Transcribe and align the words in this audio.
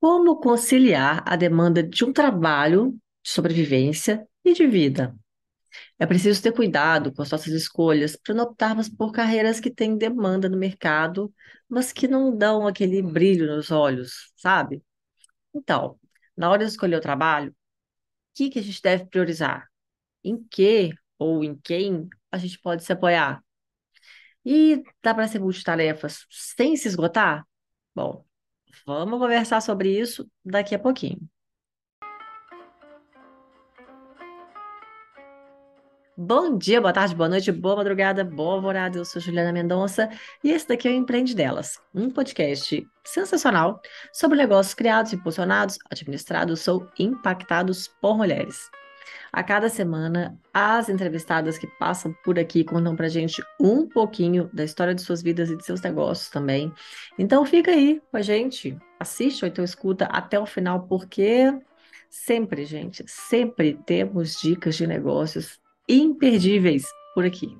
Como 0.00 0.38
conciliar 0.40 1.22
a 1.26 1.36
demanda 1.36 1.82
de 1.82 2.04
um 2.04 2.12
trabalho 2.12 2.92
de 3.22 3.30
sobrevivência 3.30 4.26
e 4.44 4.54
de 4.54 4.66
vida? 4.66 5.16
É 5.98 6.06
preciso 6.06 6.42
ter 6.42 6.52
cuidado 6.52 7.12
com 7.12 7.22
as 7.22 7.30
nossas 7.30 7.52
escolhas 7.54 8.16
para 8.16 8.34
não 8.34 8.44
optarmos 8.44 8.88
por 8.88 9.12
carreiras 9.12 9.60
que 9.60 9.70
têm 9.70 9.98
demanda 9.98 10.48
no 10.48 10.56
mercado, 10.58 11.32
mas 11.68 11.92
que 11.92 12.08
não 12.08 12.36
dão 12.36 12.66
aquele 12.66 13.02
brilho 13.02 13.46
nos 13.46 13.70
olhos, 13.70 14.32
sabe? 14.36 14.82
Então, 15.54 15.98
na 16.36 16.50
hora 16.50 16.64
de 16.64 16.70
escolher 16.72 16.96
o 16.96 17.00
trabalho, 17.00 17.50
o 17.52 17.54
que 18.34 18.50
que 18.50 18.58
a 18.60 18.62
gente 18.62 18.82
deve 18.82 19.06
priorizar? 19.06 19.68
Em 20.24 20.42
que 20.44 20.92
ou 21.18 21.44
em 21.44 21.56
quem 21.56 22.08
a 22.32 22.38
gente 22.38 22.60
pode 22.60 22.84
se 22.84 22.92
apoiar? 22.92 23.42
E 24.44 24.82
dá 25.02 25.14
para 25.14 25.28
ser 25.28 25.40
multitarefas 25.40 26.26
sem 26.30 26.76
se 26.76 26.88
esgotar? 26.88 27.46
Bom, 27.94 28.24
vamos 28.86 29.18
conversar 29.18 29.60
sobre 29.60 29.98
isso 29.98 30.28
daqui 30.44 30.74
a 30.74 30.78
pouquinho. 30.78 31.20
Bom 36.20 36.58
dia, 36.58 36.80
boa 36.80 36.92
tarde, 36.92 37.14
boa 37.14 37.28
noite, 37.28 37.52
boa 37.52 37.76
madrugada, 37.76 38.24
boa 38.24 38.54
alvorada. 38.54 38.98
Eu 38.98 39.04
sou 39.04 39.22
Juliana 39.22 39.52
Mendonça 39.52 40.10
e 40.42 40.50
esse 40.50 40.66
daqui 40.66 40.88
é 40.88 40.90
o 40.90 40.94
Empreende 40.94 41.32
Delas, 41.32 41.80
um 41.94 42.10
podcast 42.10 42.84
sensacional 43.04 43.80
sobre 44.12 44.36
negócios 44.36 44.74
criados, 44.74 45.12
impulsionados, 45.12 45.78
administrados 45.88 46.66
ou 46.66 46.88
impactados 46.98 47.86
por 48.00 48.16
mulheres. 48.16 48.68
A 49.32 49.42
cada 49.42 49.68
semana, 49.68 50.38
as 50.52 50.88
entrevistadas 50.88 51.58
que 51.58 51.66
passam 51.78 52.14
por 52.24 52.38
aqui 52.38 52.64
contam 52.64 52.96
pra 52.96 53.08
gente 53.08 53.42
um 53.60 53.86
pouquinho 53.88 54.50
da 54.52 54.64
história 54.64 54.94
de 54.94 55.02
suas 55.02 55.22
vidas 55.22 55.50
e 55.50 55.56
de 55.56 55.64
seus 55.64 55.80
negócios 55.80 56.28
também. 56.30 56.72
Então 57.18 57.44
fica 57.44 57.70
aí 57.70 58.00
com 58.10 58.16
a 58.16 58.22
gente, 58.22 58.76
assiste 58.98 59.44
ou 59.44 59.48
então 59.48 59.64
escuta 59.64 60.06
até 60.06 60.38
o 60.38 60.46
final, 60.46 60.86
porque 60.86 61.52
sempre, 62.08 62.64
gente, 62.64 63.04
sempre 63.06 63.78
temos 63.86 64.40
dicas 64.40 64.76
de 64.76 64.86
negócios 64.86 65.60
imperdíveis 65.88 66.84
por 67.14 67.24
aqui. 67.24 67.56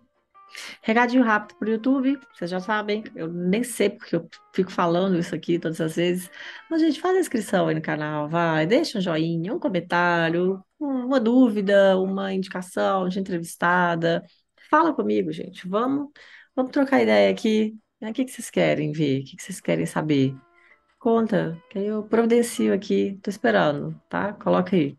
Recadinho 0.82 1.22
rápido 1.22 1.56
para 1.58 1.68
o 1.68 1.70
YouTube, 1.72 2.18
vocês 2.32 2.50
já 2.50 2.60
sabem, 2.60 3.04
eu 3.14 3.28
nem 3.28 3.62
sei 3.62 3.91
porque 3.91 4.16
eu 4.16 4.28
fico 4.55 4.70
falando 4.70 5.18
isso 5.18 5.34
aqui 5.34 5.58
todas 5.58 5.80
as 5.80 5.96
vezes, 5.96 6.30
mas 6.70 6.80
gente, 6.80 7.00
faz 7.00 7.16
a 7.16 7.20
inscrição 7.20 7.68
aí 7.68 7.74
no 7.74 7.82
canal, 7.82 8.28
vai, 8.28 8.66
deixa 8.66 8.98
um 8.98 9.00
joinha, 9.00 9.55
um 9.55 9.58
comentário, 9.58 10.62
uma 10.78 11.20
dúvida, 11.20 11.98
uma 11.98 12.32
indicação 12.32 13.08
de 13.08 13.18
entrevistada, 13.18 14.24
fala 14.70 14.94
comigo, 14.94 15.32
gente, 15.32 15.68
vamos, 15.68 16.10
vamos 16.55 16.72
trocar 16.72 17.02
ideia 17.02 17.30
aqui, 17.30 17.77
o 18.00 18.12
que, 18.12 18.24
que 18.24 18.30
vocês 18.33 18.50
querem 18.50 18.92
ver, 18.92 19.20
o 19.20 19.24
que, 19.24 19.36
que 19.36 19.42
vocês 19.42 19.60
querem 19.60 19.86
saber? 19.86 20.34
Conta, 20.98 21.60
que 21.70 21.78
aí 21.78 21.86
eu 21.86 22.02
providencio 22.05 22.72
aqui, 22.74 23.18
tô 23.22 23.30
esperando, 23.30 24.00
tá? 24.08 24.33
Coloca 24.34 24.74
aí. 24.77 24.98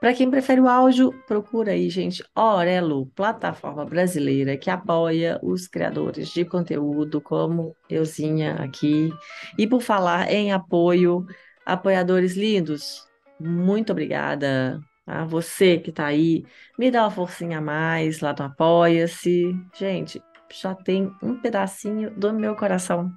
Para 0.00 0.14
quem 0.14 0.30
prefere 0.30 0.60
o 0.60 0.68
áudio, 0.68 1.12
procura 1.26 1.72
aí, 1.72 1.90
gente, 1.90 2.24
Orelo, 2.34 3.06
plataforma 3.14 3.84
brasileira 3.84 4.56
que 4.56 4.70
apoia 4.70 5.38
os 5.42 5.68
criadores 5.68 6.28
de 6.28 6.44
conteúdo, 6.44 7.20
como 7.20 7.76
euzinha 7.88 8.54
aqui. 8.54 9.12
E 9.58 9.66
por 9.66 9.82
falar 9.82 10.30
em 10.32 10.52
apoio, 10.52 11.26
apoiadores 11.66 12.34
lindos, 12.36 13.06
muito 13.38 13.92
obrigada 13.92 14.80
a 15.06 15.24
você 15.24 15.78
que 15.78 15.90
está 15.90 16.06
aí. 16.06 16.44
Me 16.78 16.90
dá 16.90 17.02
uma 17.02 17.10
forcinha 17.10 17.58
a 17.58 17.60
mais 17.60 18.20
lá 18.20 18.34
no 18.38 18.44
Apoia-se. 18.44 19.54
Gente, 19.76 20.22
já 20.52 20.74
tem 20.74 21.12
um 21.22 21.40
pedacinho 21.40 22.10
do 22.10 22.32
meu 22.32 22.54
coração. 22.56 23.10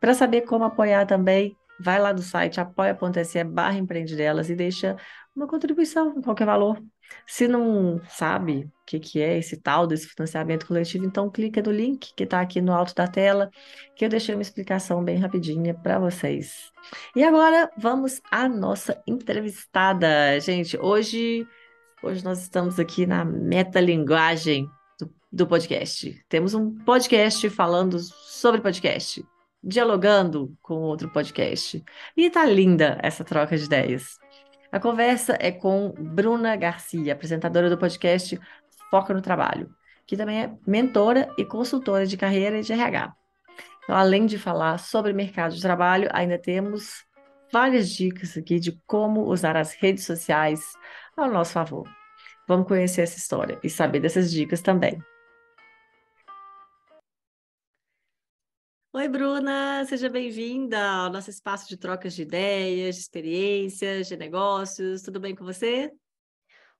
Para 0.00 0.14
saber 0.14 0.42
como 0.42 0.64
apoiar 0.64 1.06
também, 1.06 1.56
vai 1.80 1.98
lá 1.98 2.12
no 2.12 2.22
site 2.22 2.60
apoia.se 2.60 3.44
barra 3.44 3.78
empreendedelas 3.78 4.48
e 4.50 4.54
deixa 4.54 4.96
uma 5.36 5.46
contribuição, 5.46 6.22
qualquer 6.22 6.46
valor. 6.46 6.82
Se 7.26 7.46
não 7.46 8.00
sabe 8.08 8.64
o 8.64 8.86
que, 8.86 8.98
que 8.98 9.20
é 9.20 9.38
esse 9.38 9.58
tal 9.58 9.86
desse 9.86 10.08
financiamento 10.08 10.66
coletivo, 10.66 11.04
então 11.04 11.30
clica 11.30 11.62
no 11.62 11.70
link 11.70 12.14
que 12.14 12.24
está 12.24 12.40
aqui 12.40 12.60
no 12.60 12.72
alto 12.72 12.94
da 12.94 13.06
tela, 13.06 13.50
que 13.94 14.04
eu 14.04 14.08
deixei 14.08 14.34
uma 14.34 14.42
explicação 14.42 15.04
bem 15.04 15.18
rapidinha 15.18 15.74
para 15.74 15.98
vocês. 15.98 16.72
E 17.14 17.22
agora 17.22 17.70
vamos 17.76 18.20
à 18.30 18.48
nossa 18.48 19.00
entrevistada. 19.06 20.40
Gente, 20.40 20.78
hoje, 20.78 21.46
hoje 22.02 22.24
nós 22.24 22.40
estamos 22.40 22.80
aqui 22.80 23.06
na 23.06 23.24
metalinguagem 23.24 24.68
do, 24.98 25.14
do 25.30 25.46
podcast. 25.46 26.24
Temos 26.28 26.54
um 26.54 26.74
podcast 26.78 27.48
falando 27.50 27.98
sobre 28.00 28.60
podcast, 28.60 29.22
dialogando 29.62 30.56
com 30.62 30.76
outro 30.80 31.10
podcast. 31.10 31.84
E 32.16 32.30
tá 32.30 32.46
linda 32.46 32.98
essa 33.02 33.22
troca 33.22 33.56
de 33.56 33.64
ideias. 33.64 34.18
A 34.70 34.80
conversa 34.80 35.36
é 35.40 35.52
com 35.52 35.94
Bruna 35.96 36.56
Garcia, 36.56 37.12
apresentadora 37.12 37.70
do 37.70 37.78
podcast 37.78 38.38
Foca 38.90 39.14
no 39.14 39.22
Trabalho, 39.22 39.70
que 40.06 40.16
também 40.16 40.42
é 40.42 40.52
mentora 40.66 41.28
e 41.38 41.44
consultora 41.44 42.06
de 42.06 42.16
carreira 42.16 42.58
e 42.58 42.62
de 42.62 42.72
RH. 42.72 43.14
Então, 43.84 43.96
além 43.96 44.26
de 44.26 44.38
falar 44.38 44.78
sobre 44.78 45.12
mercado 45.12 45.54
de 45.54 45.62
trabalho, 45.62 46.08
ainda 46.12 46.38
temos 46.38 47.04
várias 47.52 47.88
dicas 47.88 48.36
aqui 48.36 48.58
de 48.58 48.72
como 48.86 49.22
usar 49.22 49.56
as 49.56 49.74
redes 49.74 50.04
sociais 50.04 50.60
ao 51.16 51.30
nosso 51.30 51.52
favor. 51.52 51.88
Vamos 52.48 52.66
conhecer 52.66 53.02
essa 53.02 53.18
história 53.18 53.58
e 53.62 53.70
saber 53.70 54.00
dessas 54.00 54.30
dicas 54.30 54.60
também. 54.60 55.00
Oi, 58.96 59.08
Bruna, 59.10 59.84
seja 59.84 60.08
bem-vinda 60.08 60.82
ao 60.82 61.12
nosso 61.12 61.28
espaço 61.28 61.68
de 61.68 61.76
trocas 61.76 62.14
de 62.14 62.22
ideias, 62.22 62.94
de 62.94 63.02
experiências, 63.02 64.08
de 64.08 64.16
negócios. 64.16 65.02
Tudo 65.02 65.20
bem 65.20 65.36
com 65.36 65.44
você? 65.44 65.92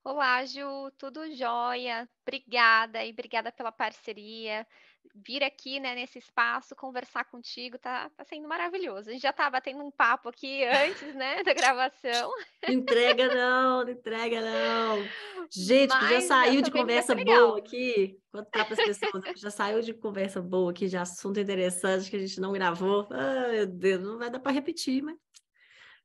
Olá, 0.03 0.43
Ju, 0.43 0.89
tudo 0.97 1.31
jóia? 1.35 2.09
Obrigada 2.25 3.05
e 3.05 3.11
obrigada 3.11 3.51
pela 3.51 3.71
parceria 3.71 4.65
vir 5.15 5.43
aqui, 5.43 5.79
né, 5.79 5.95
nesse 5.95 6.19
espaço, 6.19 6.75
conversar 6.75 7.25
contigo, 7.25 7.77
tá, 7.77 8.09
tá 8.09 8.23
sendo 8.23 8.47
maravilhoso. 8.47 9.09
A 9.09 9.13
gente 9.13 9.21
já 9.21 9.33
tá 9.33 9.49
batendo 9.49 9.83
um 9.83 9.91
papo 9.91 10.29
aqui 10.29 10.63
antes, 10.65 11.15
né, 11.15 11.43
da 11.43 11.53
gravação. 11.53 12.31
Entrega 12.67 13.33
não, 13.33 13.83
não 13.83 13.89
entrega 13.91 14.41
não. 14.41 15.07
Gente, 15.49 15.89
Mas, 15.89 16.09
já 16.09 16.21
saiu 16.21 16.61
de 16.61 16.71
conversa 16.71 17.15
boa 17.15 17.57
aqui. 17.57 18.19
Contar 18.31 18.65
para 18.65 18.73
as 18.73 18.85
pessoas, 18.85 19.23
já 19.39 19.49
saiu 19.49 19.81
de 19.81 19.93
conversa 19.93 20.41
boa 20.41 20.71
aqui, 20.71 20.87
de 20.87 20.97
assunto 20.97 21.39
interessante 21.39 22.09
que 22.09 22.15
a 22.15 22.19
gente 22.19 22.39
não 22.39 22.51
gravou. 22.51 23.07
Ai, 23.11 23.51
meu 23.51 23.67
Deus, 23.67 24.03
não 24.03 24.17
vai 24.17 24.29
dar 24.29 24.39
para 24.39 24.51
repetir, 24.51 25.01
mas 25.01 25.17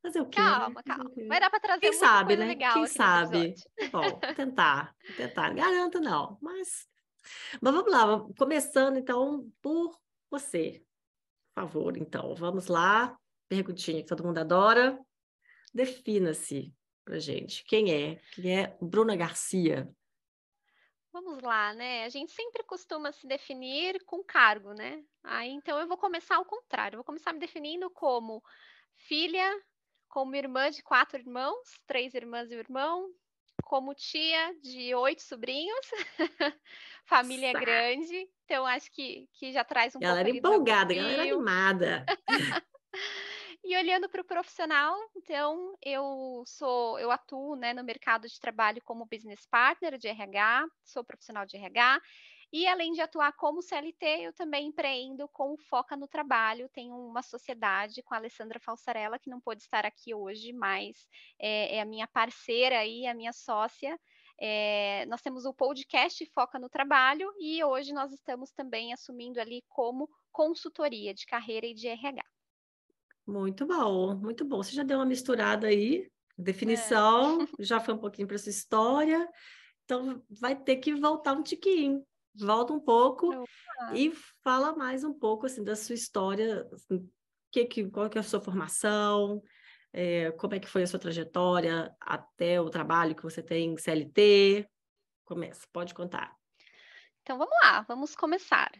Fazer 0.03 0.21
o 0.21 0.27
quê? 0.27 0.41
Né? 0.41 0.47
Calma, 0.47 0.83
calma. 0.83 1.11
Vai 1.29 1.41
dar 1.41 1.49
para 1.49 1.61
trazer 1.61 1.81
Quem 1.81 1.93
sabe, 1.93 2.37
né? 2.37 2.57
Quem 2.57 2.87
sabe? 2.89 3.55
Bom, 3.93 4.03
tentar, 4.35 4.93
tentar. 5.17 5.55
Garanto 5.55 6.01
não, 6.01 6.37
mas 6.43 6.89
mas 7.61 7.75
vamos 7.75 7.93
lá, 7.93 8.27
começando 8.39 8.97
então 8.97 9.51
por 9.61 9.99
você. 10.31 10.85
Por 11.55 11.63
favor, 11.63 11.97
então, 11.97 12.35
vamos 12.35 12.67
lá. 12.69 13.17
Perguntinha 13.49 14.03
que 14.03 14.09
todo 14.09 14.25
mundo 14.25 14.39
adora. 14.39 14.99
Defina-se 15.75 16.75
pra 17.05 17.19
gente. 17.19 17.65
Quem 17.65 17.93
é? 17.93 18.17
Quem 18.35 18.59
é 18.59 18.77
Bruna 18.81 19.15
Garcia? 19.15 19.89
Vamos 21.13 21.43
lá, 21.43 21.75
né? 21.75 22.05
A 22.05 22.09
gente 22.09 22.33
sempre 22.33 22.63
costuma 22.65 23.13
se 23.13 23.27
definir 23.27 24.03
com 24.07 24.25
cargo, 24.25 24.73
né? 24.73 25.05
Aí 25.23 25.51
então 25.51 25.79
eu 25.79 25.87
vou 25.87 25.99
começar 25.99 26.37
ao 26.37 26.45
contrário. 26.45 26.97
Vou 26.97 27.05
começar 27.05 27.35
me 27.35 27.39
definindo 27.39 27.91
como 27.91 28.43
filha, 28.97 29.63
como 30.09 30.35
irmã 30.35 30.71
de 30.71 30.83
quatro 30.83 31.19
irmãos, 31.19 31.79
três 31.87 32.15
irmãs 32.15 32.51
e 32.51 32.57
um 32.57 32.59
irmão, 32.59 33.11
como 33.73 33.95
tia 33.95 34.55
de 34.61 34.95
oito 34.95 35.23
sobrinhos, 35.23 35.87
família 37.07 37.55
grande, 37.55 38.29
então 38.45 38.67
acho 38.67 38.93
que, 38.93 39.27
que 39.33 39.51
já 39.51 39.65
traz 39.65 39.97
um 39.97 39.99
galera 39.99 40.29
pouco. 40.29 40.47
Empolgada, 40.47 40.93
galera 40.93 41.23
animada. 41.23 42.05
e 43.65 43.75
olhando 43.75 44.11
para 44.11 44.21
o 44.21 44.27
profissional, 44.27 44.95
então 45.17 45.75
eu 45.83 46.43
sou, 46.45 46.99
eu 46.99 47.11
atuo 47.11 47.57
né, 47.57 47.73
no 47.73 47.83
mercado 47.83 48.29
de 48.29 48.39
trabalho 48.39 48.83
como 48.85 49.09
business 49.11 49.47
partner 49.47 49.97
de 49.97 50.07
RH, 50.07 50.67
sou 50.85 51.03
profissional 51.03 51.47
de 51.47 51.57
RH 51.57 51.99
e 52.53 52.67
além 52.67 52.93
de 52.93 53.01
atuar 53.01 53.33
como 53.33 53.63
CLT, 53.63 54.05
eu 54.21 54.33
também 54.35 54.67
empreendo 54.67 55.27
com 55.29 55.57
Foca 55.57 55.97
no 55.97 56.07
Trabalho. 56.07 56.69
Tenho 56.69 56.95
uma 56.95 57.23
sociedade 57.23 58.03
com 58.03 58.13
a 58.13 58.19
Alessandra 58.19 58.61
Falsarella, 58.61 59.19
que 59.19 59.31
não 59.31 59.41
pôde 59.41 59.63
estar 59.63 59.87
aqui 59.87 60.15
hoje, 60.15 60.53
mas 60.53 61.09
é, 61.39 61.77
é 61.77 61.81
a 61.81 61.87
minha 61.87 62.07
parceira 62.07 62.85
e 62.85 63.07
a 63.07 63.15
minha 63.15 63.33
sócia. 63.33 63.99
É, 64.39 65.07
nós 65.07 65.23
temos 65.23 65.47
o 65.47 65.55
podcast 65.55 66.27
Foca 66.27 66.59
no 66.59 66.69
Trabalho 66.69 67.33
e 67.41 67.65
hoje 67.65 67.95
nós 67.95 68.13
estamos 68.13 68.51
também 68.51 68.93
assumindo 68.93 69.41
ali 69.41 69.65
como 69.67 70.07
consultoria 70.31 71.15
de 71.15 71.25
carreira 71.25 71.67
e 71.67 71.73
de 71.73 71.89
RH. 71.89 72.23
Muito 73.27 73.65
bom, 73.65 74.15
muito 74.15 74.45
bom. 74.45 74.63
Você 74.63 74.77
já 74.77 74.83
deu 74.83 74.99
uma 74.99 75.07
misturada 75.07 75.69
aí, 75.69 76.07
definição, 76.37 77.41
é. 77.41 77.47
já 77.61 77.81
foi 77.81 77.95
um 77.95 77.99
pouquinho 77.99 78.29
para 78.29 78.37
sua 78.37 78.51
história, 78.51 79.27
então 79.85 80.23
vai 80.29 80.55
ter 80.55 80.77
que 80.77 80.95
voltar 80.95 81.33
um 81.33 81.43
tiquinho 81.43 82.05
volta 82.35 82.73
um 82.73 82.81
pouco 82.81 83.29
Opa. 83.29 83.95
e 83.95 84.13
fala 84.43 84.75
mais 84.75 85.05
um 85.05 85.13
pouco 85.13 85.47
assim 85.47 85.63
da 85.63 85.77
sua 85.77 85.95
história, 85.95 86.67
assim, 86.73 87.09
que, 87.51 87.65
que, 87.67 87.91
qual 87.91 88.09
que 88.09 88.19
é 88.19 88.21
a 88.21 88.25
sua 88.25 88.41
formação, 88.41 89.43
É, 89.95 90.31
como 90.33 90.55
é 90.55 90.59
que 90.59 90.69
foi 90.69 90.83
a 90.85 90.87
sua 90.87 90.99
trajetória 90.99 91.95
até 92.01 92.59
o 92.59 92.71
trabalho 92.71 93.15
que 93.15 93.23
você 93.23 93.43
tem 93.43 93.75
em 93.75 93.77
CLT? 93.77 94.67
Começa, 95.23 95.67
pode 95.71 95.93
contar. 95.93 96.35
Então 97.21 97.37
vamos 97.37 97.55
lá, 97.63 97.83
vamos 97.83 98.17
começar. 98.17 98.73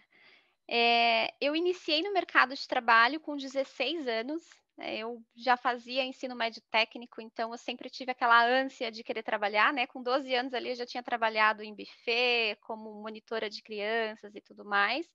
É, 0.67 1.35
eu 1.39 1.55
iniciei 1.55 2.03
no 2.03 2.15
mercado 2.15 2.55
de 2.55 2.67
trabalho 2.67 3.21
com 3.21 3.37
16 3.37 4.09
anos. 4.09 4.43
Né, 4.77 4.97
eu 4.97 5.23
já 5.37 5.55
fazia 5.57 6.03
ensino 6.03 6.35
médio 6.35 6.63
técnico, 6.71 7.21
então 7.21 7.53
eu 7.53 7.59
sempre 7.59 7.91
tive 7.91 8.11
aquela 8.13 8.43
ânsia 8.47 8.91
de 8.91 9.03
querer 9.05 9.23
trabalhar, 9.23 9.71
né? 9.73 9.87
Com 9.87 10.03
12 10.03 10.35
anos 10.35 10.55
ali 10.55 10.71
eu 10.71 10.75
já 10.75 10.87
tinha 10.87 11.03
trabalhado 11.03 11.63
em 11.63 11.75
buffet, 11.75 12.57
como 12.63 13.03
monitora 13.03 13.51
de 13.51 13.63
crianças 13.63 14.35
e 14.35 14.41
tudo 14.41 14.65
mais. 14.65 15.07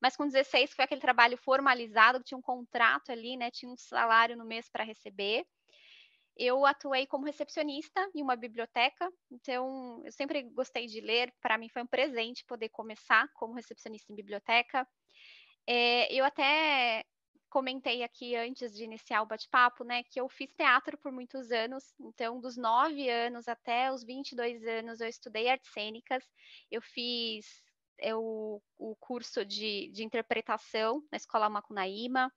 Mas 0.00 0.16
com 0.16 0.26
16 0.26 0.72
foi 0.72 0.84
aquele 0.86 1.00
trabalho 1.00 1.36
formalizado, 1.36 2.22
tinha 2.24 2.38
um 2.38 2.42
contrato 2.42 3.12
ali, 3.12 3.36
né? 3.36 3.50
Tinha 3.50 3.70
um 3.70 3.76
salário 3.76 4.36
no 4.36 4.46
mês 4.46 4.68
para 4.70 4.82
receber. 4.84 5.44
Eu 6.36 6.64
atuei 6.64 7.06
como 7.06 7.26
recepcionista 7.26 8.08
em 8.14 8.22
uma 8.22 8.34
biblioteca, 8.36 9.10
então 9.30 10.00
eu 10.04 10.12
sempre 10.12 10.42
gostei 10.44 10.86
de 10.86 11.00
ler. 11.00 11.30
Para 11.42 11.58
mim 11.58 11.68
foi 11.68 11.82
um 11.82 11.86
presente 11.86 12.44
poder 12.46 12.70
começar 12.70 13.28
como 13.34 13.54
recepcionista 13.54 14.10
em 14.10 14.16
biblioteca. 14.16 14.88
É, 15.66 16.12
eu 16.12 16.24
até 16.24 17.04
comentei 17.52 18.02
aqui 18.02 18.34
antes 18.34 18.74
de 18.74 18.82
iniciar 18.82 19.20
o 19.20 19.26
bate-papo, 19.26 19.84
né, 19.84 20.02
que 20.04 20.18
eu 20.18 20.26
fiz 20.26 20.50
teatro 20.54 20.96
por 20.96 21.12
muitos 21.12 21.52
anos. 21.52 21.84
Então, 22.00 22.40
dos 22.40 22.56
9 22.56 23.10
anos 23.10 23.46
até 23.46 23.92
os 23.92 24.02
22 24.02 24.66
anos, 24.66 25.02
eu 25.02 25.08
estudei 25.08 25.50
artes 25.50 25.70
cênicas. 25.70 26.24
Eu 26.70 26.80
fiz 26.80 27.62
eu, 27.98 28.62
o 28.78 28.96
curso 28.96 29.44
de, 29.44 29.90
de 29.92 30.02
interpretação 30.02 31.06
na 31.12 31.16
Escola 31.16 31.50
Macunaíma. 31.50 32.32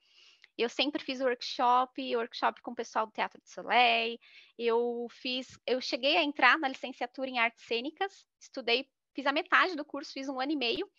Eu 0.58 0.68
sempre 0.68 1.02
fiz 1.02 1.22
workshop, 1.22 2.18
workshop 2.18 2.62
com 2.62 2.72
o 2.72 2.76
pessoal 2.76 3.06
do 3.06 3.14
Teatro 3.14 3.42
de 3.42 3.50
Soleil. 3.50 4.20
Eu 4.60 5.08
fiz, 5.10 5.58
eu 5.66 5.80
cheguei 5.80 6.18
a 6.18 6.24
entrar 6.24 6.60
na 6.60 6.68
licenciatura 6.68 7.30
em 7.30 7.40
artes 7.40 7.64
cênicas, 7.64 8.28
estudei, 8.38 8.86
fiz 9.14 9.26
a 9.26 9.32
metade 9.32 9.78
do 9.78 9.86
curso, 9.86 10.12
fiz 10.12 10.28
um 10.28 10.42
ano 10.42 10.52
e 10.52 10.58
meio. 10.58 10.90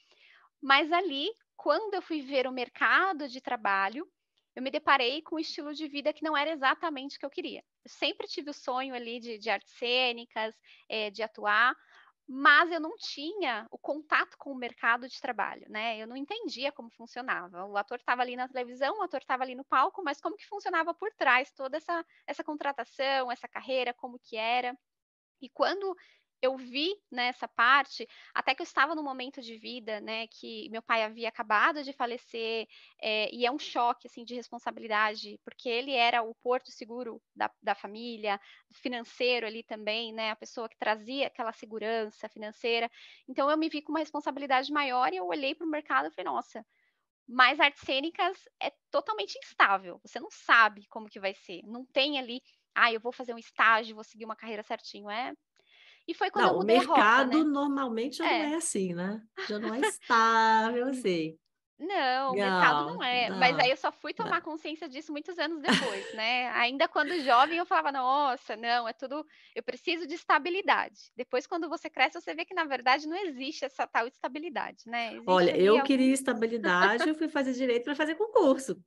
Mas 0.63 0.91
ali, 0.91 1.29
quando 1.57 1.95
eu 1.95 2.03
fui 2.03 2.23
ver 2.23 2.47
o 2.47 2.53
mercado 2.53 3.29
de 3.29 3.41
trabalho, 3.41 4.09
eu 4.55 4.63
me 4.63 4.71
deparei 4.71 5.21
com 5.23 5.37
um 5.37 5.39
estilo 5.39 5.75
de 5.75 5.87
vida 5.87 6.13
que 6.13 6.25
não 6.25 6.37
era 6.37 6.51
exatamente 6.51 7.17
o 7.17 7.21
que 7.21 7.27
eu 7.27 7.31
queria. 7.31 7.63
Eu 7.85 7.91
sempre 7.91 8.27
tive 8.27 8.51
o 8.51 8.55
sonho 8.55 8.95
ali 8.95 9.21
de, 9.21 9.39
de 9.39 9.51
artes 9.51 9.73
cênicas, 9.75 10.55
é, 10.89 11.11
de 11.11 11.23
atuar, 11.23 11.77
mas 12.29 12.73
eu 12.73 12.81
não 12.81 12.97
tinha 12.97 13.67
o 13.71 13.79
contato 13.79 14.37
com 14.39 14.51
o 14.51 14.57
mercado 14.57 15.09
de 15.09 15.21
trabalho, 15.21 15.67
né? 15.69 15.99
Eu 15.99 16.07
não 16.07 16.17
entendia 16.17 16.73
como 16.73 16.91
funcionava. 16.91 17.67
O 17.67 17.77
ator 17.77 17.99
estava 17.99 18.23
ali 18.23 18.35
na 18.35 18.49
televisão, 18.49 18.99
o 18.99 19.03
ator 19.03 19.21
estava 19.21 19.45
ali 19.45 19.55
no 19.55 19.65
palco, 19.65 20.03
mas 20.03 20.21
como 20.21 20.37
que 20.37 20.47
funcionava 20.47 20.93
por 20.93 21.13
trás 21.13 21.53
toda 21.53 21.77
essa, 21.77 22.05
essa 22.27 22.43
contratação, 22.43 23.31
essa 23.31 23.47
carreira, 23.47 23.95
como 23.95 24.19
que 24.19 24.37
era. 24.37 24.77
E 25.41 25.49
quando 25.51 25.95
eu 26.47 26.57
vi 26.57 26.95
nessa 27.11 27.47
né, 27.47 27.53
parte, 27.55 28.09
até 28.35 28.55
que 28.55 28.63
eu 28.63 28.65
estava 28.65 28.95
num 28.95 29.03
momento 29.03 29.41
de 29.43 29.59
vida, 29.59 30.01
né, 30.01 30.27
que 30.29 30.69
meu 30.71 30.81
pai 30.83 31.03
havia 31.03 31.29
acabado 31.29 31.83
de 31.83 31.93
falecer, 31.93 32.67
é, 33.01 33.35
e 33.35 33.45
é 33.45 33.51
um 33.51 33.59
choque, 33.59 34.07
assim, 34.07 34.25
de 34.25 34.35
responsabilidade, 34.35 35.39
porque 35.45 35.69
ele 35.69 35.93
era 35.93 36.23
o 36.23 36.35
porto 36.37 36.71
seguro 36.71 37.21
da, 37.35 37.51
da 37.63 37.75
família, 37.75 38.41
financeiro 38.73 39.47
ali 39.47 39.63
também, 39.63 40.13
né, 40.13 40.31
a 40.31 40.37
pessoa 40.37 40.69
que 40.69 40.79
trazia 40.79 41.27
aquela 41.27 41.53
segurança 41.53 42.29
financeira, 42.29 42.91
então 43.29 43.51
eu 43.51 43.57
me 43.57 43.69
vi 43.69 43.83
com 43.83 43.93
uma 43.93 44.01
responsabilidade 44.01 44.73
maior 44.73 45.13
e 45.13 45.17
eu 45.17 45.27
olhei 45.27 45.55
para 45.55 45.67
o 45.67 45.71
mercado 45.71 46.09
e 46.09 46.11
falei, 46.11 46.33
nossa, 46.33 46.65
mas 47.29 47.59
artes 47.59 47.83
cênicas 47.83 48.39
é 48.61 48.73
totalmente 48.91 49.37
instável, 49.39 50.01
você 50.05 50.21
não 50.21 50.31
sabe 50.31 50.87
como 50.89 51.09
que 51.09 51.19
vai 51.19 51.35
ser, 51.35 51.63
não 51.65 51.85
tem 51.85 52.19
ali, 52.19 52.41
ah, 52.75 52.93
eu 52.93 53.01
vou 53.01 53.13
fazer 53.13 53.35
um 53.35 53.39
estágio, 53.39 53.97
vou 53.97 54.05
seguir 54.05 54.25
uma 54.25 54.37
carreira 54.37 54.63
certinho, 54.63 55.11
é 55.11 55.35
e 56.07 56.15
foi 56.15 56.31
quando 56.31 56.45
não, 56.45 56.53
eu 56.53 56.59
mudei 56.59 56.77
o 56.77 56.79
mercado 56.79 57.33
rota, 57.33 57.45
né? 57.45 57.45
normalmente 57.45 58.17
já 58.19 58.31
é. 58.31 58.43
não 58.43 58.53
é 58.53 58.55
assim, 58.57 58.95
né? 58.95 59.23
Já 59.49 59.59
não 59.59 59.75
é 59.75 59.81
estável 59.81 60.87
assim. 60.89 61.39
Não, 61.79 62.33
o 62.33 62.35
mercado 62.35 62.87
não 62.87 63.03
é. 63.03 63.29
Não, 63.29 63.39
Mas 63.39 63.59
aí 63.59 63.71
eu 63.71 63.77
só 63.77 63.93
fui 63.93 64.15
tomar 64.15 64.37
não. 64.37 64.41
consciência 64.41 64.89
disso 64.89 65.13
muitos 65.13 65.39
anos 65.39 65.61
depois, 65.61 66.15
né? 66.15 66.49
Ainda 66.53 66.89
quando 66.89 67.21
jovem 67.21 67.59
eu 67.59 67.67
falava, 67.67 67.93
nossa, 67.93 68.57
não, 68.57 68.89
é 68.89 68.95
tudo. 68.95 69.27
Eu 69.55 69.63
preciso 69.63 70.07
de 70.07 70.15
estabilidade. 70.15 71.13
Depois, 71.15 71.47
quando 71.47 71.69
você 71.69 71.91
cresce, 71.91 72.19
você 72.19 72.35
vê 72.35 72.47
que 72.47 72.55
na 72.55 72.65
verdade 72.65 73.07
não 73.07 73.17
existe 73.17 73.67
essa 73.67 73.87
tal 73.87 74.07
estabilidade, 74.07 74.85
né? 74.87 75.09
Existe 75.13 75.29
Olha, 75.29 75.55
eu 75.55 75.75
algum... 75.75 75.85
queria 75.85 76.15
estabilidade, 76.15 77.07
eu 77.07 77.15
fui 77.15 77.29
fazer 77.29 77.53
direito 77.53 77.85
para 77.85 77.95
fazer 77.95 78.15
concurso. 78.15 78.77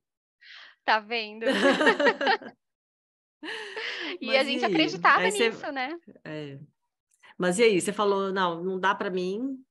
Tá 0.82 0.98
vendo? 0.98 1.44
e 4.18 4.26
Mas 4.26 4.36
a 4.36 4.44
gente 4.44 4.62
e 4.62 4.64
acreditava 4.64 5.24
nisso, 5.24 5.58
você... 5.60 5.70
né? 5.70 5.94
É. 6.24 6.58
Mas 7.40 7.58
e 7.58 7.62
aí, 7.62 7.80
você 7.80 7.90
falou, 7.90 8.30
não, 8.30 8.62
não 8.62 8.78
dá 8.78 8.94
para 8.94 9.08
mim. 9.08 9.64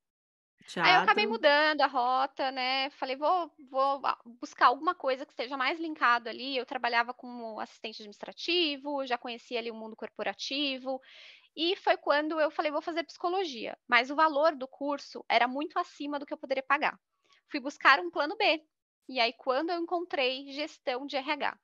Teatro. 0.67 0.91
Aí 0.91 0.97
eu 0.97 1.03
acabei 1.03 1.27
mudando 1.27 1.81
a 1.81 1.85
rota, 1.85 2.49
né? 2.49 2.89
Falei, 2.89 3.15
vou, 3.15 3.53
vou 3.69 4.01
buscar 4.41 4.65
alguma 4.65 4.95
coisa 4.95 5.23
que 5.23 5.31
esteja 5.31 5.55
mais 5.55 5.79
linkado 5.79 6.27
ali. 6.27 6.57
Eu 6.57 6.65
trabalhava 6.65 7.13
como 7.13 7.59
assistente 7.59 8.01
administrativo, 8.01 9.05
já 9.05 9.19
conhecia 9.19 9.59
ali 9.59 9.69
o 9.69 9.75
mundo 9.75 9.95
corporativo. 9.95 10.99
E 11.55 11.75
foi 11.75 11.95
quando 11.95 12.39
eu 12.39 12.49
falei, 12.49 12.71
vou 12.71 12.81
fazer 12.81 13.03
psicologia. 13.03 13.77
Mas 13.87 14.09
o 14.09 14.15
valor 14.15 14.55
do 14.55 14.67
curso 14.67 15.23
era 15.29 15.47
muito 15.47 15.77
acima 15.77 16.17
do 16.17 16.25
que 16.25 16.33
eu 16.33 16.39
poderia 16.39 16.63
pagar. 16.63 16.99
Fui 17.51 17.59
buscar 17.59 17.99
um 17.99 18.09
plano 18.09 18.35
B. 18.35 18.63
E 19.07 19.19
aí, 19.19 19.33
quando 19.33 19.69
eu 19.69 19.77
encontrei 19.77 20.51
gestão 20.53 21.05
de 21.05 21.17
RH. 21.17 21.55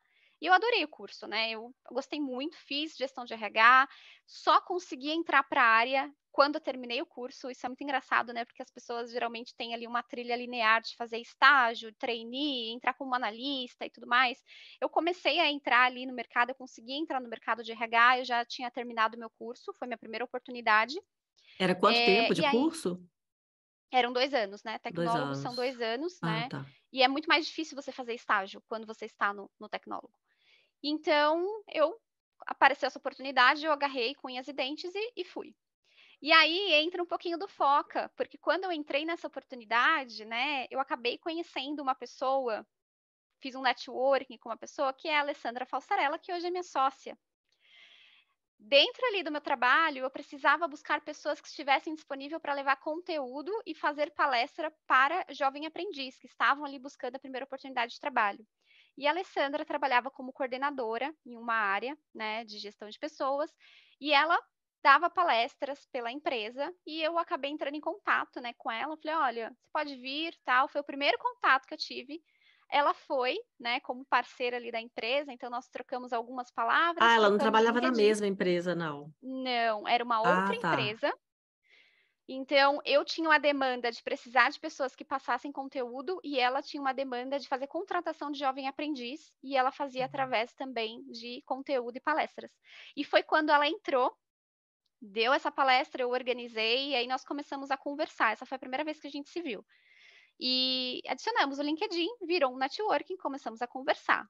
E 0.41 0.47
eu 0.47 0.53
adorei 0.53 0.83
o 0.83 0.87
curso, 0.87 1.27
né? 1.27 1.51
Eu 1.51 1.73
gostei 1.91 2.19
muito, 2.19 2.57
fiz 2.57 2.95
gestão 2.95 3.25
de 3.25 3.33
RH, 3.33 3.87
só 4.25 4.59
consegui 4.61 5.11
entrar 5.11 5.43
para 5.43 5.61
a 5.61 5.67
área 5.67 6.13
quando 6.31 6.55
eu 6.55 6.61
terminei 6.61 7.01
o 7.01 7.05
curso. 7.05 7.49
Isso 7.49 7.65
é 7.65 7.69
muito 7.69 7.81
engraçado, 7.81 8.33
né? 8.33 8.43
Porque 8.43 8.61
as 8.61 8.69
pessoas 8.69 9.09
geralmente 9.09 9.55
têm 9.55 9.73
ali 9.73 9.87
uma 9.87 10.03
trilha 10.03 10.35
linear 10.35 10.81
de 10.81 10.93
fazer 10.97 11.17
estágio, 11.17 11.93
trainee, 11.95 12.73
entrar 12.73 12.93
como 12.93 13.15
analista 13.15 13.85
e 13.85 13.89
tudo 13.89 14.05
mais. 14.05 14.43
Eu 14.81 14.89
comecei 14.89 15.39
a 15.39 15.49
entrar 15.49 15.85
ali 15.85 16.05
no 16.05 16.13
mercado, 16.13 16.49
eu 16.49 16.55
consegui 16.55 16.93
entrar 16.93 17.21
no 17.21 17.29
mercado 17.29 17.63
de 17.63 17.71
RH, 17.71 18.19
eu 18.19 18.25
já 18.25 18.45
tinha 18.45 18.69
terminado 18.69 19.15
o 19.15 19.19
meu 19.19 19.29
curso, 19.29 19.73
foi 19.79 19.87
minha 19.87 19.97
primeira 19.97 20.25
oportunidade. 20.25 20.95
Era 21.57 21.73
quanto 21.73 21.97
é, 21.97 22.05
tempo 22.05 22.33
de 22.33 22.51
curso? 22.51 23.01
Eram 23.89 24.11
dois 24.11 24.33
anos, 24.33 24.61
né? 24.63 24.77
Tecnólogos 24.79 25.37
são 25.37 25.55
dois 25.55 25.79
anos, 25.79 26.21
ah, 26.21 26.25
né? 26.27 26.49
Tá. 26.49 26.65
E 26.95 27.03
é 27.03 27.09
muito 27.09 27.27
mais 27.27 27.45
difícil 27.45 27.75
você 27.75 27.91
fazer 27.91 28.13
estágio 28.13 28.63
quando 28.69 28.87
você 28.87 29.03
está 29.03 29.33
no, 29.33 29.51
no 29.59 29.67
tecnólogo. 29.67 30.17
Então, 30.81 31.45
eu 31.73 31.99
apareceu 32.47 32.87
essa 32.87 32.97
oportunidade, 32.97 33.65
eu 33.65 33.71
agarrei 33.73 34.15
unhas 34.23 34.47
e 34.47 34.53
dentes 34.53 34.95
e, 34.95 35.13
e 35.17 35.25
fui. 35.25 35.53
E 36.21 36.31
aí 36.31 36.71
entra 36.75 37.03
um 37.03 37.05
pouquinho 37.05 37.37
do 37.37 37.49
foca, 37.49 38.09
porque 38.15 38.37
quando 38.37 38.63
eu 38.63 38.71
entrei 38.71 39.03
nessa 39.03 39.27
oportunidade, 39.27 40.23
né, 40.23 40.67
eu 40.71 40.79
acabei 40.79 41.17
conhecendo 41.17 41.83
uma 41.83 41.93
pessoa, 41.93 42.65
fiz 43.41 43.55
um 43.55 43.61
networking 43.61 44.37
com 44.37 44.47
uma 44.47 44.57
pessoa 44.57 44.93
que 44.93 45.09
é 45.09 45.17
a 45.17 45.19
Alessandra 45.19 45.65
Falsarella, 45.65 46.17
que 46.17 46.31
hoje 46.31 46.47
é 46.47 46.49
minha 46.49 46.63
sócia. 46.63 47.19
Dentro 48.57 49.05
ali 49.07 49.21
do 49.21 49.31
meu 49.31 49.41
trabalho, 49.41 50.03
eu 50.03 50.09
precisava 50.09 50.67
buscar 50.67 51.01
pessoas 51.01 51.39
que 51.39 51.47
estivessem 51.47 51.93
disponíveis 51.93 52.41
para 52.41 52.53
levar 52.53 52.77
conteúdo 52.77 53.51
e 53.65 53.75
fazer 53.75 54.11
palestra 54.11 54.73
para 54.87 55.25
jovem 55.29 55.65
aprendiz, 55.65 56.17
que 56.17 56.25
estavam 56.25 56.65
ali 56.65 56.79
buscando 56.79 57.15
a 57.15 57.19
primeira 57.19 57.45
oportunidade 57.45 57.93
de 57.93 57.99
trabalho. 57.99 58.45
E 58.97 59.07
a 59.07 59.11
Alessandra 59.11 59.65
trabalhava 59.65 60.09
como 60.09 60.31
coordenadora 60.33 61.13
em 61.25 61.37
uma 61.37 61.53
área 61.53 61.97
né, 62.13 62.45
de 62.45 62.57
gestão 62.57 62.89
de 62.89 62.97
pessoas, 62.97 63.51
e 63.99 64.13
ela 64.13 64.39
dava 64.81 65.09
palestras 65.09 65.85
pela 65.87 66.11
empresa 66.11 66.71
e 66.85 67.01
eu 67.01 67.17
acabei 67.17 67.49
entrando 67.51 67.75
em 67.75 67.81
contato 67.81 68.39
né, 68.39 68.53
com 68.57 68.71
ela. 68.71 68.95
Falei, 68.97 69.15
olha, 69.15 69.49
você 69.49 69.67
pode 69.73 69.95
vir, 69.97 70.37
tal. 70.45 70.67
Foi 70.67 70.79
o 70.79 70.83
primeiro 70.83 71.17
contato 71.17 71.65
que 71.65 71.73
eu 71.73 71.77
tive. 71.77 72.21
Ela 72.71 72.93
foi, 72.93 73.37
né, 73.59 73.79
como 73.81 74.05
parceira 74.05 74.57
ali 74.57 74.71
da 74.71 74.81
empresa, 74.81 75.31
então 75.31 75.49
nós 75.49 75.67
trocamos 75.67 76.11
algumas 76.11 76.51
palavras. 76.51 76.97
Ah, 76.99 77.15
ela 77.15 77.29
não 77.29 77.37
trabalhava 77.37 77.79
na 77.79 77.91
mesma 77.91 78.27
empresa, 78.27 78.73
não? 78.73 79.11
Não, 79.21 79.87
era 79.87 80.03
uma 80.03 80.19
outra 80.19 80.55
ah, 80.55 80.59
tá. 80.59 80.73
empresa 80.73 81.13
então, 82.27 82.79
eu 82.83 83.05
tinha 83.05 83.29
uma 83.29 83.37
demanda 83.37 83.91
de 83.91 84.01
precisar 84.01 84.49
de 84.49 84.59
pessoas 84.59 84.95
que 84.95 85.05
passassem 85.05 85.51
conteúdo 85.51 86.19
e 86.23 86.39
ela 86.39 86.61
tinha 86.61 86.81
uma 86.81 86.93
demanda 86.93 87.37
de 87.37 87.47
fazer 87.47 87.67
contratação 87.67 88.31
de 88.31 88.39
jovem 88.39 88.67
aprendiz 88.67 89.31
e 89.43 89.55
ela 89.55 89.71
fazia 89.71 90.01
uhum. 90.01 90.07
através 90.07 90.51
também 90.53 91.03
de 91.11 91.43
conteúdo 91.45 91.97
e 91.97 92.01
palestras. 92.01 92.51
E 92.97 93.03
foi 93.03 93.21
quando 93.21 93.51
ela 93.51 93.67
entrou, 93.67 94.11
deu 94.99 95.33
essa 95.33 95.51
palestra, 95.51 96.01
eu 96.01 96.09
organizei 96.09 96.89
e 96.89 96.95
aí 96.95 97.05
nós 97.05 97.23
começamos 97.23 97.69
a 97.69 97.77
conversar. 97.77 98.33
Essa 98.33 98.45
foi 98.45 98.55
a 98.55 98.59
primeira 98.59 98.83
vez 98.83 98.99
que 98.99 99.07
a 99.07 99.11
gente 99.11 99.29
se 99.29 99.41
viu. 99.41 99.63
E 100.39 101.01
adicionamos 101.07 101.59
o 101.59 101.63
LinkedIn, 101.63 102.09
virou 102.23 102.53
um 102.53 102.57
networking, 102.57 103.15
começamos 103.17 103.61
a 103.61 103.67
conversar. 103.67 104.27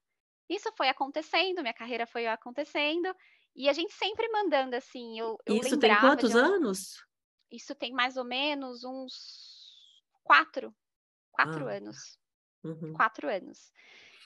Isso 0.47 0.71
foi 0.77 0.89
acontecendo, 0.89 1.61
minha 1.61 1.73
carreira 1.73 2.05
foi 2.05 2.27
acontecendo, 2.27 3.13
e 3.55 3.67
a 3.67 3.73
gente 3.73 3.93
sempre 3.93 4.29
mandando 4.29 4.75
assim. 4.75 5.19
Eu, 5.19 5.37
eu 5.45 5.55
Isso 5.55 5.79
tem 5.79 5.97
quantos 5.99 6.35
anos? 6.35 7.03
Isso 7.51 7.73
tem 7.73 7.91
mais 7.91 8.17
ou 8.17 8.25
menos 8.25 8.83
uns 8.83 9.13
quatro, 10.23 10.75
quatro 11.31 11.67
ah. 11.67 11.73
anos. 11.73 12.19
Uhum. 12.63 12.93
Quatro 12.93 13.29
anos. 13.29 13.71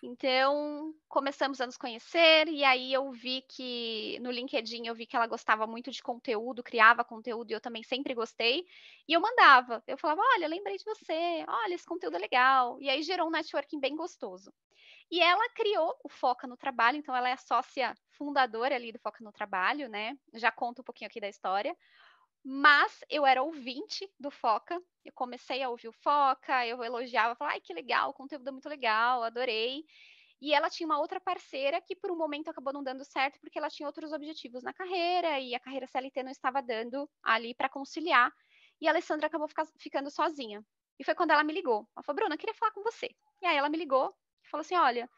Então, 0.02 0.94
começamos 1.10 1.60
a 1.60 1.66
nos 1.66 1.76
conhecer 1.78 2.48
e 2.48 2.64
aí 2.64 2.94
eu 2.94 3.12
vi 3.12 3.42
que 3.42 4.18
no 4.22 4.32
LinkedIn 4.32 4.88
eu 4.88 4.96
vi 4.96 5.06
que 5.06 5.16
ela 5.16 5.28
gostava 5.28 5.68
muito 5.68 5.92
de 5.92 6.02
conteúdo, 6.02 6.64
criava 6.64 7.04
conteúdo 7.04 7.52
e 7.52 7.54
eu 7.54 7.60
também 7.60 7.84
sempre 7.84 8.14
gostei. 8.14 8.66
E 9.08 9.12
eu 9.14 9.20
mandava, 9.20 9.84
eu 9.86 9.98
falava: 9.98 10.22
"Olha, 10.36 10.48
lembrei 10.48 10.78
de 10.78 10.86
você. 10.86 11.44
Olha, 11.48 11.74
esse 11.76 11.86
conteúdo 11.86 12.16
é 12.16 12.20
legal". 12.20 12.78
E 12.82 12.90
aí 12.90 13.04
gerou 13.04 13.28
um 13.28 13.32
networking 13.32 13.80
bem 13.80 13.96
gostoso. 13.96 14.54
E 15.12 15.22
ela 15.22 15.50
criou 15.56 15.96
o 16.04 16.10
Foca 16.10 16.48
no 16.48 16.58
Trabalho, 16.58 16.98
então 16.98 17.16
ela 17.16 17.30
é 17.30 17.34
a 17.34 17.38
sócia 17.38 17.96
fundadora 18.12 18.76
ali 18.76 18.92
do 18.92 19.00
Foca 19.00 19.24
no 19.24 19.32
Trabalho, 19.32 19.90
né? 19.90 20.18
Já 20.36 20.52
conto 20.52 20.82
um 20.82 20.86
pouquinho 20.86 21.10
aqui 21.10 21.20
da 21.22 21.30
história. 21.30 21.76
Mas 22.44 23.04
eu 23.10 23.26
era 23.26 23.44
ouvinte 23.44 24.10
do 24.20 24.32
Foca, 24.32 24.82
eu 25.04 25.12
comecei 25.14 25.62
a 25.62 25.70
ouvir 25.70 25.90
o 25.90 25.94
Foca, 25.94 26.66
eu 26.66 26.84
elogiava, 26.84 27.36
falava, 27.36 27.56
ai, 27.56 27.62
que 27.62 27.74
legal, 27.74 28.10
o 28.10 28.14
conteúdo 28.14 28.48
é 28.48 28.52
muito 28.52 28.70
legal, 28.70 29.24
adorei. 29.24 29.84
E 30.42 30.54
ela 30.54 30.70
tinha 30.70 30.88
uma 30.88 31.00
outra 31.00 31.20
parceira 31.20 31.82
que 31.82 31.96
por 31.96 32.12
um 32.12 32.18
momento 32.18 32.50
acabou 32.50 32.72
não 32.72 32.84
dando 32.84 33.04
certo 33.04 33.40
porque 33.42 33.58
ela 33.60 33.70
tinha 33.70 33.88
outros 33.88 34.14
objetivos 34.14 34.64
na 34.64 34.74
carreira 34.74 35.40
e 35.40 35.54
a 35.54 35.60
carreira 35.60 35.86
CLT 35.86 36.24
não 36.24 36.32
estava 36.32 36.62
dando 36.62 37.10
ali 37.22 37.54
para 37.54 37.68
conciliar. 37.68 38.32
E 38.80 38.88
a 38.88 38.92
Alessandra 38.92 39.28
acabou 39.28 39.50
ficando 39.78 40.10
sozinha. 40.10 40.64
E 40.98 41.04
foi 41.04 41.14
quando 41.14 41.32
ela 41.32 41.44
me 41.44 41.54
ligou. 41.54 41.88
Ela 41.96 42.04
falou, 42.04 42.16
Bruna, 42.18 42.36
eu 42.36 42.40
queria 42.40 42.56
falar 42.56 42.72
com 42.72 42.82
você. 42.84 43.10
E 43.42 43.46
aí 43.46 43.58
ela 43.58 43.70
me 43.70 43.78
ligou 43.78 44.16
e 44.46 44.50
falou 44.50 44.62
assim: 44.62 44.76
olha, 44.76 45.10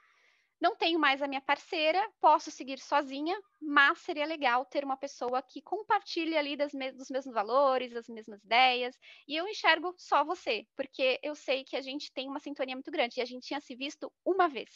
não 0.61 0.75
tenho 0.75 0.99
mais 0.99 1.21
a 1.21 1.27
minha 1.27 1.41
parceira, 1.41 1.99
posso 2.21 2.51
seguir 2.51 2.79
sozinha, 2.79 3.37
mas 3.61 3.99
seria 3.99 4.25
legal 4.25 4.65
ter 4.65 4.83
uma 4.85 4.97
pessoa 4.97 5.41
que 5.41 5.61
compartilhe 5.61 6.37
ali 6.37 6.55
me 6.73 6.91
dos 6.91 7.09
mesmos 7.09 7.33
valores, 7.33 7.91
das 7.93 8.07
mesmas 8.07 8.43
ideias, 8.43 8.95
e 9.27 9.35
eu 9.35 9.47
enxergo 9.47 9.93
só 9.97 10.23
você, 10.23 10.65
porque 10.75 11.19
eu 11.23 11.35
sei 11.35 11.63
que 11.63 11.75
a 11.75 11.81
gente 11.81 12.11
tem 12.13 12.27
uma 12.29 12.39
sintonia 12.39 12.75
muito 12.75 12.91
grande, 12.91 13.19
e 13.19 13.21
a 13.21 13.25
gente 13.25 13.47
tinha 13.47 13.59
se 13.59 13.75
visto 13.75 14.11
uma 14.25 14.47
vez. 14.47 14.69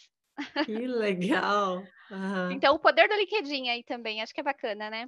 Que 0.62 0.88
legal! 0.88 1.94
Uhum. 2.12 2.52
Então, 2.52 2.76
o 2.76 2.80
poder 2.80 3.08
do 3.08 3.16
LinkedIn 3.16 3.70
aí 3.70 3.84
também, 3.84 4.22
acho 4.22 4.34
que 4.34 4.40
é 4.40 4.44
bacana, 4.44 4.90
né? 4.90 5.08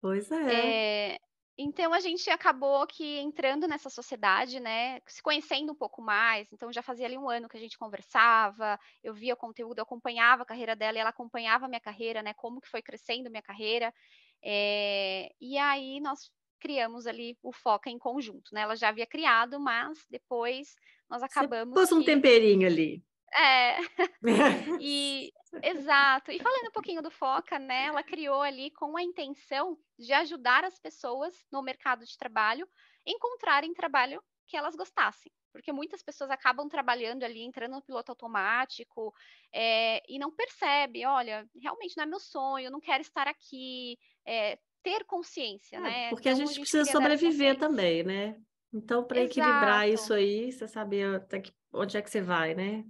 Pois 0.00 0.30
é. 0.30 0.82
é. 1.14 1.18
Então 1.62 1.94
a 1.94 2.00
gente 2.00 2.28
acabou 2.28 2.86
que 2.86 3.18
entrando 3.20 3.68
nessa 3.68 3.88
sociedade, 3.88 4.58
né, 4.58 5.00
se 5.06 5.22
conhecendo 5.22 5.72
um 5.72 5.76
pouco 5.76 6.02
mais. 6.02 6.52
Então 6.52 6.72
já 6.72 6.82
fazia 6.82 7.06
ali 7.06 7.16
um 7.16 7.28
ano 7.28 7.48
que 7.48 7.56
a 7.56 7.60
gente 7.60 7.78
conversava, 7.78 8.78
eu 9.02 9.14
via 9.14 9.34
o 9.34 9.36
conteúdo, 9.36 9.78
eu 9.78 9.84
acompanhava 9.84 10.42
a 10.42 10.46
carreira 10.46 10.74
dela 10.74 10.98
e 10.98 11.00
ela 11.00 11.10
acompanhava 11.10 11.66
a 11.66 11.68
minha 11.68 11.80
carreira, 11.80 12.22
né, 12.22 12.34
como 12.34 12.60
que 12.60 12.68
foi 12.68 12.82
crescendo 12.82 13.30
minha 13.30 13.42
carreira. 13.42 13.94
É, 14.42 15.32
e 15.40 15.56
aí 15.56 16.00
nós 16.00 16.30
criamos 16.58 17.06
ali 17.06 17.36
o 17.42 17.52
Foca 17.52 17.90
em 17.90 17.98
conjunto, 17.98 18.54
né? 18.54 18.62
Ela 18.62 18.76
já 18.76 18.88
havia 18.88 19.06
criado, 19.06 19.58
mas 19.58 20.04
depois 20.08 20.76
nós 21.10 21.22
acabamos. 21.22 21.74
Você 21.74 21.86
pôs 21.86 21.92
um 21.92 22.04
temperinho 22.04 22.66
ali. 22.66 23.04
É. 23.34 23.76
e 24.80 25.32
exato. 25.62 26.30
E 26.30 26.38
falando 26.38 26.68
um 26.68 26.72
pouquinho 26.72 27.02
do 27.02 27.10
Foca, 27.10 27.58
né? 27.58 27.86
Ela 27.86 28.02
criou 28.02 28.42
ali 28.42 28.70
com 28.70 28.96
a 28.96 29.02
intenção 29.02 29.78
de 29.98 30.12
ajudar 30.12 30.64
as 30.64 30.78
pessoas 30.78 31.34
no 31.50 31.62
mercado 31.62 32.04
de 32.04 32.16
trabalho 32.16 32.68
encontrarem 33.06 33.74
trabalho 33.74 34.22
que 34.46 34.56
elas 34.56 34.76
gostassem. 34.76 35.32
Porque 35.50 35.72
muitas 35.72 36.02
pessoas 36.02 36.30
acabam 36.30 36.68
trabalhando 36.68 37.24
ali, 37.24 37.42
entrando 37.42 37.72
no 37.72 37.82
piloto 37.82 38.10
automático, 38.10 39.12
é, 39.52 40.02
e 40.08 40.18
não 40.18 40.30
percebe, 40.30 41.04
olha, 41.04 41.46
realmente 41.60 41.96
não 41.96 42.04
é 42.04 42.06
meu 42.06 42.20
sonho, 42.20 42.70
não 42.70 42.80
quero 42.80 43.02
estar 43.02 43.28
aqui, 43.28 43.98
é, 44.24 44.58
ter 44.82 45.04
consciência, 45.04 45.76
é, 45.76 45.80
né? 45.80 46.08
Porque 46.08 46.28
então, 46.28 46.42
a, 46.42 46.46
gente 46.46 46.50
a 46.50 46.54
gente 46.54 46.60
precisa 46.60 46.90
sobreviver 46.90 47.58
também, 47.58 48.02
né? 48.02 48.40
Então, 48.72 49.04
para 49.04 49.20
equilibrar 49.20 49.86
isso 49.86 50.14
aí, 50.14 50.50
você 50.50 50.66
saber 50.66 51.16
até 51.16 51.40
que, 51.40 51.52
onde 51.74 51.98
é 51.98 52.02
que 52.02 52.10
você 52.10 52.22
vai, 52.22 52.54
né? 52.54 52.84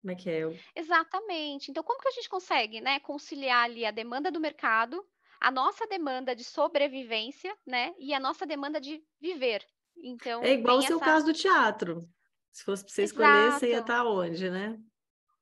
Como 0.00 0.12
é 0.12 0.14
que 0.14 0.30
é? 0.30 0.42
Exatamente. 0.74 1.70
Então, 1.70 1.82
como 1.82 2.00
que 2.00 2.08
a 2.08 2.12
gente 2.12 2.28
consegue, 2.28 2.80
né, 2.80 3.00
conciliar 3.00 3.64
ali 3.64 3.84
a 3.84 3.90
demanda 3.90 4.30
do 4.30 4.40
mercado, 4.40 5.04
a 5.40 5.50
nossa 5.50 5.86
demanda 5.86 6.34
de 6.34 6.44
sobrevivência, 6.44 7.56
né, 7.66 7.94
e 7.98 8.14
a 8.14 8.20
nossa 8.20 8.46
demanda 8.46 8.80
de 8.80 9.02
viver? 9.20 9.66
Então, 9.96 10.42
é 10.42 10.52
igual 10.52 10.78
o 10.78 10.82
seu 10.82 10.96
essa... 10.96 11.04
caso 11.04 11.26
do 11.26 11.32
teatro. 11.32 12.08
Se 12.52 12.64
fosse 12.64 12.84
para 12.84 12.92
você 12.92 13.02
Exato. 13.02 13.22
escolher, 13.22 13.52
você 13.52 13.68
ia 13.70 13.80
estar 13.80 14.06
onde, 14.06 14.50
né? 14.50 14.78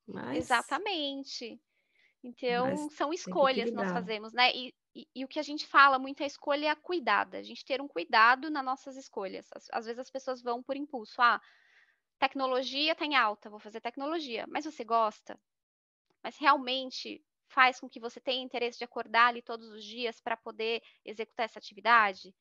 Mas... 0.06 0.38
Exatamente. 0.38 1.60
Então, 2.22 2.66
Mas 2.66 2.92
são 2.94 3.12
escolhas 3.12 3.68
que 3.68 3.76
nós 3.76 3.92
fazemos, 3.92 4.32
né? 4.32 4.50
E, 4.54 4.74
e, 4.94 5.06
e, 5.14 5.24
o 5.24 5.28
que 5.28 5.38
a 5.38 5.42
gente 5.42 5.66
fala 5.66 5.98
muito 5.98 6.20
é 6.20 6.24
a 6.24 6.26
escolha 6.26 6.74
cuidada, 6.74 7.38
a 7.38 7.42
gente 7.42 7.64
ter 7.64 7.80
um 7.80 7.86
cuidado 7.86 8.50
nas 8.50 8.64
nossas 8.64 8.96
escolhas. 8.96 9.46
Às, 9.54 9.68
às 9.72 9.86
vezes 9.86 10.00
as 10.00 10.10
pessoas 10.10 10.42
vão 10.42 10.62
por 10.62 10.76
impulso, 10.76 11.20
ah, 11.22 11.40
tecnologia 12.18 12.92
está 12.92 13.04
em 13.04 13.14
alta, 13.14 13.50
vou 13.50 13.58
fazer 13.58 13.80
tecnologia. 13.80 14.46
Mas 14.48 14.64
você 14.64 14.84
gosta? 14.84 15.38
Mas 16.22 16.36
realmente 16.38 17.24
faz 17.48 17.78
com 17.80 17.88
que 17.88 18.00
você 18.00 18.20
tenha 18.20 18.44
interesse 18.44 18.78
de 18.78 18.84
acordar 18.84 19.28
ali 19.28 19.42
todos 19.42 19.68
os 19.68 19.84
dias 19.84 20.20
para 20.20 20.36
poder 20.36 20.82
executar 21.04 21.46
essa 21.46 21.58
atividade? 21.58 22.34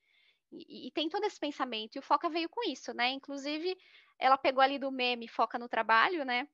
E, 0.51 0.87
e, 0.87 0.91
tem 0.91 1.09
todo 1.09 1.23
esse 1.25 1.39
pensamento. 1.39 1.95
E 1.95 1.99
o 1.99 2.01
Foca 2.01 2.29
veio 2.29 2.49
com 2.49 2.63
isso, 2.69 2.93
né? 2.93 3.09
Inclusive, 3.09 3.77
ela 4.17 4.37
pegou 4.37 4.61
ali 4.61 4.79
do 4.79 4.91
meme 4.91 5.27
Foca 5.27 5.59
no 5.59 5.69
Trabalho, 5.69 6.23
né? 6.23 6.47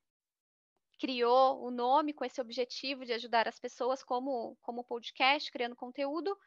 Criou 0.99 1.63
o 1.63 1.71
nome 1.71 2.13
com 2.13 2.25
esse 2.25 2.39
objetivo 2.39 3.05
de 3.05 3.13
ajudar 3.13 3.47
as 3.47 3.59
pessoas 3.59 4.03
como, 4.03 4.57
como 4.61 4.83
podcast, 4.83 5.51
criando 5.51 5.75
conteúdo. 5.75 6.37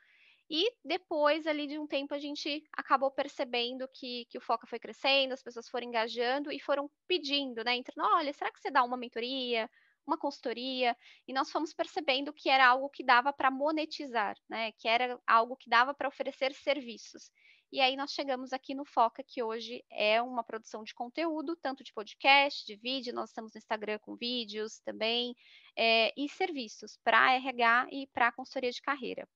E 0.57 0.71
depois, 0.85 1.49
ali 1.49 1.67
de 1.67 1.81
um 1.81 1.85
tempo, 1.85 2.15
a 2.15 2.19
gente 2.21 2.63
acabou 2.73 3.11
percebendo 3.11 3.89
que, 3.89 4.25
que 4.27 4.39
o 4.39 4.41
Foca 4.41 4.69
foi 4.69 4.79
crescendo, 4.79 5.35
as 5.35 5.43
pessoas 5.43 5.69
foram 5.69 5.89
engajando 5.89 6.53
e 6.53 6.61
foram 6.61 6.89
pedindo, 7.09 7.65
né? 7.65 7.75
Entrando, 7.75 8.07
olha, 8.15 8.33
será 8.33 8.53
que 8.53 8.61
você 8.61 8.71
dá 8.71 8.85
uma 8.85 8.97
mentoria, 8.97 9.69
uma 10.07 10.17
consultoria? 10.17 10.97
E 11.27 11.33
nós 11.33 11.51
fomos 11.51 11.75
percebendo 11.75 12.33
que 12.33 12.49
era 12.49 12.69
algo 12.69 12.89
que 12.89 13.03
dava 13.03 13.33
para 13.33 13.51
monetizar, 13.51 14.37
né? 14.49 14.71
Que 14.79 14.87
era 14.87 15.21
algo 15.27 15.57
que 15.57 15.69
dava 15.69 15.93
para 15.93 16.07
oferecer 16.07 16.55
serviços. 16.55 17.33
E 17.73 17.81
aí 17.81 17.97
nós 17.97 18.13
chegamos 18.13 18.53
aqui 18.53 18.77
no 18.77 18.85
Foca, 18.85 19.25
que 19.25 19.43
hoje 19.43 19.85
é 19.91 20.23
uma 20.23 20.45
produção 20.45 20.85
de 20.85 20.95
conteúdo, 20.95 21.57
tanto 21.57 21.83
de 21.83 21.93
podcast, 21.93 22.65
de 22.65 22.77
vídeo, 22.77 23.13
nós 23.13 23.31
estamos 23.31 23.53
no 23.53 23.59
Instagram 23.59 23.99
com 23.99 24.15
vídeos 24.15 24.79
também, 24.85 25.35
é, 25.77 26.13
e 26.17 26.29
serviços 26.29 26.97
para 27.03 27.33
RH 27.35 27.89
e 27.91 28.07
para 28.07 28.31
consultoria 28.31 28.71
de 28.71 28.81
carreira. 28.81 29.29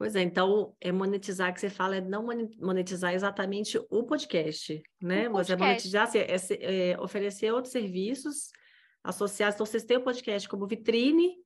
Pois 0.00 0.16
é, 0.16 0.22
então 0.22 0.74
é 0.80 0.90
monetizar 0.90 1.52
que 1.52 1.60
você 1.60 1.68
fala 1.68 1.96
é 1.96 2.00
não 2.00 2.26
monetizar 2.58 3.12
exatamente 3.12 3.78
o 3.90 4.02
podcast, 4.02 4.82
né? 4.98 5.28
O 5.28 5.34
Mas 5.34 5.50
é 5.50 5.56
monetizar, 5.56 6.04
assim, 6.04 6.20
é, 6.20 6.92
é, 6.92 6.98
oferecer 6.98 7.52
outros 7.52 7.70
serviços 7.70 8.48
associados. 9.04 9.56
Então, 9.56 9.66
vocês 9.66 9.84
têm 9.84 9.98
o 9.98 10.02
podcast 10.02 10.48
como 10.48 10.66
vitrine 10.66 11.36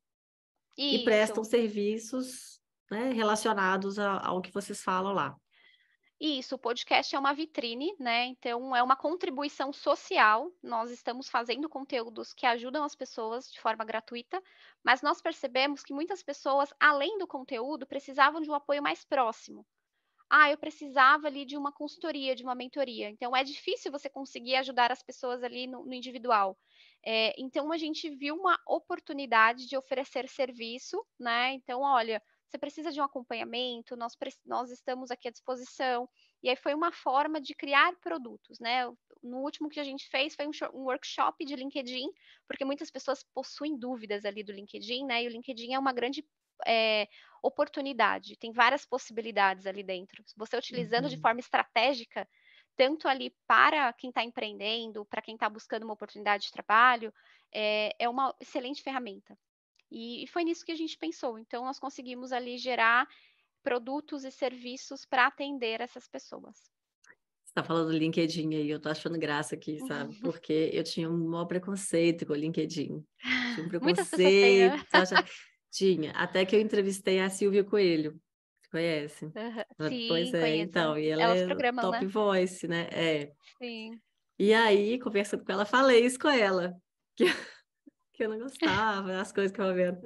Isso. 0.78 0.94
e 0.94 1.02
prestam 1.02 1.42
serviços 1.42 2.60
né, 2.88 3.10
relacionados 3.10 3.98
ao 3.98 4.40
que 4.40 4.52
vocês 4.52 4.80
falam 4.80 5.12
lá. 5.12 5.36
Isso, 6.26 6.54
o 6.54 6.58
podcast 6.58 7.14
é 7.14 7.18
uma 7.18 7.34
vitrine, 7.34 7.94
né? 8.00 8.24
Então, 8.24 8.74
é 8.74 8.82
uma 8.82 8.96
contribuição 8.96 9.74
social. 9.74 10.50
Nós 10.62 10.90
estamos 10.90 11.28
fazendo 11.28 11.68
conteúdos 11.68 12.32
que 12.32 12.46
ajudam 12.46 12.82
as 12.82 12.94
pessoas 12.94 13.52
de 13.52 13.60
forma 13.60 13.84
gratuita, 13.84 14.42
mas 14.82 15.02
nós 15.02 15.20
percebemos 15.20 15.82
que 15.82 15.92
muitas 15.92 16.22
pessoas, 16.22 16.72
além 16.80 17.18
do 17.18 17.26
conteúdo, 17.26 17.86
precisavam 17.86 18.40
de 18.40 18.50
um 18.50 18.54
apoio 18.54 18.82
mais 18.82 19.04
próximo. 19.04 19.66
Ah, 20.30 20.50
eu 20.50 20.56
precisava 20.56 21.26
ali 21.26 21.44
de 21.44 21.58
uma 21.58 21.70
consultoria, 21.70 22.34
de 22.34 22.42
uma 22.42 22.54
mentoria. 22.54 23.10
Então, 23.10 23.36
é 23.36 23.44
difícil 23.44 23.92
você 23.92 24.08
conseguir 24.08 24.56
ajudar 24.56 24.90
as 24.90 25.02
pessoas 25.02 25.42
ali 25.42 25.66
no, 25.66 25.84
no 25.84 25.92
individual. 25.92 26.56
É, 27.04 27.34
então, 27.38 27.70
a 27.70 27.76
gente 27.76 28.08
viu 28.08 28.34
uma 28.34 28.58
oportunidade 28.66 29.66
de 29.68 29.76
oferecer 29.76 30.26
serviço, 30.30 31.04
né? 31.20 31.52
Então, 31.52 31.82
olha, 31.82 32.22
você 32.54 32.58
precisa 32.58 32.92
de 32.92 33.00
um 33.00 33.04
acompanhamento, 33.04 33.96
nós, 33.96 34.16
nós 34.46 34.70
estamos 34.70 35.10
aqui 35.10 35.26
à 35.26 35.30
disposição. 35.30 36.08
E 36.40 36.48
aí 36.48 36.54
foi 36.54 36.72
uma 36.72 36.92
forma 36.92 37.40
de 37.40 37.52
criar 37.52 37.92
produtos, 37.96 38.60
né? 38.60 38.86
No 39.20 39.38
último 39.38 39.68
que 39.68 39.80
a 39.80 39.84
gente 39.84 40.08
fez 40.08 40.36
foi 40.36 40.46
um, 40.46 40.52
um 40.72 40.84
workshop 40.84 41.44
de 41.44 41.56
LinkedIn, 41.56 42.08
porque 42.46 42.64
muitas 42.64 42.90
pessoas 42.90 43.24
possuem 43.34 43.76
dúvidas 43.76 44.24
ali 44.24 44.44
do 44.44 44.52
LinkedIn, 44.52 45.04
né? 45.04 45.24
E 45.24 45.26
o 45.26 45.30
LinkedIn 45.30 45.74
é 45.74 45.78
uma 45.78 45.92
grande 45.92 46.24
é, 46.64 47.08
oportunidade, 47.42 48.36
tem 48.36 48.52
várias 48.52 48.86
possibilidades 48.86 49.66
ali 49.66 49.82
dentro. 49.82 50.22
Você 50.36 50.56
utilizando 50.56 51.04
uhum. 51.04 51.10
de 51.10 51.20
forma 51.20 51.40
estratégica, 51.40 52.28
tanto 52.76 53.08
ali 53.08 53.34
para 53.48 53.92
quem 53.94 54.10
está 54.10 54.22
empreendendo, 54.22 55.04
para 55.06 55.22
quem 55.22 55.34
está 55.34 55.48
buscando 55.48 55.82
uma 55.82 55.94
oportunidade 55.94 56.44
de 56.44 56.52
trabalho, 56.52 57.12
é, 57.52 57.94
é 57.98 58.08
uma 58.08 58.32
excelente 58.40 58.80
ferramenta. 58.80 59.36
E, 59.90 60.24
e 60.24 60.26
foi 60.26 60.44
nisso 60.44 60.64
que 60.64 60.72
a 60.72 60.76
gente 60.76 60.98
pensou. 60.98 61.38
Então, 61.38 61.64
nós 61.64 61.78
conseguimos 61.78 62.32
ali 62.32 62.58
gerar 62.58 63.08
produtos 63.62 64.24
e 64.24 64.30
serviços 64.30 65.04
para 65.06 65.26
atender 65.26 65.80
essas 65.80 66.06
pessoas. 66.06 66.56
Você 67.44 67.50
está 67.50 67.64
falando 67.64 67.88
do 67.92 67.96
LinkedIn 67.96 68.54
aí, 68.54 68.68
eu 68.68 68.80
tô 68.80 68.88
achando 68.88 69.18
graça 69.18 69.54
aqui, 69.54 69.78
sabe? 69.86 70.14
Porque 70.20 70.70
eu 70.72 70.84
tinha 70.84 71.08
um 71.08 71.28
maior 71.28 71.46
preconceito 71.46 72.26
com 72.26 72.32
o 72.32 72.36
LinkedIn. 72.36 73.04
Tinha 73.54 73.66
um 73.66 73.68
preconceito. 73.68 74.84
Acha... 74.92 75.24
Tinha, 75.72 76.12
até 76.12 76.44
que 76.44 76.54
eu 76.54 76.60
entrevistei 76.60 77.18
a 77.18 77.28
Silvia 77.28 77.64
Coelho. 77.64 78.12
Você 78.62 78.70
conhece? 78.70 79.24
Uhum. 79.24 79.88
Sim, 79.88 80.06
pois 80.06 80.32
é, 80.32 80.40
conheço. 80.40 80.62
então. 80.62 80.96
E 80.96 81.08
ela 81.08 81.22
Elas 81.22 81.40
é 81.40 81.72
top 81.72 82.04
né? 82.04 82.06
voice, 82.06 82.68
né? 82.68 82.88
É. 82.92 83.32
Sim. 83.58 84.00
E 84.38 84.54
aí, 84.54 85.00
conversando 85.00 85.44
com 85.44 85.50
ela, 85.50 85.64
falei 85.64 86.04
isso 86.04 86.18
com 86.18 86.28
ela. 86.28 86.76
Que 87.16 87.24
que 88.14 88.24
eu 88.24 88.30
não 88.30 88.38
gostava, 88.38 89.20
as 89.20 89.32
coisas 89.32 89.50
que 89.50 89.60
eu 89.60 89.74
vendo. 89.74 90.00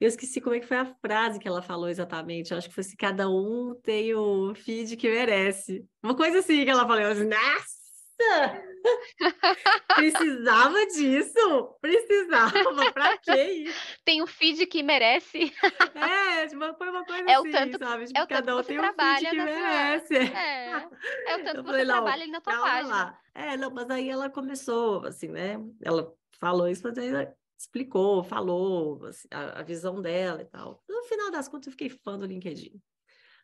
Eu 0.00 0.08
esqueci 0.08 0.40
como 0.40 0.56
é 0.56 0.60
que 0.60 0.66
foi 0.66 0.76
a 0.76 0.94
frase 1.00 1.38
que 1.38 1.46
ela 1.46 1.62
falou 1.62 1.88
exatamente. 1.88 2.50
Eu 2.50 2.58
acho 2.58 2.68
que 2.68 2.74
foi 2.74 2.82
assim, 2.82 2.96
cada 2.96 3.30
um 3.30 3.74
tem 3.82 4.14
o 4.14 4.54
feed 4.54 4.96
que 4.96 5.08
merece. 5.08 5.86
Uma 6.02 6.16
coisa 6.16 6.40
assim 6.40 6.64
que 6.64 6.70
ela 6.70 6.86
falou, 6.86 7.00
eu 7.00 7.12
assim, 7.12 7.28
nossa! 7.28 7.84
Precisava 9.94 10.86
disso? 10.86 11.76
Precisava, 11.80 12.92
pra 12.92 13.16
que 13.18 13.34
isso? 13.34 13.98
Tem 14.04 14.20
o 14.22 14.26
feed 14.26 14.66
que 14.66 14.82
merece. 14.82 15.52
É, 15.94 16.46
tipo, 16.46 16.74
foi 16.76 16.90
uma 16.90 17.04
coisa 17.04 17.24
é 17.30 17.34
assim, 17.34 17.48
o 17.48 17.52
tanto, 17.52 17.78
sabe? 17.78 18.04
Tipo, 18.06 18.18
é 18.18 18.22
o 18.22 18.26
tanto 18.26 18.46
cada 18.46 18.56
um 18.56 18.62
tem 18.62 18.80
um 18.80 18.82
feed 18.82 19.30
que 19.30 19.36
merece. 19.36 20.26
Sua... 20.26 20.38
É, 20.38 20.88
é 21.26 21.36
o 21.36 21.44
tanto 21.44 21.64
que 21.64 21.70
você 21.70 21.84
trabalha 21.86 22.22
ali 22.22 22.30
na 22.30 22.40
tua 22.40 22.60
página. 22.60 22.94
Lá. 22.94 23.18
É, 23.34 23.56
não, 23.56 23.70
mas 23.70 23.90
aí 23.90 24.08
ela 24.08 24.28
começou, 24.28 25.04
assim, 25.06 25.28
né? 25.28 25.56
Ela 25.82 26.12
falou 26.38 26.68
isso, 26.68 26.82
mas 26.84 26.98
aí 26.98 27.28
explicou, 27.64 28.22
falou 28.22 29.04
assim, 29.06 29.28
a, 29.30 29.60
a 29.60 29.62
visão 29.62 30.00
dela 30.00 30.42
e 30.42 30.44
tal. 30.44 30.82
No 30.88 31.04
final 31.04 31.30
das 31.30 31.48
contas, 31.48 31.66
eu 31.66 31.72
fiquei 31.72 31.88
fã 31.88 32.18
do 32.18 32.26
LinkedIn. 32.26 32.80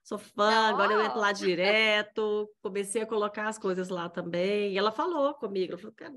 Sou 0.03 0.19
fã, 0.19 0.69
agora 0.69 0.95
eu 0.95 1.01
entro 1.03 1.19
lá 1.19 1.31
direto, 1.31 2.51
comecei 2.63 3.03
a 3.03 3.07
colocar 3.07 3.49
as 3.49 3.59
coisas 3.59 3.89
lá 3.89 4.09
também. 4.09 4.73
E 4.73 4.79
ela 4.79 4.91
falou 4.91 5.35
comigo, 5.35 5.73
ela 5.73 5.79
falou, 5.79 5.95
cara, 5.95 6.15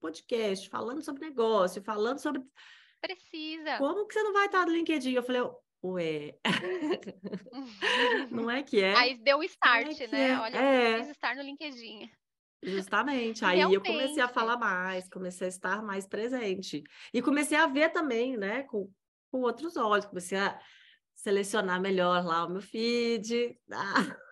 podcast, 0.00 0.68
falando 0.68 1.02
sobre 1.02 1.26
negócio, 1.26 1.82
falando 1.82 2.18
sobre. 2.18 2.42
Precisa. 3.00 3.78
Como 3.78 4.06
que 4.06 4.14
você 4.14 4.22
não 4.22 4.32
vai 4.32 4.46
estar 4.46 4.66
no 4.66 4.72
LinkedIn? 4.72 5.12
Eu 5.12 5.22
falei, 5.22 5.42
ué, 5.82 6.38
não 8.30 8.50
é 8.50 8.62
que 8.62 8.82
é. 8.82 8.94
Aí 8.96 9.16
deu 9.16 9.38
o 9.38 9.44
start, 9.44 10.00
é 10.00 10.06
né? 10.08 10.30
É. 10.30 10.38
Olha, 10.38 10.56
é. 10.56 10.88
eu 10.88 10.92
preciso 10.92 11.12
estar 11.12 11.34
no 11.34 11.42
LinkedIn. 11.42 12.10
Justamente. 12.62 13.44
Aí 13.44 13.58
Realmente. 13.58 13.76
eu 13.88 13.92
comecei 13.92 14.22
a 14.22 14.28
falar 14.28 14.56
mais, 14.56 15.08
comecei 15.08 15.46
a 15.46 15.48
estar 15.48 15.82
mais 15.82 16.06
presente. 16.06 16.82
E 17.12 17.20
comecei 17.20 17.58
a 17.58 17.66
ver 17.66 17.90
também, 17.90 18.36
né, 18.36 18.62
com, 18.64 18.90
com 19.30 19.40
outros 19.40 19.76
olhos, 19.76 20.06
comecei 20.06 20.38
a 20.38 20.60
selecionar 21.14 21.80
melhor 21.80 22.24
lá 22.24 22.46
o 22.46 22.50
meu 22.50 22.62
feed. 22.62 23.58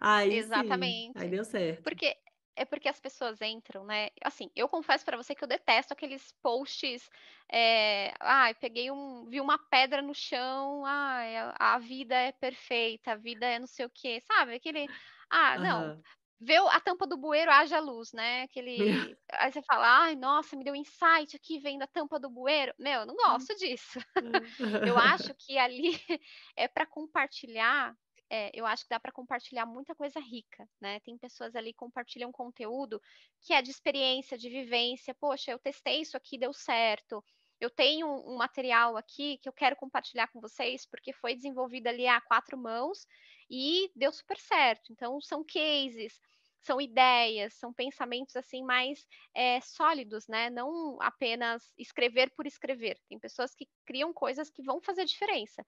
Ah. 0.00 0.16
Aí, 0.18 0.34
Exatamente. 0.34 1.12
Sim, 1.12 1.24
aí 1.24 1.30
deu 1.30 1.44
certo. 1.44 1.82
Porque 1.82 2.16
é 2.54 2.64
porque 2.64 2.88
as 2.88 3.00
pessoas 3.00 3.40
entram, 3.40 3.84
né? 3.84 4.08
Assim, 4.22 4.50
eu 4.54 4.68
confesso 4.68 5.04
para 5.04 5.16
você 5.16 5.34
que 5.34 5.42
eu 5.42 5.48
detesto 5.48 5.92
aqueles 5.92 6.32
posts. 6.42 7.08
É, 7.50 8.12
ah, 8.20 8.52
peguei 8.60 8.90
um, 8.90 9.26
vi 9.28 9.40
uma 9.40 9.58
pedra 9.70 10.02
no 10.02 10.14
chão. 10.14 10.84
Ah, 10.84 11.54
a 11.58 11.78
vida 11.78 12.14
é 12.14 12.32
perfeita, 12.32 13.12
a 13.12 13.16
vida 13.16 13.46
é 13.46 13.58
não 13.58 13.66
sei 13.66 13.86
o 13.86 13.90
quê, 13.90 14.20
sabe? 14.20 14.54
Aquele, 14.54 14.86
ah, 15.30 15.56
uhum. 15.58 16.02
Vê 16.42 16.56
a 16.56 16.80
tampa 16.80 17.06
do 17.06 17.16
bueiro, 17.16 17.50
haja 17.50 17.78
luz, 17.78 18.12
né? 18.12 18.42
Aquele. 18.42 18.76
Aí 19.32 19.52
você 19.52 19.62
fala, 19.62 20.04
ai, 20.04 20.16
nossa, 20.16 20.56
me 20.56 20.64
deu 20.64 20.74
um 20.74 20.76
insight 20.76 21.36
aqui 21.36 21.58
vendo 21.58 21.82
a 21.82 21.86
tampa 21.86 22.18
do 22.18 22.28
bueiro. 22.28 22.74
Meu, 22.78 23.00
eu 23.00 23.06
não 23.06 23.14
hum. 23.14 23.18
gosto 23.24 23.54
disso. 23.56 23.98
eu 24.94 24.98
acho 24.98 25.34
que 25.34 25.56
ali 25.58 25.92
é 26.56 26.68
para 26.68 26.86
compartilhar. 26.86 27.94
É, 28.34 28.50
eu 28.54 28.64
acho 28.64 28.84
que 28.84 28.88
dá 28.88 28.98
para 28.98 29.12
compartilhar 29.12 29.66
muita 29.66 29.94
coisa 29.94 30.18
rica, 30.18 30.66
né? 30.80 31.00
Tem 31.00 31.18
pessoas 31.18 31.54
ali 31.54 31.70
que 31.72 31.78
compartilham 31.78 32.32
conteúdo 32.32 33.00
que 33.42 33.52
é 33.52 33.60
de 33.60 33.70
experiência, 33.70 34.38
de 34.38 34.48
vivência. 34.48 35.14
Poxa, 35.14 35.50
eu 35.50 35.58
testei 35.58 36.00
isso 36.00 36.16
aqui, 36.16 36.38
deu 36.38 36.52
certo. 36.52 37.22
Eu 37.62 37.70
tenho 37.70 38.08
um 38.08 38.36
material 38.36 38.96
aqui 38.96 39.38
que 39.38 39.48
eu 39.48 39.52
quero 39.52 39.76
compartilhar 39.76 40.26
com 40.26 40.40
vocês, 40.40 40.84
porque 40.84 41.12
foi 41.12 41.32
desenvolvido 41.32 41.86
ali 41.86 42.08
a 42.08 42.20
quatro 42.20 42.58
mãos 42.58 43.06
e 43.48 43.88
deu 43.94 44.10
super 44.10 44.36
certo. 44.36 44.92
Então, 44.92 45.20
são 45.20 45.44
cases, 45.44 46.20
são 46.60 46.80
ideias, 46.80 47.54
são 47.54 47.72
pensamentos 47.72 48.34
assim 48.34 48.64
mais 48.64 49.06
é, 49.32 49.60
sólidos, 49.60 50.26
né? 50.26 50.50
Não 50.50 51.00
apenas 51.00 51.72
escrever 51.78 52.32
por 52.34 52.48
escrever. 52.48 52.98
Tem 53.08 53.16
pessoas 53.16 53.54
que 53.54 53.68
criam 53.86 54.12
coisas 54.12 54.50
que 54.50 54.64
vão 54.64 54.80
fazer 54.82 55.04
diferença. 55.04 55.64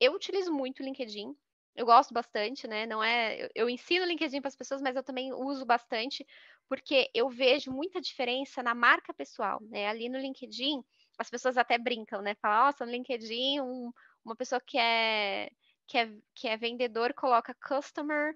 Eu 0.00 0.14
utilizo 0.14 0.52
muito 0.52 0.80
o 0.80 0.84
LinkedIn. 0.84 1.32
Eu 1.76 1.86
gosto 1.86 2.12
bastante, 2.12 2.66
né? 2.66 2.86
Não 2.86 3.04
é, 3.04 3.48
eu, 3.54 3.70
ensino 3.70 4.04
o 4.04 4.08
LinkedIn 4.08 4.40
para 4.40 4.48
as 4.48 4.56
pessoas, 4.56 4.82
mas 4.82 4.96
eu 4.96 5.02
também 5.04 5.32
uso 5.32 5.64
bastante 5.64 6.26
porque 6.68 7.08
eu 7.14 7.28
vejo 7.28 7.70
muita 7.70 8.00
diferença 8.00 8.64
na 8.64 8.74
marca 8.74 9.14
pessoal, 9.14 9.60
né? 9.62 9.86
Ali 9.86 10.08
no 10.08 10.18
LinkedIn, 10.18 10.82
as 11.18 11.30
pessoas 11.30 11.56
até 11.56 11.78
brincam, 11.78 12.22
né? 12.22 12.34
Falam, 12.40 12.66
nossa, 12.66 12.84
no 12.84 12.92
LinkedIn, 12.92 13.60
um, 13.60 13.92
uma 14.24 14.36
pessoa 14.36 14.60
que 14.60 14.78
é 14.78 15.50
que 15.86 15.98
é, 15.98 16.12
que 16.34 16.48
é 16.48 16.56
vendedor 16.56 17.14
coloca 17.14 17.54
customer. 17.66 18.34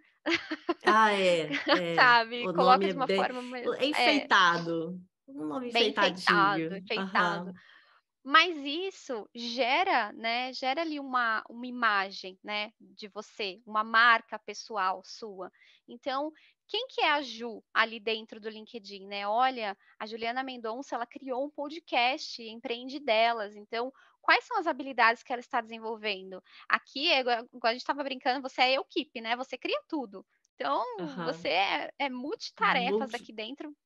Ah, 0.84 1.12
é. 1.12 1.48
é. 1.92 1.94
Sabe? 1.94 2.46
O 2.46 2.54
coloca 2.54 2.86
de 2.86 2.94
uma 2.94 3.06
é 3.08 3.16
forma 3.16 3.42
mais. 3.42 3.66
É 3.66 3.86
enfeitado. 3.86 5.00
É. 5.28 5.32
Um 5.32 5.46
nome 5.46 5.72
Bem 5.72 5.90
enfeitado, 5.90 6.76
enfeitado. 6.76 7.50
Uhum. 7.50 7.54
Mas 8.22 8.56
isso 8.64 9.28
gera, 9.34 10.12
né? 10.12 10.52
Gera 10.52 10.82
ali 10.82 11.00
uma, 11.00 11.42
uma 11.48 11.66
imagem, 11.66 12.38
né? 12.42 12.72
De 12.78 13.08
você, 13.08 13.60
uma 13.64 13.82
marca 13.82 14.38
pessoal 14.38 15.02
sua. 15.04 15.50
Então, 15.88 16.32
quem 16.70 16.86
que 16.86 17.00
é 17.00 17.10
a 17.10 17.20
Ju 17.20 17.64
ali 17.74 17.98
dentro 17.98 18.38
do 18.38 18.48
LinkedIn, 18.48 19.04
né? 19.08 19.26
Olha, 19.26 19.76
a 19.98 20.06
Juliana 20.06 20.44
Mendonça, 20.44 20.94
ela 20.94 21.04
criou 21.04 21.44
um 21.44 21.50
podcast, 21.50 22.40
empreende 22.40 23.00
delas. 23.00 23.56
Então, 23.56 23.92
quais 24.22 24.44
são 24.44 24.56
as 24.56 24.68
habilidades 24.68 25.24
que 25.24 25.32
ela 25.32 25.40
está 25.40 25.60
desenvolvendo? 25.60 26.40
Aqui, 26.68 27.08
é 27.08 27.20
igual 27.20 27.48
a 27.64 27.72
gente 27.72 27.80
estava 27.80 28.04
brincando, 28.04 28.48
você 28.48 28.62
é 28.62 28.74
equipe, 28.76 29.20
né? 29.20 29.34
Você 29.34 29.58
cria 29.58 29.82
tudo. 29.88 30.24
Então, 30.54 30.84
uhum. 31.00 31.24
você 31.24 31.48
é, 31.48 31.90
é 31.98 32.08
multitarefas 32.08 33.10
multi... 33.10 33.16
aqui 33.16 33.32
dentro. 33.32 33.76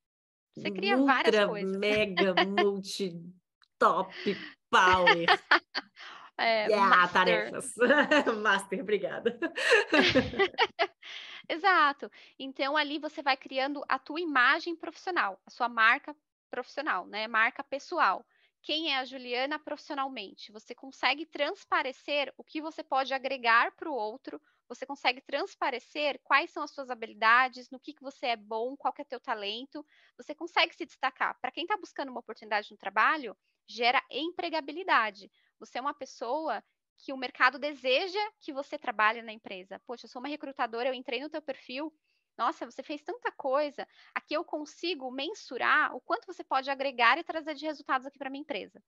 Você 0.55 0.69
cria 0.69 0.95
Ultra, 0.95 1.15
várias 1.15 1.45
coisas. 1.47 1.77
Mega, 1.77 2.35
multi, 2.45 3.19
top, 3.79 4.13
power. 4.69 5.25
É, 6.37 6.67
yeah, 6.67 7.07
tarefas. 7.07 7.73
master, 8.41 8.81
obrigada. 8.81 9.37
Exato. 11.47 12.11
Então 12.37 12.75
ali 12.75 12.99
você 12.99 13.21
vai 13.21 13.37
criando 13.37 13.83
a 13.87 13.97
tua 13.97 14.19
imagem 14.19 14.75
profissional, 14.75 15.39
a 15.45 15.49
sua 15.49 15.69
marca 15.69 16.15
profissional, 16.49 17.05
né? 17.07 17.27
Marca 17.27 17.63
pessoal. 17.63 18.25
Quem 18.61 18.91
é 18.91 18.97
a 18.97 19.05
Juliana 19.05 19.59
profissionalmente? 19.59 20.51
Você 20.51 20.73
consegue 20.73 21.25
transparecer 21.25 22.33
o 22.35 22.43
que 22.43 22.59
você 22.59 22.83
pode 22.83 23.13
agregar 23.13 23.71
para 23.75 23.89
o 23.89 23.93
outro, 23.93 24.41
você 24.67 24.85
consegue 24.87 25.21
transparecer 25.21 26.19
quais 26.23 26.49
são 26.49 26.63
as 26.63 26.71
suas 26.71 26.89
habilidades, 26.89 27.69
no 27.69 27.79
que, 27.79 27.93
que 27.93 28.01
você 28.01 28.27
é 28.27 28.35
bom, 28.35 28.75
qual 28.75 28.91
que 28.91 29.03
é 29.03 29.05
teu 29.05 29.19
talento, 29.19 29.85
você 30.17 30.33
consegue 30.33 30.73
se 30.73 30.83
destacar. 30.83 31.37
Para 31.39 31.51
quem 31.51 31.63
está 31.63 31.77
buscando 31.77 32.09
uma 32.09 32.21
oportunidade 32.21 32.71
no 32.71 32.77
trabalho, 32.77 33.37
gera 33.67 34.03
empregabilidade. 34.09 35.31
Você 35.59 35.77
é 35.77 35.81
uma 35.81 35.93
pessoa 35.93 36.63
que 36.97 37.11
o 37.13 37.17
mercado 37.17 37.59
deseja 37.59 38.19
que 38.39 38.53
você 38.53 38.77
trabalhe 38.77 39.21
na 39.21 39.33
empresa. 39.33 39.81
Poxa, 39.85 40.05
eu 40.05 40.09
sou 40.09 40.21
uma 40.21 40.29
recrutadora, 40.29 40.89
eu 40.89 40.93
entrei 40.93 41.19
no 41.21 41.29
teu 41.29 41.41
perfil, 41.41 41.93
nossa, 42.37 42.65
você 42.65 42.83
fez 42.83 43.01
tanta 43.01 43.31
coisa. 43.31 43.87
Aqui 44.13 44.33
eu 44.33 44.43
consigo 44.43 45.09
mensurar 45.11 45.95
o 45.95 46.01
quanto 46.01 46.25
você 46.25 46.43
pode 46.43 46.69
agregar 46.69 47.17
e 47.17 47.23
trazer 47.23 47.55
de 47.55 47.65
resultados 47.65 48.05
aqui 48.05 48.17
para 48.17 48.29
minha 48.29 48.41
empresa. 48.41 48.83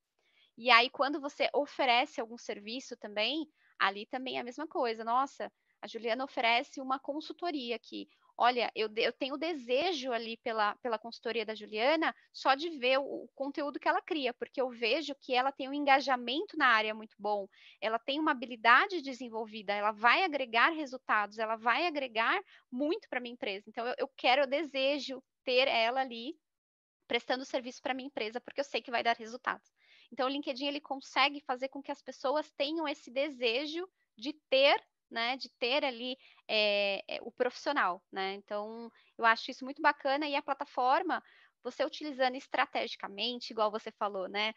E 0.57 0.69
aí, 0.69 0.89
quando 0.89 1.21
você 1.21 1.49
oferece 1.53 2.19
algum 2.19 2.37
serviço 2.37 2.97
também, 2.97 3.47
ali 3.79 4.05
também 4.07 4.37
é 4.37 4.41
a 4.41 4.43
mesma 4.43 4.67
coisa. 4.67 5.03
Nossa, 5.03 5.51
a 5.81 5.87
Juliana 5.87 6.23
oferece 6.25 6.81
uma 6.81 6.99
consultoria 6.99 7.75
aqui 7.75 8.09
olha, 8.37 8.71
eu, 8.75 8.89
eu 8.95 9.11
tenho 9.11 9.35
desejo 9.35 10.11
ali 10.11 10.37
pela, 10.37 10.75
pela 10.75 10.99
consultoria 10.99 11.45
da 11.45 11.55
Juliana 11.55 12.15
só 12.31 12.53
de 12.53 12.69
ver 12.69 12.99
o, 12.99 13.23
o, 13.23 13.27
conteúdo 13.33 13.79
que 13.79 13.87
ela 13.87 14.01
cria, 14.01 14.33
porque 14.33 14.61
eu 14.61 14.69
vejo 14.69 15.15
que 15.15 15.33
ela 15.33 15.51
tem 15.51 15.67
um 15.67 15.73
engajamento 15.73 16.55
na 16.55 16.67
área 16.67 16.93
muito 16.93 17.15
bom, 17.17 17.47
ela 17.81 17.97
tem 17.97 18.19
uma 18.19 18.31
habilidade 18.31 19.01
desenvolvida, 19.01 19.73
ela 19.73 19.91
vai 19.91 20.23
agregar 20.23 20.69
resultados, 20.69 21.39
ela 21.39 21.55
vai 21.55 21.87
agregar 21.87 22.39
muito 22.71 23.09
para 23.09 23.19
minha 23.19 23.33
empresa. 23.33 23.65
Então, 23.67 23.87
eu, 23.87 23.95
eu 23.97 24.07
quero, 24.15 24.43
eu 24.43 24.47
desejo 24.47 25.23
ter 25.43 25.67
ela 25.67 26.01
ali 26.01 26.37
prestando 27.07 27.45
serviço 27.45 27.81
para 27.81 27.93
minha 27.93 28.07
empresa, 28.07 28.39
porque 28.39 28.59
eu 28.59 28.65
sei 28.65 28.81
que 28.81 28.91
vai 28.91 29.01
dar 29.01 29.15
resultados. 29.15 29.71
Então, 30.11 30.27
o 30.27 30.29
LinkedIn 30.29 30.67
ele 30.67 30.81
consegue 30.81 31.41
fazer 31.41 31.69
com 31.69 31.81
que 31.81 31.91
as 31.91 32.01
pessoas 32.01 32.51
tenham 32.51 32.87
esse 32.87 33.09
desejo 33.09 33.87
de 34.17 34.33
ter 34.49 34.79
né, 35.09 35.37
de 35.37 35.49
ter 35.59 35.83
ali 35.85 36.17
é, 36.47 37.01
o 37.21 37.31
profissional, 37.31 38.03
né? 38.11 38.33
Então, 38.35 38.91
eu 39.17 39.25
acho 39.25 39.51
isso 39.51 39.65
muito 39.65 39.81
bacana 39.81 40.27
e 40.27 40.35
a 40.35 40.41
plataforma, 40.41 41.23
você 41.63 41.83
utilizando 41.85 42.35
estrategicamente, 42.35 43.51
igual 43.51 43.71
você 43.71 43.91
falou, 43.91 44.27
né? 44.27 44.53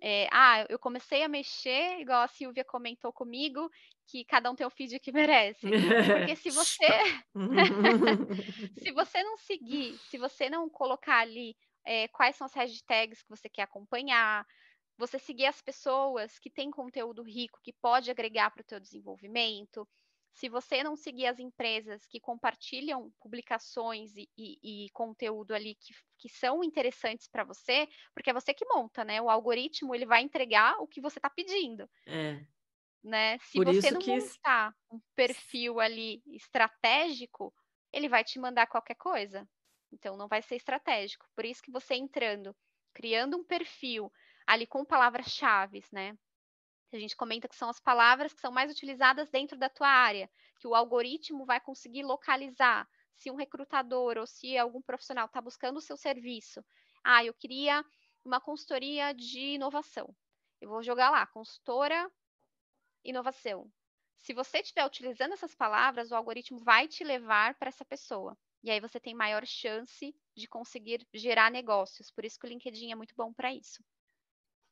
É, 0.00 0.28
ah, 0.30 0.64
eu 0.68 0.78
comecei 0.78 1.22
a 1.24 1.28
mexer, 1.28 2.00
igual 2.00 2.22
a 2.22 2.28
Silvia 2.28 2.64
comentou 2.64 3.12
comigo, 3.12 3.68
que 4.06 4.24
cada 4.24 4.50
um 4.50 4.54
tem 4.54 4.66
o 4.66 4.70
feed 4.70 4.98
que 5.00 5.12
merece. 5.12 5.74
Porque 6.10 6.36
se 6.36 6.50
você 6.50 6.86
se 8.76 8.92
você 8.92 9.22
não 9.22 9.36
seguir, 9.36 9.98
se 10.08 10.18
você 10.18 10.48
não 10.48 10.68
colocar 10.68 11.18
ali 11.18 11.56
é, 11.84 12.08
quais 12.08 12.36
são 12.36 12.46
as 12.46 12.54
hashtags 12.54 13.22
que 13.22 13.28
você 13.28 13.48
quer 13.48 13.62
acompanhar, 13.62 14.46
você 14.98 15.18
seguir 15.18 15.46
as 15.46 15.62
pessoas 15.62 16.38
que 16.38 16.50
têm 16.50 16.70
conteúdo 16.70 17.22
rico, 17.22 17.60
que 17.62 17.72
pode 17.72 18.10
agregar 18.10 18.50
para 18.50 18.62
o 18.62 18.64
teu 18.64 18.80
desenvolvimento, 18.80 19.88
Se 20.32 20.48
você 20.48 20.84
não 20.84 20.96
seguir 20.96 21.26
as 21.26 21.38
empresas 21.40 22.06
que 22.06 22.20
compartilham 22.20 23.10
publicações 23.20 24.14
e, 24.16 24.28
e, 24.36 24.84
e 24.86 24.90
conteúdo 24.90 25.52
ali 25.54 25.74
que, 25.74 25.94
que 26.18 26.28
são 26.28 26.62
interessantes 26.62 27.26
para 27.28 27.44
você, 27.44 27.88
porque 28.14 28.30
é 28.30 28.32
você 28.32 28.54
que 28.54 28.64
monta, 28.66 29.04
né? 29.04 29.20
O 29.20 29.30
algoritmo 29.30 29.94
ele 29.94 30.06
vai 30.06 30.22
entregar 30.22 30.78
o 30.80 30.86
que 30.86 31.00
você 31.00 31.18
está 31.18 31.28
pedindo. 31.30 31.90
É. 32.06 32.46
Né? 33.02 33.38
Se 33.40 33.58
Por 33.58 33.64
você 33.64 33.90
não 33.90 34.00
que... 34.00 34.10
montar 34.10 34.74
um 34.90 35.00
perfil 35.16 35.80
ali 35.80 36.22
estratégico, 36.26 37.54
ele 37.92 38.08
vai 38.08 38.24
te 38.24 38.38
mandar 38.38 38.66
qualquer 38.66 38.96
coisa. 38.96 39.48
Então 39.92 40.16
não 40.16 40.28
vai 40.28 40.42
ser 40.42 40.56
estratégico. 40.56 41.26
Por 41.34 41.44
isso 41.44 41.62
que 41.62 41.70
você 41.72 41.94
entrando, 41.94 42.54
criando 42.92 43.36
um 43.36 43.44
perfil 43.44 44.12
ali 44.48 44.66
com 44.66 44.82
palavras-chave, 44.82 45.84
né? 45.92 46.16
A 46.90 46.98
gente 46.98 47.14
comenta 47.14 47.46
que 47.46 47.54
são 47.54 47.68
as 47.68 47.78
palavras 47.78 48.32
que 48.32 48.40
são 48.40 48.50
mais 48.50 48.72
utilizadas 48.72 49.28
dentro 49.28 49.58
da 49.58 49.68
tua 49.68 49.88
área, 49.88 50.30
que 50.58 50.66
o 50.66 50.74
algoritmo 50.74 51.44
vai 51.44 51.60
conseguir 51.60 52.02
localizar 52.02 52.88
se 53.14 53.30
um 53.30 53.34
recrutador 53.34 54.16
ou 54.16 54.26
se 54.26 54.56
algum 54.56 54.80
profissional 54.80 55.26
está 55.26 55.38
buscando 55.38 55.76
o 55.76 55.82
seu 55.82 55.98
serviço. 55.98 56.64
Ah, 57.04 57.22
eu 57.22 57.34
queria 57.34 57.84
uma 58.24 58.40
consultoria 58.40 59.12
de 59.12 59.54
inovação. 59.56 60.16
Eu 60.62 60.70
vou 60.70 60.82
jogar 60.82 61.10
lá, 61.10 61.26
consultora 61.26 62.10
inovação. 63.04 63.70
Se 64.16 64.32
você 64.32 64.60
estiver 64.60 64.86
utilizando 64.86 65.34
essas 65.34 65.54
palavras, 65.54 66.10
o 66.10 66.14
algoritmo 66.14 66.58
vai 66.58 66.88
te 66.88 67.04
levar 67.04 67.54
para 67.56 67.68
essa 67.68 67.84
pessoa. 67.84 68.36
E 68.62 68.70
aí 68.70 68.80
você 68.80 68.98
tem 68.98 69.14
maior 69.14 69.46
chance 69.46 70.16
de 70.34 70.48
conseguir 70.48 71.06
gerar 71.12 71.50
negócios. 71.50 72.10
Por 72.10 72.24
isso 72.24 72.38
que 72.38 72.46
o 72.46 72.48
LinkedIn 72.48 72.92
é 72.92 72.94
muito 72.94 73.14
bom 73.14 73.30
para 73.30 73.52
isso. 73.52 73.84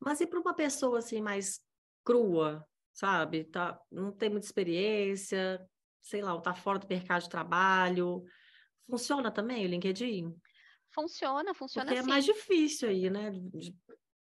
Mas 0.00 0.20
e 0.20 0.26
para 0.26 0.40
uma 0.40 0.54
pessoa 0.54 0.98
assim 0.98 1.20
mais 1.20 1.60
crua, 2.04 2.66
sabe? 2.92 3.44
Tá, 3.44 3.78
não 3.90 4.12
tem 4.12 4.30
muita 4.30 4.46
experiência, 4.46 5.60
sei 6.00 6.22
lá, 6.22 6.38
tá 6.40 6.54
fora 6.54 6.78
do 6.78 6.88
mercado 6.88 7.22
de 7.22 7.28
trabalho. 7.28 8.22
Funciona 8.88 9.30
também 9.30 9.64
o 9.64 9.68
LinkedIn? 9.68 10.34
Funciona, 10.94 11.52
funciona 11.52 11.86
Porque 11.86 12.02
sim. 12.02 12.08
é 12.08 12.10
mais 12.10 12.24
difícil 12.24 12.88
aí, 12.88 13.10
né? 13.10 13.30
De 13.30 13.74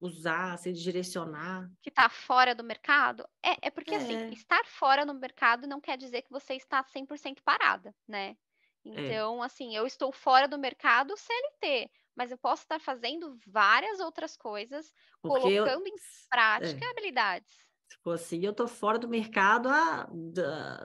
usar, 0.01 0.59
se 0.59 0.69
assim, 0.69 0.73
direcionar. 0.73 1.71
Que 1.81 1.91
está 1.91 2.09
fora 2.09 2.55
do 2.55 2.65
mercado? 2.65 3.25
É, 3.43 3.69
é 3.69 3.71
porque, 3.71 3.95
assim, 3.95 4.15
é. 4.15 4.25
assim, 4.25 4.35
estar 4.35 4.65
fora 4.65 5.05
no 5.05 5.15
mercado 5.15 5.67
não 5.67 5.81
quer 5.81 5.97
dizer 5.97 6.23
que 6.23 6.31
você 6.31 6.55
está 6.55 6.83
100% 6.83 7.39
parada, 7.45 7.95
né? 8.09 8.37
É. 8.85 9.07
Então, 9.07 9.43
é. 9.43 9.47
assim, 9.47 9.77
eu 9.77 9.87
estou 9.87 10.11
fora 10.11 10.49
do 10.49 10.59
mercado 10.59 11.17
CLT, 11.17 11.91
mas 12.17 12.31
eu 12.31 12.39
posso 12.39 12.63
estar 12.63 12.81
fazendo 12.81 13.39
várias 13.47 14.01
outras 14.01 14.37
coisas, 14.37 14.93
Porque 15.21 15.41
colocando 15.41 15.87
eu... 15.87 15.93
em 15.93 15.97
prática 16.31 16.85
é. 16.85 16.91
habilidades. 16.91 17.57
Se 17.91 17.99
for 18.03 18.13
assim, 18.13 18.45
eu 18.45 18.53
estou 18.53 18.67
fora 18.69 18.99
do 18.99 19.09
mercado 19.09 19.69
há 19.69 20.09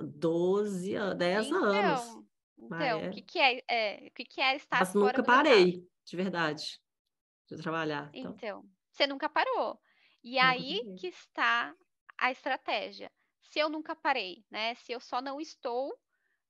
12, 0.02 0.96
10 1.18 1.48
então, 1.48 1.64
anos. 1.64 2.28
Então, 2.58 2.80
é... 2.80 3.08
o 3.08 3.12
que, 3.12 3.22
que 3.22 3.40
é, 3.40 3.64
é, 3.70 4.08
o 4.08 4.12
que, 4.14 4.26
que 4.26 4.42
é 4.42 4.56
estar 4.56 4.80
mas 4.80 4.92
fora 4.92 5.06
nunca 5.06 5.24
parei, 5.24 5.66
mercado? 5.66 5.88
de 6.06 6.18
verdade, 6.18 6.82
de 7.48 7.58
trabalhar. 7.58 8.10
Então. 8.14 8.34
então, 8.36 8.66
você 8.92 9.08
nunca 9.08 9.30
parou. 9.30 9.80
E 10.24 10.36
nunca 10.36 10.48
aí 10.50 10.80
parei. 10.80 10.96
que 10.96 11.08
está 11.08 11.76
a 12.18 12.32
estratégia. 12.32 13.12
Se 13.42 13.60
eu 13.60 13.70
nunca 13.70 13.96
parei, 13.96 14.44
né? 14.50 14.76
Se 14.76 14.92
eu 14.92 15.00
só 15.00 15.22
não 15.22 15.40
estou 15.40 15.98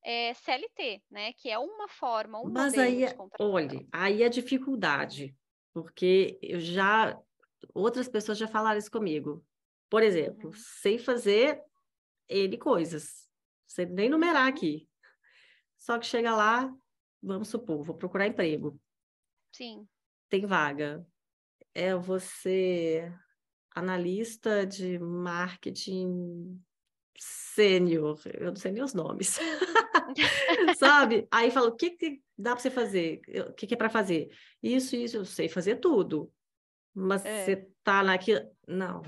é, 0.08 0.34
CLT, 0.34 1.04
né? 1.12 1.34
Que 1.34 1.50
é 1.50 1.60
uma 1.60 1.90
forma, 1.90 2.40
um 2.40 2.50
Mas 2.50 2.78
aí, 2.78 3.04
é, 3.04 3.14
olha, 3.38 3.86
aí 3.92 4.24
a 4.24 4.28
é 4.28 4.30
dificuldade, 4.30 5.36
porque 5.74 6.40
eu 6.42 6.62
já 6.62 7.20
outras 7.74 8.08
pessoas 8.08 8.38
já 8.38 8.48
falaram 8.48 8.80
isso 8.80 8.90
comigo. 8.90 9.46
Por 9.90 10.02
exemplo, 10.02 10.48
uhum. 10.48 10.56
sei 10.56 10.98
fazer 10.98 11.62
N 12.30 12.58
coisas, 12.58 13.30
sei 13.68 13.86
nem 13.86 14.10
numerar 14.10 14.44
uhum. 14.44 14.50
aqui. 14.50 14.88
Só 15.78 16.00
que 16.00 16.06
chega 16.06 16.34
lá, 16.34 16.74
vamos 17.22 17.50
supor, 17.50 17.84
vou 17.84 17.96
procurar 17.96 18.28
emprego. 18.28 18.80
Sim. 19.52 19.86
Tem 20.30 20.46
vaga. 20.46 21.06
É 21.76 21.94
você 21.94 23.14
analista 23.76 24.66
de 24.66 24.98
marketing 25.00 26.64
sênior, 27.18 28.20
eu 28.40 28.48
não 28.48 28.56
sei 28.56 28.72
nem 28.72 28.84
os 28.84 28.94
nomes, 28.94 29.40
sabe? 30.78 31.28
Aí 31.32 31.52
fala, 31.52 31.70
o 31.70 31.76
que, 31.76 31.92
que 31.92 32.22
dá 32.38 32.52
para 32.52 32.62
você 32.62 32.70
fazer? 32.70 33.22
O 33.50 33.54
que, 33.54 33.68
que 33.68 33.74
é 33.74 33.78
para 33.78 33.90
fazer? 33.90 34.30
Isso, 34.62 34.96
isso, 34.96 35.18
eu 35.18 35.26
sei 35.26 35.50
fazer 35.50 35.78
tudo. 35.78 36.32
Mas 36.94 37.26
é. 37.26 37.46
você 37.46 37.68
tá 37.84 38.04
naquilo... 38.04 38.42
Não, 38.68 39.02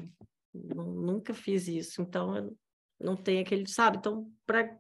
nunca 0.54 1.34
fiz 1.34 1.68
isso, 1.68 2.02
então 2.02 2.36
eu 2.36 2.58
não 3.00 3.16
tenho 3.16 3.42
aquele, 3.42 3.68
sabe? 3.68 3.98
Então, 3.98 4.32
para 4.46 4.80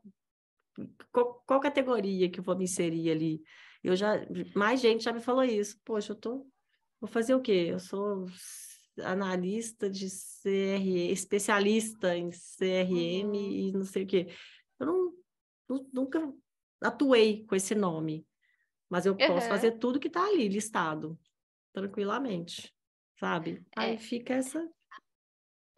qual, 1.11 1.43
qual, 1.45 1.59
categoria 1.59 2.29
que 2.29 2.39
eu 2.39 2.43
vou 2.43 2.57
me 2.57 2.63
inserir 2.63 3.11
ali? 3.11 3.41
Eu 3.83 3.95
já, 3.95 4.15
mais 4.55 4.81
gente 4.81 5.03
já 5.03 5.13
me 5.13 5.19
falou 5.19 5.43
isso. 5.43 5.79
Poxa, 5.83 6.11
eu 6.11 6.15
tô, 6.15 6.47
vou 6.99 7.09
fazer 7.09 7.35
o 7.35 7.41
quê? 7.41 7.67
Eu 7.69 7.79
sou 7.79 8.25
analista 9.03 9.89
de 9.89 10.07
CRM, 10.07 11.11
especialista 11.11 12.15
em 12.15 12.29
CRM 12.29 13.25
uhum. 13.25 13.35
e 13.35 13.71
não 13.71 13.85
sei 13.85 14.03
o 14.03 14.07
quê. 14.07 14.27
Eu 14.79 14.87
não, 14.87 15.85
nunca 15.93 16.33
atuei 16.81 17.45
com 17.45 17.55
esse 17.55 17.75
nome, 17.75 18.25
mas 18.89 19.05
eu 19.05 19.13
uhum. 19.13 19.27
posso 19.27 19.47
fazer 19.47 19.73
tudo 19.73 19.99
que 19.99 20.07
está 20.07 20.25
ali 20.25 20.47
listado, 20.47 21.19
tranquilamente, 21.73 22.73
sabe? 23.19 23.65
Aí 23.75 23.95
é. 23.95 23.97
fica 23.97 24.33
essa 24.33 24.67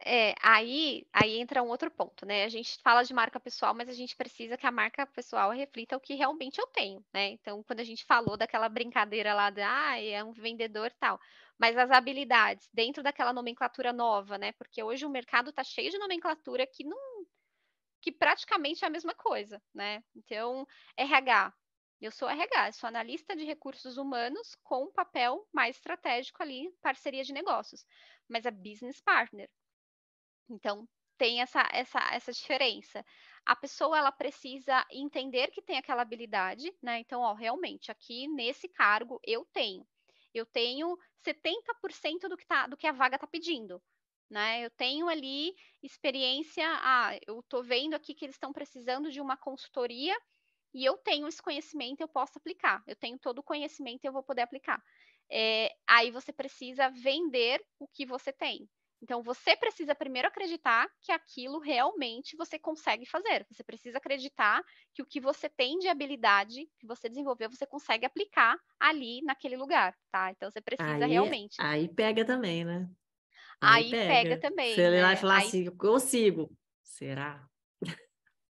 é, 0.04 0.34
aí, 0.42 1.06
aí 1.12 1.38
entra 1.38 1.62
um 1.62 1.68
outro 1.68 1.88
ponto, 1.88 2.26
né? 2.26 2.44
A 2.44 2.48
gente 2.48 2.76
fala 2.82 3.04
de 3.04 3.14
marca 3.14 3.38
pessoal, 3.38 3.72
mas 3.72 3.88
a 3.88 3.92
gente 3.92 4.16
precisa 4.16 4.56
que 4.56 4.66
a 4.66 4.72
marca 4.72 5.06
pessoal 5.06 5.50
reflita 5.52 5.96
o 5.96 6.00
que 6.00 6.14
realmente 6.14 6.60
eu 6.60 6.66
tenho, 6.66 7.04
né? 7.14 7.28
Então, 7.30 7.62
quando 7.62 7.80
a 7.80 7.84
gente 7.84 8.04
falou 8.04 8.36
daquela 8.36 8.68
brincadeira 8.68 9.32
lá 9.32 9.48
de, 9.50 9.60
ah, 9.62 10.00
é 10.00 10.22
um 10.24 10.32
vendedor 10.32 10.92
tal, 10.98 11.20
mas 11.58 11.76
as 11.76 11.90
habilidades 11.90 12.68
dentro 12.72 13.02
daquela 13.02 13.32
nomenclatura 13.32 13.92
nova, 13.92 14.38
né? 14.38 14.52
Porque 14.52 14.82
hoje 14.82 15.06
o 15.06 15.10
mercado 15.10 15.50
está 15.50 15.62
cheio 15.64 15.90
de 15.90 15.98
nomenclatura 15.98 16.66
que 16.66 16.84
não, 16.84 17.26
que 18.00 18.12
praticamente 18.12 18.84
é 18.84 18.88
a 18.88 18.90
mesma 18.90 19.14
coisa, 19.14 19.62
né? 19.74 20.02
Então, 20.14 20.66
RH, 20.96 21.54
eu 22.00 22.10
sou 22.10 22.28
RH, 22.28 22.72
sou 22.72 22.88
analista 22.88 23.36
de 23.36 23.44
recursos 23.44 23.96
humanos 23.96 24.56
com 24.64 24.84
um 24.86 24.92
papel 24.92 25.48
mais 25.52 25.76
estratégico 25.76 26.42
ali, 26.42 26.68
parceria 26.82 27.22
de 27.22 27.32
negócios. 27.32 27.86
Mas 28.28 28.44
é 28.44 28.50
business 28.50 29.00
partner. 29.00 29.48
Então, 30.48 30.88
tem 31.16 31.40
essa, 31.40 31.68
essa, 31.72 32.00
essa 32.12 32.32
diferença. 32.32 33.04
A 33.46 33.54
pessoa 33.54 33.96
ela 33.96 34.10
precisa 34.10 34.84
entender 34.90 35.52
que 35.52 35.62
tem 35.62 35.78
aquela 35.78 36.02
habilidade, 36.02 36.72
né? 36.82 36.98
Então, 36.98 37.20
ó, 37.20 37.34
realmente, 37.34 37.92
aqui 37.92 38.26
nesse 38.26 38.68
cargo 38.68 39.20
eu 39.24 39.44
tenho. 39.52 39.86
Eu 40.34 40.46
tenho 40.46 40.96
70% 41.24 42.28
do 42.28 42.36
que, 42.36 42.46
tá, 42.46 42.66
do 42.66 42.76
que 42.76 42.86
a 42.86 42.92
vaga 42.92 43.16
está 43.16 43.26
pedindo. 43.26 43.82
Né? 44.30 44.64
Eu 44.64 44.70
tenho 44.70 45.08
ali 45.08 45.54
experiência. 45.82 46.64
Ah, 46.82 47.18
eu 47.26 47.40
estou 47.40 47.62
vendo 47.62 47.94
aqui 47.94 48.14
que 48.14 48.24
eles 48.24 48.36
estão 48.36 48.52
precisando 48.52 49.10
de 49.10 49.20
uma 49.20 49.36
consultoria 49.36 50.16
e 50.74 50.84
eu 50.84 50.96
tenho 50.96 51.28
esse 51.28 51.42
conhecimento, 51.42 52.00
eu 52.00 52.08
posso 52.08 52.38
aplicar. 52.38 52.82
Eu 52.86 52.96
tenho 52.96 53.18
todo 53.18 53.40
o 53.40 53.42
conhecimento, 53.42 54.04
eu 54.04 54.12
vou 54.12 54.22
poder 54.22 54.42
aplicar. 54.42 54.82
É, 55.30 55.70
aí 55.86 56.10
você 56.10 56.32
precisa 56.32 56.88
vender 56.90 57.62
o 57.78 57.86
que 57.86 58.06
você 58.06 58.32
tem. 58.32 58.68
Então, 59.02 59.20
você 59.20 59.56
precisa 59.56 59.96
primeiro 59.96 60.28
acreditar 60.28 60.88
que 61.00 61.10
aquilo 61.10 61.58
realmente 61.58 62.36
você 62.36 62.56
consegue 62.56 63.04
fazer. 63.04 63.44
Você 63.50 63.64
precisa 63.64 63.98
acreditar 63.98 64.62
que 64.94 65.02
o 65.02 65.06
que 65.06 65.20
você 65.20 65.48
tem 65.48 65.78
de 65.78 65.88
habilidade, 65.88 66.68
que 66.78 66.86
você 66.86 67.08
desenvolveu, 67.08 67.50
você 67.50 67.66
consegue 67.66 68.06
aplicar 68.06 68.56
ali 68.78 69.20
naquele 69.22 69.56
lugar, 69.56 69.92
tá? 70.12 70.30
Então, 70.30 70.48
você 70.48 70.60
precisa 70.60 71.04
aí, 71.04 71.10
realmente. 71.10 71.56
Aí 71.58 71.88
pega 71.88 72.24
também, 72.24 72.64
né? 72.64 72.88
Aí, 73.60 73.84
aí 73.86 73.90
pega. 73.90 74.06
pega. 74.06 74.40
também. 74.40 74.74
Você 74.74 74.90
né? 74.90 75.02
vai 75.02 75.16
falar 75.16 75.38
aí... 75.38 75.46
assim, 75.48 75.70
consigo. 75.76 76.56
Será? 76.84 77.44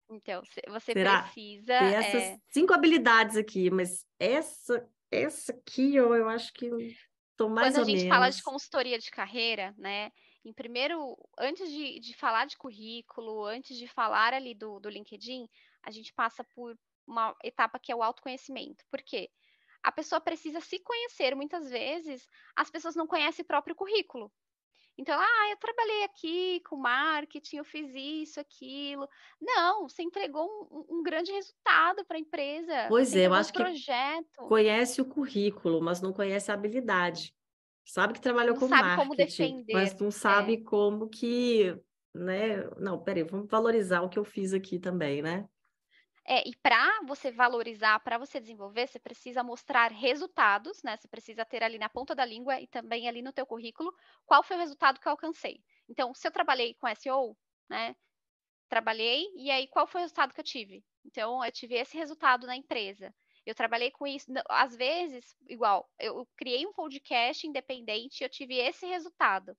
Então, 0.08 0.43
você 0.67 0.93
Será? 0.93 1.23
precisa. 1.23 1.79
Tem 1.79 1.95
essas 1.95 2.23
é... 2.23 2.38
cinco 2.49 2.73
habilidades 2.73 3.36
aqui, 3.36 3.71
mas 3.71 4.05
essa, 4.19 4.88
essa 5.12 5.51
aqui 5.51 5.95
eu, 5.95 6.13
eu 6.13 6.29
acho 6.29 6.53
que 6.53 6.67
estou 7.31 7.49
mais 7.49 7.73
Quando 7.73 7.88
menos. 7.88 8.01
A 8.01 8.03
gente 8.03 8.10
fala 8.10 8.29
de 8.29 8.43
consultoria 8.43 8.99
de 8.99 9.10
carreira, 9.10 9.73
né? 9.77 10.12
Em 10.45 10.53
primeiro, 10.53 11.17
antes 11.39 11.69
de, 11.69 11.99
de 11.99 12.15
falar 12.15 12.45
de 12.45 12.55
currículo, 12.55 13.45
antes 13.45 13.75
de 13.77 13.88
falar 13.88 14.31
ali 14.31 14.53
do, 14.53 14.79
do 14.79 14.89
LinkedIn, 14.89 15.49
a 15.81 15.89
gente 15.89 16.13
passa 16.13 16.43
por 16.43 16.77
uma 17.08 17.36
etapa 17.43 17.79
que 17.79 17.91
é 17.91 17.95
o 17.95 18.03
autoconhecimento. 18.03 18.86
Por 18.91 19.01
quê? 19.01 19.29
A 19.81 19.91
pessoa 19.91 20.21
precisa 20.21 20.62
se 20.62 20.79
conhecer. 20.79 21.36
Muitas 21.36 21.69
vezes, 21.69 22.27
as 22.55 22.69
pessoas 22.69 22.95
não 22.95 23.08
conhecem 23.08 23.43
o 23.43 23.47
próprio 23.47 23.75
currículo. 23.75 24.31
Então, 24.97 25.19
ah, 25.19 25.49
eu 25.49 25.58
trabalhei 25.58 26.03
aqui 26.05 26.62
com 26.62 26.77
marketing, 26.77 27.58
eu 27.58 27.65
fiz 27.65 27.91
isso, 27.93 28.39
aquilo. 28.39 29.10
Não, 29.41 29.89
você 29.89 30.03
entregou 30.03 30.47
um, 30.71 30.99
um 30.99 31.03
grande 31.03 31.31
resultado 31.31 32.05
para 32.05 32.17
a 32.17 32.19
empresa. 32.19 32.86
Pois 32.88 33.15
é, 33.15 33.27
eu 33.27 33.34
acho 33.34 33.49
um 33.49 33.53
projeto. 33.53 34.25
que 34.31 34.47
conhece 34.47 35.01
o 35.01 35.05
currículo, 35.05 35.81
mas 35.81 36.01
não 36.01 36.13
conhece 36.13 36.49
a 36.49 36.53
habilidade. 36.53 37.36
Sabe 37.86 38.13
que 38.13 38.21
trabalhou 38.21 38.56
não 38.56 38.60
com 38.60 38.67
sabe 38.67 38.82
marketing, 38.82 39.04
como 39.04 39.15
defender. 39.15 39.74
mas 39.74 39.98
não 40.00 40.10
sabe 40.10 40.54
é. 40.56 40.63
como 40.63 41.08
que, 41.08 41.80
né? 42.13 42.63
Não, 42.78 43.02
peraí, 43.02 43.24
vamos 43.24 43.48
valorizar 43.48 44.02
o 44.02 44.10
que 44.10 44.17
eu 44.17 44.26
fiz 44.26 44.54
aqui 44.54 44.80
também, 44.80 45.21
né? 45.21 45.48
É, 46.28 46.48
e 46.48 46.56
para 46.56 47.04
você 47.06 47.32
valorizar, 47.32 48.00
para 48.00 48.17
você 48.17 48.39
desenvolver, 48.39 48.88
você 48.88 48.98
precisa 48.98 49.43
mostrar 49.43 49.91
resultados, 49.91 50.82
né? 50.82 50.98
Você 50.98 51.08
precisa 51.08 51.45
ter 51.45 51.62
ali 51.62 51.78
na 51.78 51.88
ponta 51.88 52.15
da 52.15 52.26
língua 52.26 52.60
e 52.60 52.65
também 52.65 53.08
ali 53.08 53.21
no 53.21 53.32
teu 53.32 53.45
currículo 53.45 53.93
qual 54.26 54.41
foi 54.41 54.58
o 54.58 54.60
resultado 54.60 55.00
que 55.00 55.08
eu 55.08 55.12
alcancei. 55.12 55.62
Então, 55.88 56.15
se 56.15 56.28
eu 56.28 56.32
trabalhei 56.32 56.74
com 56.74 56.88
SEO, 56.95 57.38
né? 57.69 57.95
Trabalhei 58.67 59.28
e 59.36 59.52
aí 59.52 59.67
qual 59.67 59.86
foi 59.86 60.02
o 60.02 60.04
resultado 60.04 60.34
que 60.34 60.39
eu 60.39 60.43
tive? 60.43 60.84
Então, 61.06 61.45
eu 61.45 61.52
tive 61.52 61.76
esse 61.76 61.95
resultado 61.95 62.48
na 62.48 62.56
empresa. 62.56 63.13
Eu 63.45 63.53
trabalhei 63.55 63.91
com 63.91 64.08
isso, 64.08 64.31
às 64.49 64.75
vezes, 64.75 65.36
igual, 65.47 65.89
eu 65.99 66.27
criei 66.36 66.65
um 66.65 66.73
podcast 66.73 67.45
independente 67.45 68.21
e 68.21 68.25
eu 68.25 68.29
tive 68.29 68.55
esse 68.58 68.86
resultado. 68.88 69.55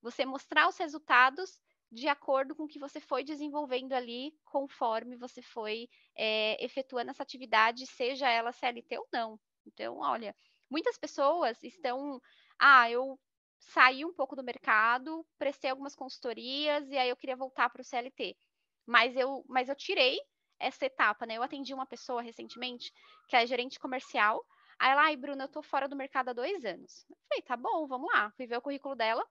Você 0.00 0.24
mostrar 0.24 0.68
os 0.68 0.78
resultados 0.78 1.60
de 1.92 2.08
acordo 2.08 2.54
com 2.54 2.64
o 2.64 2.68
que 2.68 2.78
você 2.78 3.00
foi 3.00 3.24
desenvolvendo 3.24 3.92
ali, 3.92 4.32
conforme 4.44 5.16
você 5.16 5.42
foi 5.42 5.88
é, 6.16 6.64
efetuando 6.64 7.10
essa 7.10 7.22
atividade, 7.22 7.86
seja 7.86 8.28
ela 8.28 8.52
CLT 8.52 8.98
ou 8.98 9.08
não. 9.12 9.40
Então, 9.66 9.98
olha, 9.98 10.34
muitas 10.70 10.96
pessoas 10.96 11.62
estão. 11.62 12.20
Ah, 12.58 12.90
eu 12.90 13.18
saí 13.58 14.04
um 14.04 14.14
pouco 14.14 14.36
do 14.36 14.42
mercado, 14.44 15.26
prestei 15.38 15.70
algumas 15.70 15.94
consultorias 15.94 16.88
e 16.90 16.96
aí 16.96 17.10
eu 17.10 17.16
queria 17.16 17.36
voltar 17.36 17.68
para 17.70 17.82
o 17.82 17.84
CLT. 17.84 18.36
Mas 18.86 19.16
eu, 19.16 19.44
mas 19.48 19.68
eu 19.68 19.74
tirei 19.76 20.18
essa 20.60 20.86
etapa, 20.86 21.26
né? 21.26 21.36
Eu 21.36 21.42
atendi 21.42 21.74
uma 21.74 21.86
pessoa 21.86 22.22
recentemente 22.22 22.92
que 23.28 23.34
é 23.36 23.46
gerente 23.46 23.80
comercial. 23.80 24.44
Aí 24.78 24.90
ela, 24.92 25.02
ai, 25.04 25.16
Bruna, 25.16 25.44
eu 25.44 25.48
tô 25.48 25.62
fora 25.62 25.88
do 25.88 25.96
mercado 25.96 26.28
há 26.30 26.32
dois 26.32 26.64
anos. 26.64 27.04
Eu 27.08 27.16
falei, 27.28 27.42
tá 27.42 27.56
bom, 27.56 27.86
vamos 27.86 28.12
lá. 28.12 28.30
Fui 28.32 28.46
ver 28.46 28.58
o 28.58 28.62
currículo 28.62 28.94
dela. 28.94 29.26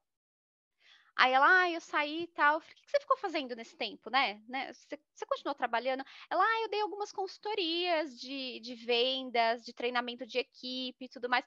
Aí 1.15 1.33
ela, 1.33 1.61
ah, 1.63 1.69
eu 1.69 1.81
saí 1.81 2.23
e 2.23 2.27
tal. 2.27 2.55
Eu 2.55 2.61
falei, 2.61 2.75
o 2.75 2.81
que 2.81 2.91
você 2.91 2.99
ficou 2.99 3.17
fazendo 3.17 3.55
nesse 3.55 3.75
tempo, 3.75 4.09
né? 4.09 4.41
né? 4.47 4.71
Você, 4.73 4.97
você, 5.13 5.25
continuou 5.25 5.53
trabalhando? 5.55 6.03
Ela, 6.29 6.43
ah, 6.43 6.61
eu 6.63 6.69
dei 6.69 6.81
algumas 6.81 7.11
consultorias 7.11 8.17
de, 8.19 8.59
de 8.61 8.75
vendas, 8.75 9.63
de 9.65 9.73
treinamento 9.73 10.25
de 10.25 10.39
equipe 10.39 11.05
e 11.05 11.09
tudo 11.09 11.29
mais. 11.29 11.45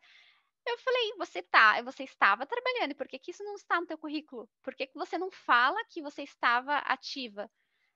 Eu 0.67 0.79
falei, 0.79 1.15
você 1.17 1.43
tá, 1.43 1.81
você 1.83 2.05
estava 2.05 2.47
trabalhando, 2.47 2.95
por 2.95 3.09
que, 3.09 3.19
que 3.19 3.31
isso 3.31 3.43
não 3.43 3.55
está 3.55 3.81
no 3.81 3.87
teu 3.87 3.99
currículo? 3.99 4.49
Por 4.63 4.75
que, 4.75 4.87
que 4.87 4.95
você 4.95 5.19
não 5.19 5.31
fala 5.31 5.83
que 5.89 6.03
você 6.03 6.23
estava 6.23 6.77
ativa? 6.79 7.51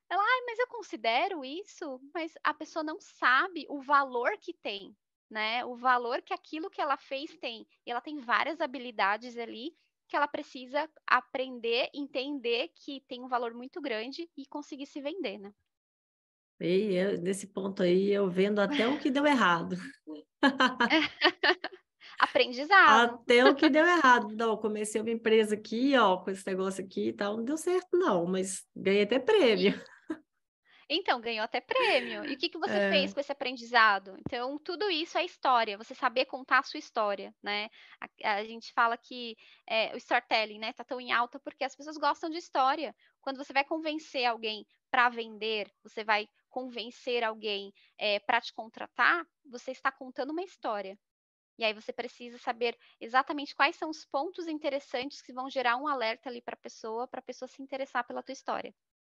Ela, 0.09 0.23
ah, 0.23 0.45
mas 0.47 0.59
eu 0.59 0.67
considero 0.69 1.45
isso, 1.45 2.01
mas 2.15 2.33
a 2.45 2.55
pessoa 2.55 2.83
não 2.83 3.01
sabe 3.01 3.67
o 3.69 3.83
valor 3.83 4.37
que 4.39 4.55
tem, 4.55 4.97
né? 5.29 5.65
O 5.65 5.75
valor 5.75 6.23
que 6.23 6.33
aquilo 6.33 6.71
que 6.71 6.81
ela 6.81 6.97
fez 6.97 7.37
tem. 7.39 7.67
E 7.85 7.91
ela 7.91 8.01
tem 8.01 8.17
várias 8.19 8.61
habilidades 8.61 9.37
ali 9.37 9.75
que 10.09 10.17
ela 10.17 10.29
precisa 10.29 10.89
aprender, 11.07 11.91
entender 11.93 12.71
que 12.75 13.03
tem 13.09 13.21
um 13.21 13.29
valor 13.29 13.53
muito 13.53 13.81
grande 13.81 14.31
e 14.37 14.47
conseguir 14.47 14.87
se 14.87 15.01
vender, 15.01 15.39
né? 15.39 15.53
E 16.61 16.95
eu, 16.95 17.21
nesse 17.21 17.49
ponto 17.49 17.83
aí, 17.83 18.11
eu 18.11 18.31
vendo 18.31 18.61
até 18.61 18.87
o 18.87 18.99
que 18.99 19.11
deu 19.11 19.27
errado. 19.27 19.77
Aprendizado. 22.19 23.15
Até 23.15 23.45
o 23.45 23.55
que 23.55 23.69
deu 23.69 23.85
errado. 23.85 24.29
Não, 24.35 24.57
comecei 24.57 25.01
uma 25.01 25.11
empresa 25.11 25.55
aqui, 25.55 25.95
ó, 25.99 26.17
com 26.17 26.31
esse 26.31 26.47
negócio 26.47 26.83
aqui 26.83 27.09
e 27.09 27.13
tal, 27.13 27.37
não 27.37 27.45
deu 27.45 27.59
certo, 27.59 27.89
não, 27.99 28.25
mas 28.25 28.65
ganhei 28.75 29.03
até 29.03 29.19
prêmio. 29.19 29.75
Então, 30.89 31.21
ganhou 31.21 31.45
até 31.45 31.61
prêmio. 31.61 32.25
E 32.25 32.35
o 32.35 32.39
que, 32.39 32.49
que 32.49 32.59
você 32.59 32.79
é. 32.79 32.91
fez 32.91 33.13
com 33.13 33.19
esse 33.19 33.33
aprendizado? 33.33 34.17
Então, 34.21 34.57
tudo 34.59 34.89
isso 34.89 35.19
é 35.19 35.25
história, 35.25 35.77
você 35.77 35.95
saber 35.95 36.27
contar 36.27 36.61
a 36.61 36.63
sua 36.63 36.79
história, 36.79 37.35
né? 37.43 37.69
A, 38.01 38.35
a 38.37 38.45
gente 38.45 38.73
fala 38.73 38.97
que 38.97 39.37
é, 39.67 39.93
o 39.95 39.97
storytelling, 39.97 40.61
né, 40.61 40.73
tá 40.73 40.85
tão 40.85 41.01
em 41.01 41.11
alta 41.11 41.41
porque 41.41 41.65
as 41.65 41.75
pessoas 41.75 41.97
gostam 41.97 42.31
de 42.31 42.39
história. 42.39 42.95
Quando 43.21 43.37
você 43.37 43.53
vai 43.53 43.65
convencer 43.65 44.25
alguém 44.25 44.65
para 44.91 45.09
vender, 45.09 45.69
você 45.83 46.05
vai 46.05 46.29
convencer 46.49 47.25
alguém 47.25 47.73
é, 47.99 48.21
para 48.21 48.41
te 48.41 48.53
contratar, 48.55 49.27
você 49.45 49.73
está 49.73 49.91
contando 49.91 50.31
uma 50.31 50.43
história. 50.43 50.97
E 51.59 51.65
aí 51.65 51.73
você 51.73 51.93
precisa 51.93 52.39
saber 52.39 52.79
exatamente 53.01 53.55
quais 53.55 53.77
são 53.77 53.91
os 53.91 54.05
pontos 54.05 54.47
interessantes 54.47 55.21
que 55.23 55.33
vão 55.33 55.51
gerar 55.51 55.77
um 55.79 55.89
alerta 55.89 56.29
ali 56.29 56.41
para 56.41 56.55
a 56.55 56.59
pessoa, 56.59 57.09
para 57.09 57.21
a 57.21 57.23
pessoa 57.23 57.49
se 57.49 57.63
interessar 57.63 58.07
pela 58.07 58.23
tua 58.23 58.35
história. 58.35 58.75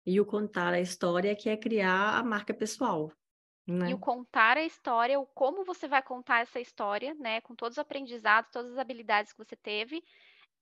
E 0.07 0.21
o 0.21 0.25
contar 0.25 0.73
a 0.73 0.79
história 0.79 1.35
que 1.35 1.49
é 1.49 1.57
criar 1.57 2.17
a 2.17 2.23
marca 2.23 2.53
pessoal. 2.53 3.11
Né? 3.67 3.89
E 3.89 3.93
o 3.93 3.99
contar 3.99 4.55
a 4.55 4.63
história, 4.63 5.19
o 5.19 5.25
como 5.25 5.65
você 5.65 5.87
vai 5.87 6.01
contar 6.01 6.39
essa 6.39 6.61
história, 6.61 7.13
né? 7.15 7.41
Com 7.41 7.53
todos 7.53 7.73
os 7.75 7.79
aprendizados, 7.79 8.49
todas 8.49 8.71
as 8.71 8.77
habilidades 8.77 9.33
que 9.33 9.43
você 9.43 9.57
teve, 9.57 10.01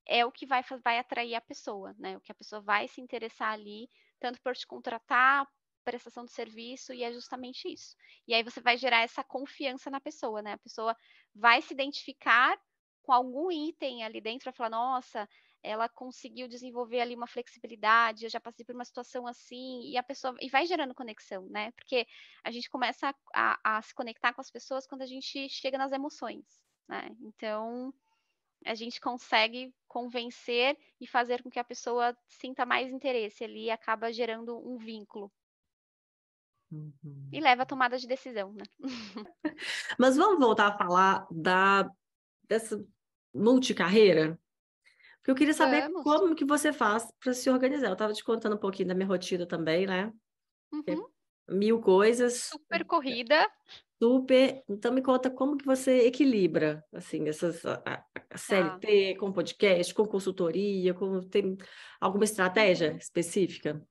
é 0.07 0.25
o 0.25 0.31
que 0.31 0.47
vai, 0.47 0.63
vai 0.83 0.97
atrair 0.97 1.35
a 1.35 1.41
pessoa, 1.41 1.93
né? 1.99 2.17
O 2.17 2.21
que 2.21 2.31
a 2.31 2.35
pessoa 2.35 2.61
vai 2.61 2.87
se 2.87 2.99
interessar 2.99 3.53
ali, 3.53 3.87
tanto 4.19 4.41
por 4.41 4.55
te 4.55 4.65
contratar, 4.65 5.47
prestação 5.83 6.25
de 6.25 6.31
serviço, 6.31 6.91
e 6.91 7.03
é 7.03 7.13
justamente 7.13 7.71
isso. 7.71 7.95
E 8.27 8.33
aí 8.33 8.41
você 8.41 8.59
vai 8.59 8.77
gerar 8.77 9.01
essa 9.01 9.23
confiança 9.23 9.91
na 9.91 10.01
pessoa, 10.01 10.41
né? 10.41 10.53
A 10.53 10.57
pessoa 10.57 10.95
vai 11.35 11.61
se 11.61 11.73
identificar 11.73 12.59
com 13.03 13.13
algum 13.13 13.51
item 13.51 14.03
ali 14.03 14.19
dentro, 14.19 14.45
vai 14.45 14.53
falar, 14.53 14.71
nossa, 14.71 15.29
ela 15.65 15.89
conseguiu 15.89 16.47
desenvolver 16.47 17.01
ali 17.01 17.15
uma 17.15 17.27
flexibilidade, 17.27 18.23
eu 18.23 18.29
já 18.29 18.39
passei 18.39 18.63
por 18.63 18.75
uma 18.75 18.85
situação 18.85 19.25
assim, 19.25 19.81
e 19.89 19.97
a 19.97 20.03
pessoa 20.03 20.35
e 20.39 20.47
vai 20.47 20.65
gerando 20.65 20.93
conexão, 20.93 21.47
né? 21.49 21.71
Porque 21.71 22.05
a 22.43 22.51
gente 22.51 22.69
começa 22.69 23.09
a, 23.33 23.59
a, 23.63 23.77
a 23.77 23.81
se 23.81 23.93
conectar 23.93 24.33
com 24.33 24.41
as 24.41 24.51
pessoas 24.51 24.85
quando 24.85 25.01
a 25.01 25.07
gente 25.07 25.49
chega 25.49 25.77
nas 25.77 25.91
emoções, 25.91 26.45
né? 26.87 27.09
Então 27.19 27.93
a 28.63 28.75
gente 28.75 29.01
consegue 29.01 29.73
convencer 29.87 30.77
e 30.99 31.07
fazer 31.07 31.41
com 31.41 31.49
que 31.49 31.59
a 31.59 31.63
pessoa 31.63 32.15
sinta 32.27 32.65
mais 32.65 32.91
interesse 32.91 33.43
ali 33.43 33.65
e 33.65 33.71
acaba 33.71 34.13
gerando 34.13 34.57
um 34.57 34.77
vínculo. 34.77 35.31
Uhum. 36.71 37.29
E 37.31 37.39
leva 37.39 37.63
a 37.63 37.65
tomada 37.65 37.97
de 37.97 38.07
decisão, 38.07 38.53
né? 38.53 38.63
Mas 39.99 40.15
vamos 40.15 40.39
voltar 40.39 40.67
a 40.67 40.77
falar 40.77 41.27
da 41.31 41.89
dessa 42.47 42.83
multicarreira, 43.33 44.39
porque 45.25 45.31
eu 45.31 45.35
queria 45.35 45.55
saber 45.55 45.81
Vamos. 45.89 46.03
como 46.03 46.35
que 46.35 46.45
você 46.45 46.71
faz 46.71 47.11
para 47.19 47.33
se 47.33 47.49
organizar. 47.49 47.87
Eu 47.87 47.93
estava 47.93 48.13
te 48.13 48.23
contando 48.23 48.57
um 48.57 48.59
pouquinho 48.59 48.89
da 48.89 48.93
minha 48.93 49.07
rotina 49.07 49.43
também, 49.47 49.87
né? 49.87 50.13
Uhum. 50.71 51.07
Mil 51.49 51.81
coisas. 51.81 52.43
Super 52.43 52.85
corrida. 52.85 53.51
Super. 53.99 54.63
Então 54.69 54.93
me 54.93 55.01
conta 55.01 55.31
como 55.31 55.57
que 55.57 55.65
você 55.65 56.05
equilibra 56.05 56.85
assim 56.93 57.27
essas 57.27 57.65
a, 57.65 58.05
a 58.29 58.37
CLT 58.37 59.13
ah. 59.15 59.19
com 59.19 59.33
podcast, 59.33 59.95
com 59.95 60.05
consultoria, 60.05 60.93
com 60.93 61.19
tem 61.21 61.57
alguma 61.99 62.23
estratégia 62.23 62.91
uhum. 62.91 62.97
específica? 62.97 63.81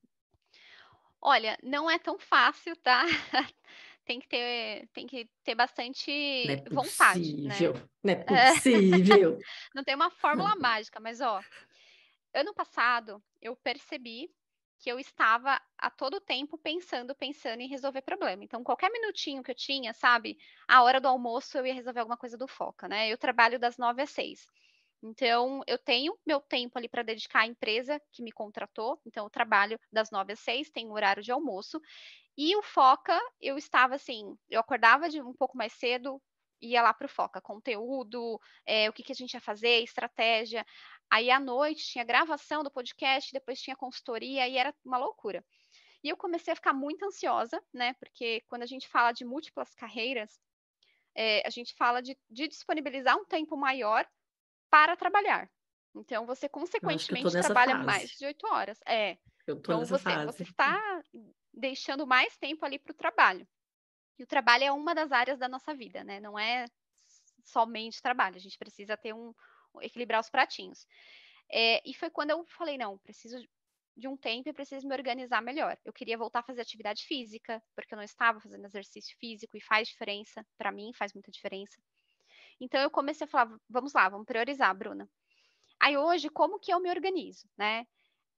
Olha, 1.21 1.59
não 1.65 1.91
é 1.91 1.99
tão 1.99 2.17
fácil, 2.17 2.77
tá? 2.77 3.05
tem 4.05 4.21
que 4.21 4.29
ter, 4.29 4.89
tem 4.93 5.07
que 5.07 5.29
ter 5.43 5.55
bastante 5.55 6.45
não 6.47 6.55
é 6.55 6.65
vontade, 6.71 7.35
né? 7.43 7.59
Não 8.03 8.13
é 8.13 8.17
possível. 8.17 9.39
não 9.75 9.85
tem 9.85 9.95
uma 9.95 10.11
fórmula 10.11 10.55
mágica, 10.57 11.01
mas 11.01 11.21
ó, 11.21 11.43
ano 12.35 12.55
passado 12.55 13.23
eu 13.41 13.57
percebi 13.57 14.31
que 14.79 14.91
eu 14.91 14.99
estava 14.99 15.59
a 15.79 15.89
todo 15.89 16.21
tempo 16.21 16.59
pensando, 16.59 17.15
pensando 17.15 17.61
em 17.63 17.69
resolver 17.69 18.03
problema. 18.03 18.45
Então, 18.45 18.63
qualquer 18.63 18.91
minutinho 18.91 19.43
que 19.43 19.51
eu 19.51 19.55
tinha, 19.55 19.95
sabe, 19.95 20.37
a 20.69 20.83
hora 20.83 21.01
do 21.01 21.09
almoço 21.09 21.57
eu 21.57 21.67
ia 21.67 21.73
resolver 21.73 22.01
alguma 22.01 22.19
coisa 22.19 22.37
do 22.37 22.47
Foca, 22.47 22.87
né? 22.87 23.09
Eu 23.09 23.17
trabalho 23.17 23.59
das 23.59 23.79
nove 23.79 24.03
às 24.03 24.11
seis. 24.11 24.47
Então, 25.03 25.63
eu 25.67 25.79
tenho 25.79 26.19
meu 26.27 26.41
tempo 26.41 26.79
ali 26.79 26.89
para 26.89 27.03
dedicar 27.03 27.41
à 27.41 27.47
empresa 27.47 28.01
que 28.13 28.23
me 28.23 28.33
contratou. 28.33 29.01
Então, 29.07 29.25
eu 29.25 29.31
trabalho 29.31 29.79
das 29.93 30.11
nove 30.11 30.33
às 30.33 30.41
seis, 30.41 30.71
tenho 30.71 30.93
horário 30.93 31.23
de 31.23 31.33
almoço. 31.33 31.81
E 32.37 32.57
o 32.57 32.63
Foca, 32.63 33.19
eu 33.41 33.57
estava 33.57 33.95
assim, 33.95 34.37
eu 34.49 34.61
acordava 34.61 35.09
de 35.09 35.21
um 35.23 35.33
pouco 35.33 35.57
mais 35.57 35.73
cedo, 35.75 36.21
ia 36.61 36.83
lá 36.83 36.93
para 36.93 37.07
o 37.07 37.09
Foca, 37.09 37.41
conteúdo, 37.41 38.41
é, 38.67 38.89
o 38.89 38.93
que, 38.93 39.03
que 39.03 39.13
a 39.13 39.15
gente 39.15 39.35
ia 39.35 39.41
fazer, 39.41 39.83
estratégia. 39.83 40.65
Aí 41.11 41.31
à 41.31 41.39
noite 41.39 41.87
tinha 41.87 42.05
gravação 42.05 42.65
do 42.65 42.71
podcast, 42.71 43.33
depois 43.33 43.61
tinha 43.61 43.77
consultoria, 43.77 44.49
e 44.49 44.57
era 44.57 44.75
uma 44.85 44.99
loucura. 44.99 45.45
E 46.03 46.09
eu 46.09 46.17
comecei 46.17 46.53
a 46.53 46.57
ficar 46.57 46.73
muito 46.73 47.05
ansiosa, 47.05 47.63
né? 47.73 47.95
Porque 47.95 48.43
quando 48.49 48.63
a 48.63 48.67
gente 48.67 48.89
fala 48.89 49.13
de 49.13 49.25
múltiplas 49.25 49.75
carreiras, 49.75 50.39
é, 51.15 51.47
a 51.47 51.51
gente 51.51 51.75
fala 51.77 52.03
de, 52.03 52.19
de, 52.29 52.49
disponibilizar 52.49 53.17
um 53.17 53.25
tempo 53.25 53.57
maior 53.57 54.07
para 54.69 54.97
trabalhar. 54.97 55.49
Então, 55.95 56.27
você 56.27 56.49
consequentemente 56.49 57.31
trabalha 57.31 57.75
fase. 57.77 57.87
mais 57.87 58.11
de 58.11 58.27
oito 58.27 58.47
horas. 58.49 58.81
É. 58.85 59.17
então, 59.49 59.85
você, 59.85 60.27
você 60.27 60.43
está 60.43 61.03
deixando 61.57 62.07
mais 62.07 62.37
tempo 62.37 62.65
ali 62.65 62.79
para 62.79 62.93
o 62.93 62.97
trabalho. 62.97 63.47
E 64.19 64.23
o 64.23 64.27
trabalho 64.27 64.65
é 64.65 64.73
uma 64.73 64.95
das 64.95 65.13
áreas 65.13 65.39
da 65.39 65.49
nossa 65.49 65.75
vida, 65.75 66.05
né? 66.05 66.21
Não 66.21 66.39
é 66.39 66.67
somente 67.45 68.03
trabalho. 68.03 68.37
A 68.37 68.41
gente 68.41 68.59
precisa 68.59 68.97
ter 68.97 69.13
um 69.15 69.33
equilibrar 69.81 70.21
os 70.21 70.31
pratinhos. 70.31 70.87
É, 71.51 71.83
e 71.89 71.95
foi 71.95 72.11
quando 72.11 72.31
eu 72.31 72.45
falei, 72.47 72.79
não, 72.79 72.99
preciso 72.99 73.37
de 73.97 74.09
um 74.09 74.17
tempo 74.17 74.49
e 74.49 74.53
preciso 74.53 74.87
me 74.89 74.95
organizar 74.95 75.41
melhor. 75.41 75.79
Eu 75.85 75.93
queria 75.93 76.19
voltar 76.19 76.41
a 76.41 76.43
fazer 76.43 76.61
atividade 76.61 77.05
física, 77.05 77.63
porque 77.75 77.95
eu 77.95 77.97
não 77.97 78.05
estava 78.05 78.41
fazendo 78.41 78.65
exercício 78.65 79.17
físico 79.19 79.57
e 79.57 79.61
faz 79.61 79.89
diferença, 79.89 80.45
para 80.59 80.73
mim 80.73 80.93
faz 80.95 81.13
muita 81.13 81.31
diferença. 81.31 81.81
Então 82.61 82.81
eu 82.81 82.91
comecei 82.91 83.25
a 83.25 83.29
falar, 83.29 83.57
vamos 83.69 83.93
lá, 83.93 84.09
vamos 84.09 84.27
priorizar, 84.27 84.75
Bruna. 84.77 85.09
Aí 85.81 85.97
hoje, 85.97 86.29
como 86.29 86.59
que 86.59 86.73
eu 86.73 86.81
me 86.81 86.91
organizo, 86.91 87.49
né? 87.57 87.87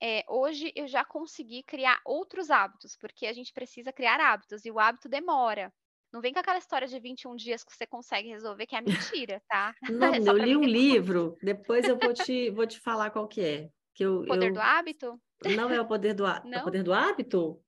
É, 0.03 0.25
hoje 0.29 0.73
eu 0.75 0.87
já 0.87 1.05
consegui 1.05 1.63
criar 1.63 2.01
outros 2.05 2.51
hábitos, 2.51 2.97
porque 2.97 3.27
a 3.27 3.33
gente 3.33 3.53
precisa 3.53 3.93
criar 3.93 4.21
hábitos 4.21 4.65
e 4.65 4.71
o 4.71 4.79
hábito 4.79 5.09
demora. 5.09 5.73
Não 6.13 6.21
vem 6.21 6.33
com 6.33 6.39
aquela 6.39 6.59
história 6.59 6.87
de 6.87 6.99
21 6.99 7.37
dias 7.37 7.65
que 7.65 7.75
você 7.75 7.87
consegue 7.87 8.29
resolver, 8.29 8.67
que 8.67 8.77
é 8.77 8.81
mentira, 8.81 9.43
tá? 9.49 9.75
Não, 9.91 10.13
é 10.15 10.19
eu 10.19 10.37
li 10.37 10.57
um 10.57 10.65
livro, 10.65 11.37
depois 11.43 11.87
eu 11.87 11.99
vou 11.99 12.13
te, 12.13 12.51
vou 12.53 12.67
te 12.67 12.81
falar 12.81 13.11
qual 13.11 13.27
que 13.27 13.41
é. 13.41 13.71
Que 13.95 14.05
eu, 14.05 14.21
o 14.21 14.27
poder 14.27 14.49
eu... 14.49 14.55
do 14.55 14.61
hábito? 14.61 15.21
Não 15.45 15.71
é 15.71 15.81
o 15.81 15.87
poder 15.87 16.15
do 16.15 16.25
hábito. 16.25 16.55
É 16.55 16.61
o 16.61 16.65
poder 16.65 16.83
do 16.83 16.93
hábito? 16.93 17.63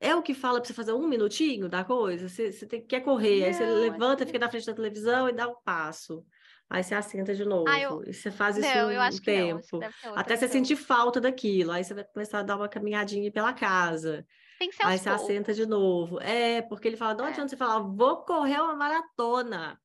É 0.00 0.14
o 0.14 0.22
que 0.22 0.34
fala 0.34 0.60
para 0.60 0.66
você 0.66 0.74
fazer 0.74 0.92
um 0.92 1.06
minutinho 1.08 1.68
da 1.68 1.84
coisa? 1.84 2.28
Você, 2.28 2.52
você 2.52 2.66
tem, 2.66 2.84
quer 2.84 3.00
correr, 3.00 3.40
não, 3.40 3.46
aí 3.46 3.54
você 3.54 3.64
levanta, 3.64 4.26
fica 4.26 4.38
na 4.38 4.50
frente 4.50 4.66
da 4.66 4.74
televisão 4.74 5.28
e 5.28 5.32
dá 5.32 5.48
um 5.48 5.56
passo. 5.64 6.24
Aí 6.68 6.82
você 6.82 6.94
assenta 6.94 7.34
de 7.34 7.44
novo. 7.44 7.68
Ah, 7.68 7.80
eu... 7.80 8.02
E 8.06 8.12
você 8.12 8.30
faz 8.30 8.56
isso 8.56 8.68
não, 8.68 8.88
um 8.88 9.18
tempo. 9.18 9.80
Até 10.14 10.36
você 10.36 10.48
sentir 10.48 10.76
falta 10.76 11.20
daquilo. 11.20 11.72
Aí 11.72 11.84
você 11.84 11.94
vai 11.94 12.04
começar 12.04 12.40
a 12.40 12.42
dar 12.42 12.56
uma 12.56 12.68
caminhadinha 12.68 13.30
pela 13.30 13.52
casa. 13.52 14.26
Tem 14.58 14.70
que 14.70 14.76
ser 14.76 14.86
Aí 14.86 14.98
você 14.98 15.10
poucos. 15.10 15.24
assenta 15.24 15.52
de 15.52 15.66
novo. 15.66 16.20
É, 16.20 16.62
porque 16.62 16.88
ele 16.88 16.96
fala, 16.96 17.14
não 17.14 17.26
é. 17.26 17.30
adianta 17.30 17.48
você 17.48 17.56
falar, 17.56 17.80
vou 17.80 18.24
correr 18.24 18.60
uma 18.60 18.74
maratona. 18.74 19.78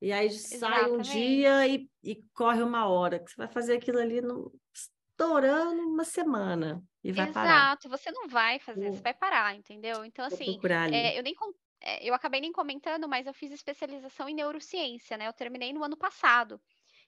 E 0.00 0.12
aí 0.12 0.26
Exatamente. 0.26 0.58
sai 0.58 0.90
um 0.90 0.98
dia 0.98 1.66
e, 1.68 1.88
e, 2.02 2.22
corre 2.34 2.62
uma 2.62 2.86
hora. 2.86 3.18
Que 3.18 3.30
você 3.30 3.36
vai 3.36 3.48
fazer 3.48 3.76
aquilo 3.76 3.98
ali 3.98 4.20
no, 4.20 4.52
estourando 5.16 5.82
uma 5.82 6.04
semana. 6.04 6.82
E 7.02 7.12
vai 7.12 7.28
Exato, 7.28 7.88
parar. 7.88 7.98
você 7.98 8.10
não 8.10 8.28
vai 8.28 8.58
fazer, 8.58 8.92
você 8.92 9.00
vai 9.00 9.14
parar, 9.14 9.54
entendeu? 9.54 10.04
Então, 10.04 10.24
assim, 10.24 10.58
é, 10.92 11.18
eu 11.18 11.22
nem 11.22 11.34
eu 12.00 12.14
acabei 12.14 12.40
nem 12.40 12.52
comentando, 12.52 13.08
mas 13.08 13.26
eu 13.26 13.34
fiz 13.34 13.52
especialização 13.52 14.28
em 14.28 14.34
neurociência, 14.34 15.16
né? 15.16 15.28
Eu 15.28 15.32
terminei 15.32 15.72
no 15.72 15.84
ano 15.84 15.96
passado. 15.96 16.60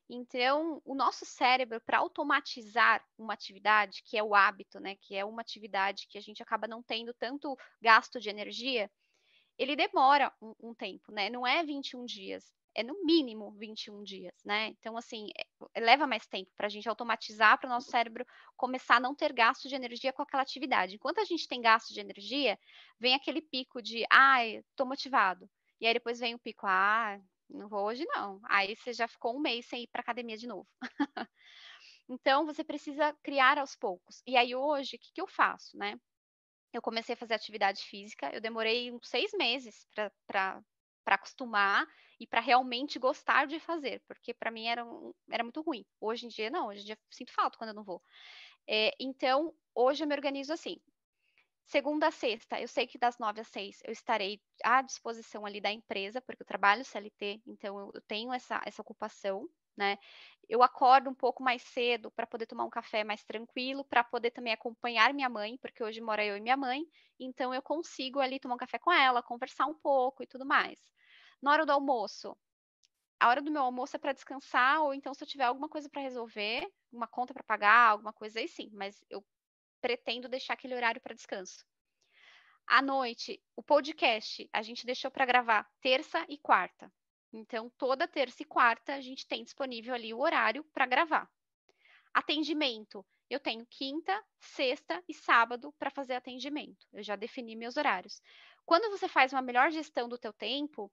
Então, 0.09 0.81
o 0.85 0.95
nosso 0.95 1.27
cérebro, 1.27 1.81
para 1.81 1.99
automatizar 1.99 3.05
uma 3.19 3.35
atividade, 3.35 4.03
que 4.05 4.17
é 4.17 4.23
o 4.23 4.35
hábito, 4.35 4.81
né? 4.81 4.97
Que 4.97 5.17
é 5.17 5.25
uma 5.25 5.43
atividade 5.43 6.07
que 6.09 6.17
a 6.17 6.21
gente 6.21 6.43
acaba 6.43 6.67
não 6.67 6.83
tendo 6.83 7.13
tanto 7.13 7.57
gasto 7.81 8.19
de 8.19 8.31
energia, 8.31 8.91
ele 9.59 9.77
demora 9.77 10.33
um, 10.41 10.55
um 10.61 10.75
tempo, 10.75 11.13
né? 11.13 11.29
Não 11.29 11.47
é 11.47 11.63
21 11.63 12.07
dias, 12.07 12.55
é 12.79 12.83
no 12.85 13.05
mínimo 13.05 13.51
21 13.59 14.05
dias, 14.05 14.33
né? 14.45 14.69
Então, 14.69 14.97
assim, 14.97 15.27
é, 15.75 15.81
leva 15.81 16.07
mais 16.07 16.29
tempo 16.29 16.49
para 16.57 16.67
a 16.67 16.71
gente 16.71 16.89
automatizar, 16.89 17.59
para 17.59 17.67
o 17.67 17.71
nosso 17.71 17.91
cérebro 17.91 18.25
começar 18.57 18.97
a 18.97 19.01
não 19.01 19.17
ter 19.17 19.33
gasto 19.33 19.69
de 19.69 19.75
energia 19.75 20.13
com 20.13 20.23
aquela 20.23 20.45
atividade. 20.45 20.95
Enquanto 20.95 21.19
a 21.19 21.25
gente 21.25 21.49
tem 21.49 21.61
gasto 21.61 21.93
de 21.93 21.99
energia, 21.99 22.57
vem 23.01 23.17
aquele 23.17 23.43
pico 23.43 23.83
de, 23.83 24.07
ai, 24.09 24.59
estou 24.59 24.87
motivado. 24.87 25.51
E 25.81 25.89
aí 25.89 25.95
depois 25.95 26.21
vem 26.21 26.37
o 26.37 26.39
pico, 26.39 26.69
ah, 26.69 27.21
não 27.51 27.69
vou 27.69 27.85
hoje 27.85 28.05
não. 28.07 28.41
Aí 28.45 28.77
você 28.77 28.93
já 28.93 29.09
ficou 29.09 29.37
um 29.37 29.41
mês 29.41 29.67
sem 29.67 29.83
ir 29.83 29.89
para 29.89 30.01
academia 30.01 30.37
de 30.37 30.47
novo. 30.47 30.69
então, 32.09 32.47
você 32.47 32.63
precisa 32.63 33.13
criar 33.25 33.59
aos 33.59 33.75
poucos. 33.75 34.23
E 34.25 34.37
aí 34.37 34.55
hoje, 34.55 34.95
o 34.95 34.99
que, 35.01 35.13
que 35.15 35.21
eu 35.21 35.27
faço, 35.27 35.77
né? 35.77 35.99
Eu 36.73 36.81
comecei 36.81 37.15
a 37.15 37.19
fazer 37.19 37.35
atividade 37.35 37.83
física, 37.83 38.31
eu 38.33 38.41
demorei 38.41 38.93
uns 38.93 39.09
seis 39.09 39.33
meses 39.33 39.85
para 40.27 40.63
acostumar 41.15 41.87
e 42.21 42.27
para 42.27 42.41
realmente 42.41 42.99
gostar 42.99 43.47
de 43.47 43.61
fazer, 43.61 44.03
porque 44.07 44.35
para 44.35 44.51
mim 44.51 44.67
era, 44.67 44.85
era 45.31 45.45
muito 45.45 45.61
ruim. 45.63 45.85
Hoje 46.01 46.27
em 46.27 46.29
dia, 46.29 46.51
não, 46.51 46.69
hoje 46.69 46.83
em 46.83 46.85
dia 46.85 46.99
sinto 47.11 47.33
falta 47.33 47.57
quando 47.57 47.71
eu 47.71 47.77
não 47.77 47.85
vou. 47.85 48.03
É, 48.69 48.91
então, 49.01 49.55
hoje 49.75 50.05
eu 50.05 50.09
me 50.09 50.15
organizo 50.15 50.53
assim. 50.53 50.77
Segunda 51.65 52.09
a 52.09 52.11
sexta, 52.11 52.61
eu 52.61 52.67
sei 52.67 52.87
que 52.87 52.99
das 52.99 53.19
nove 53.19 53.43
às 53.43 53.49
seis 53.49 53.81
eu 53.85 53.93
estarei 53.93 54.41
à 54.65 54.81
disposição 54.81 55.45
ali 55.45 55.61
da 55.61 55.71
empresa, 55.71 56.21
porque 56.23 56.43
eu 56.43 56.47
trabalho 56.47 56.85
CLT, 56.85 57.43
então 57.47 57.79
eu, 57.79 57.91
eu 57.95 58.01
tenho 58.03 58.33
essa, 58.33 58.61
essa 58.65 58.81
ocupação, 58.81 59.47
né? 59.79 59.97
Eu 60.49 60.63
acordo 60.63 61.09
um 61.09 61.15
pouco 61.15 61.43
mais 61.43 61.63
cedo 61.63 62.11
para 62.11 62.27
poder 62.27 62.47
tomar 62.47 62.65
um 62.65 62.71
café 62.71 63.05
mais 63.05 63.23
tranquilo, 63.25 63.85
para 63.85 64.03
poder 64.03 64.33
também 64.33 64.53
acompanhar 64.53 65.15
minha 65.15 65.29
mãe, 65.29 65.57
porque 65.59 65.83
hoje 65.85 66.01
mora 66.01 66.25
eu 66.25 66.37
e 66.37 66.41
minha 66.41 66.57
mãe, 66.57 66.85
então 67.19 67.55
eu 67.55 67.63
consigo 67.63 68.19
ali 68.19 68.41
tomar 68.41 68.57
um 68.57 68.59
café 68.59 68.79
com 68.79 68.93
ela, 68.93 69.23
conversar 69.23 69.67
um 69.67 69.75
pouco 69.75 70.23
e 70.23 70.27
tudo 70.27 70.45
mais. 70.45 70.79
Na 71.41 71.53
hora 71.53 71.65
do 71.65 71.73
almoço, 71.73 72.37
a 73.21 73.29
hora 73.29 73.41
do 73.41 73.51
meu 73.51 73.63
almoço 73.63 73.95
é 73.95 73.99
para 73.99 74.13
descansar, 74.13 74.83
ou 74.83 74.93
então 74.93 75.15
se 75.15 75.23
eu 75.23 75.29
tiver 75.29 75.45
alguma 75.45 75.69
coisa 75.69 75.89
para 75.89 76.03
resolver, 76.03 76.69
uma 76.93 77.07
conta 77.07 77.33
para 77.33 77.45
pagar, 77.45 77.91
alguma 77.91 78.13
coisa 78.13 78.41
aí 78.41 78.49
sim, 78.49 78.71
mas 78.73 79.05
eu 79.09 79.25
pretendo 79.81 80.29
deixar 80.29 80.55
aquele 80.55 80.75
horário 80.75 81.01
para 81.01 81.15
descanso. 81.15 81.65
À 82.67 82.83
noite, 82.83 83.41
o 83.55 83.63
podcast 83.63 84.49
a 84.53 84.63
gente 84.63 84.85
deixou 84.85 85.11
para 85.11 85.25
gravar 85.25 85.67
terça 85.81 86.25
e 86.29 86.37
quarta. 86.37 86.93
Então, 87.33 87.71
toda 87.79 88.09
terça 88.09 88.43
e 88.43 88.47
quarta 88.47 88.95
a 88.95 89.01
gente 89.01 89.27
tem 89.27 89.43
disponível 89.45 89.95
ali 89.95 90.13
o 90.15 90.21
horário 90.21 90.65
para 90.73 90.87
gravar. 90.87 91.31
Atendimento, 92.15 93.07
eu 93.31 93.41
tenho 93.41 93.67
quinta, 93.67 94.25
sexta 94.41 95.03
e 95.09 95.15
sábado 95.15 95.73
para 95.79 95.91
fazer 95.91 96.15
atendimento. 96.15 96.87
Eu 96.93 97.03
já 97.03 97.17
defini 97.17 97.57
meus 97.57 97.77
horários. 97.77 98.21
Quando 98.65 98.91
você 98.91 99.09
faz 99.09 99.33
uma 99.33 99.43
melhor 99.43 99.71
gestão 99.71 100.09
do 100.09 100.19
teu 100.19 100.33
tempo, 100.33 100.91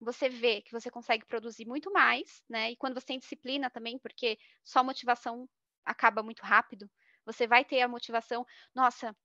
você 0.00 0.28
vê 0.28 0.62
que 0.62 0.72
você 0.72 0.90
consegue 0.90 1.24
produzir 1.26 1.66
muito 1.66 1.92
mais, 1.92 2.42
né? 2.48 2.72
E 2.72 2.76
quando 2.76 2.94
você 3.00 3.06
tem 3.06 3.18
disciplina 3.18 3.70
também, 3.70 3.98
porque 3.98 4.38
só 4.64 4.84
motivação 4.84 5.48
acaba 5.84 6.22
muito 6.22 6.42
rápido, 6.42 6.90
você 7.24 7.46
vai 7.46 7.64
ter 7.64 7.80
a 7.82 7.88
motivação, 7.88 8.46
nossa, 8.74 9.16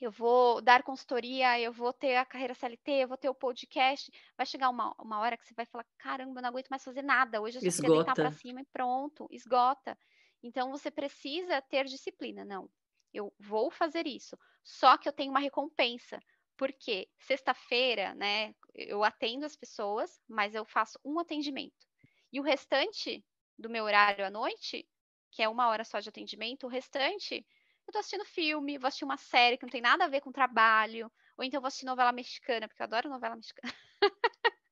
eu 0.00 0.10
vou 0.10 0.60
dar 0.60 0.82
consultoria, 0.82 1.60
eu 1.60 1.72
vou 1.72 1.92
ter 1.92 2.16
a 2.16 2.24
carreira 2.24 2.54
CLT, 2.54 2.90
eu 2.90 3.08
vou 3.08 3.16
ter 3.16 3.28
o 3.28 3.34
podcast. 3.34 4.10
Vai 4.36 4.46
chegar 4.46 4.68
uma, 4.70 4.94
uma 4.98 5.20
hora 5.20 5.36
que 5.36 5.46
você 5.46 5.54
vai 5.54 5.66
falar: 5.66 5.86
caramba, 5.98 6.38
eu 6.38 6.42
não 6.42 6.48
aguento 6.48 6.68
mais 6.68 6.82
fazer 6.82 7.02
nada. 7.02 7.40
Hoje 7.40 7.58
eu 7.58 7.70
só 7.70 7.82
queria 7.82 7.96
deitar 7.96 8.14
para 8.14 8.32
cima 8.32 8.60
e 8.60 8.66
pronto, 8.72 9.28
esgota. 9.30 9.98
Então 10.42 10.70
você 10.70 10.90
precisa 10.90 11.60
ter 11.62 11.84
disciplina. 11.84 12.44
Não, 12.44 12.68
eu 13.12 13.32
vou 13.38 13.70
fazer 13.70 14.06
isso. 14.06 14.36
Só 14.64 14.96
que 14.96 15.08
eu 15.08 15.12
tenho 15.12 15.30
uma 15.30 15.40
recompensa. 15.40 16.20
Porque 16.56 17.08
sexta-feira, 17.18 18.14
né, 18.14 18.54
eu 18.74 19.02
atendo 19.02 19.44
as 19.44 19.56
pessoas, 19.56 20.20
mas 20.28 20.54
eu 20.54 20.64
faço 20.64 20.98
um 21.04 21.18
atendimento. 21.18 21.86
E 22.32 22.38
o 22.40 22.42
restante 22.42 23.24
do 23.58 23.70
meu 23.70 23.84
horário 23.84 24.24
à 24.24 24.30
noite, 24.30 24.86
que 25.30 25.42
é 25.42 25.48
uma 25.48 25.68
hora 25.68 25.84
só 25.84 25.98
de 25.98 26.08
atendimento, 26.08 26.66
o 26.66 26.70
restante 26.70 27.44
eu 27.92 27.94
tô 27.94 27.98
assistindo 27.98 28.24
filme, 28.24 28.78
vou 28.78 28.88
assistir 28.88 29.04
uma 29.04 29.18
série 29.18 29.58
que 29.58 29.64
não 29.64 29.70
tem 29.70 29.82
nada 29.82 30.04
a 30.04 30.08
ver 30.08 30.22
com 30.22 30.32
trabalho, 30.32 31.12
ou 31.36 31.44
então 31.44 31.60
vou 31.60 31.68
assistir 31.68 31.84
novela 31.84 32.10
mexicana, 32.10 32.66
porque 32.66 32.82
eu 32.82 32.84
adoro 32.84 33.10
novela 33.10 33.36
mexicana. 33.36 33.72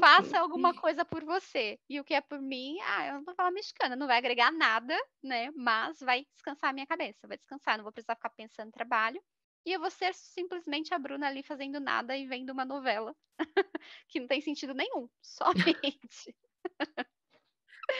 Faça 0.00 0.38
alguma 0.38 0.72
coisa 0.80 1.04
por 1.04 1.24
você. 1.24 1.80
E 1.88 1.98
o 1.98 2.04
que 2.04 2.14
é 2.14 2.20
por 2.20 2.40
mim, 2.40 2.78
ah, 2.82 3.14
não 3.14 3.24
vou 3.24 3.34
falar 3.34 3.50
mexicana, 3.50 3.96
não 3.96 4.06
vai 4.06 4.18
agregar 4.18 4.52
nada, 4.52 4.96
né? 5.22 5.50
Mas 5.56 5.98
vai 5.98 6.24
descansar 6.32 6.70
a 6.70 6.72
minha 6.72 6.86
cabeça, 6.86 7.26
vai 7.26 7.36
descansar, 7.36 7.76
não 7.76 7.82
vou 7.82 7.92
precisar 7.92 8.14
ficar 8.14 8.30
pensando 8.30 8.68
em 8.68 8.72
trabalho. 8.72 9.20
E 9.66 9.72
eu 9.72 9.80
vou 9.80 9.90
ser 9.90 10.14
simplesmente 10.14 10.94
a 10.94 10.98
Bruna 10.98 11.26
ali 11.26 11.42
fazendo 11.42 11.80
nada 11.80 12.16
e 12.16 12.26
vendo 12.26 12.50
uma 12.50 12.64
novela 12.64 13.14
que 14.08 14.20
não 14.20 14.28
tem 14.28 14.40
sentido 14.40 14.74
nenhum, 14.74 15.08
somente. 15.20 16.36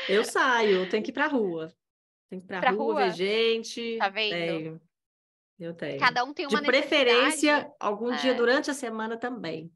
Eu 0.08 0.24
saio, 0.24 0.88
tenho 0.88 1.02
que 1.02 1.11
ir 1.11 1.14
pra 1.14 1.26
rua. 1.26 1.72
Tem 2.33 2.40
que 2.40 2.47
ir 2.47 2.49
pra, 2.49 2.61
pra 2.61 2.71
rua, 2.71 2.95
rua, 2.95 2.95
ver 2.95 3.12
gente. 3.12 3.99
Tá 3.99 4.09
vendo? 4.09 4.31
Tenho. 4.31 4.81
Eu 5.61 5.75
tenho. 5.75 6.01
Cada 6.01 6.25
um 6.25 6.33
tem 6.33 6.47
uma 6.47 6.61
De 6.62 6.66
preferência, 6.66 7.71
algum 7.79 8.11
é. 8.11 8.16
dia 8.16 8.35
durante 8.35 8.71
a 8.71 8.75
semana 8.75 9.18
também. 9.18 9.71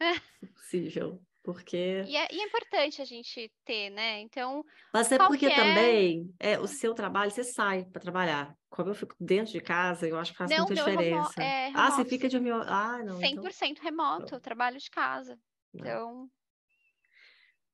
Se 0.40 0.46
possível. 0.46 1.20
Porque. 1.42 2.04
E 2.06 2.16
é, 2.16 2.28
e 2.30 2.40
é, 2.40 2.44
importante 2.44 3.02
a 3.02 3.04
gente 3.04 3.52
ter, 3.64 3.90
né? 3.90 4.20
Então. 4.20 4.64
Mas 4.94 5.10
é 5.10 5.18
porque 5.18 5.46
é... 5.46 5.56
também 5.56 6.32
é, 6.38 6.60
o 6.60 6.68
seu 6.68 6.94
trabalho, 6.94 7.32
você 7.32 7.42
sai 7.42 7.84
para 7.86 8.00
trabalhar. 8.00 8.56
Como 8.70 8.90
eu 8.90 8.94
fico 8.94 9.16
dentro 9.18 9.52
de 9.52 9.60
casa, 9.60 10.06
eu 10.06 10.16
acho 10.16 10.30
que 10.30 10.38
faz 10.38 10.50
não, 10.50 10.58
muita 10.58 10.74
diferença. 10.74 11.42
É 11.42 11.72
ah, 11.74 11.90
você 11.90 12.04
fica 12.04 12.28
de 12.28 12.36
Ah, 12.36 13.02
não. 13.04 13.18
100% 13.18 13.22
então... 13.22 13.82
remoto, 13.82 14.32
eu 14.32 14.40
trabalho 14.40 14.78
de 14.78 14.90
casa. 14.90 15.36
Então. 15.74 16.30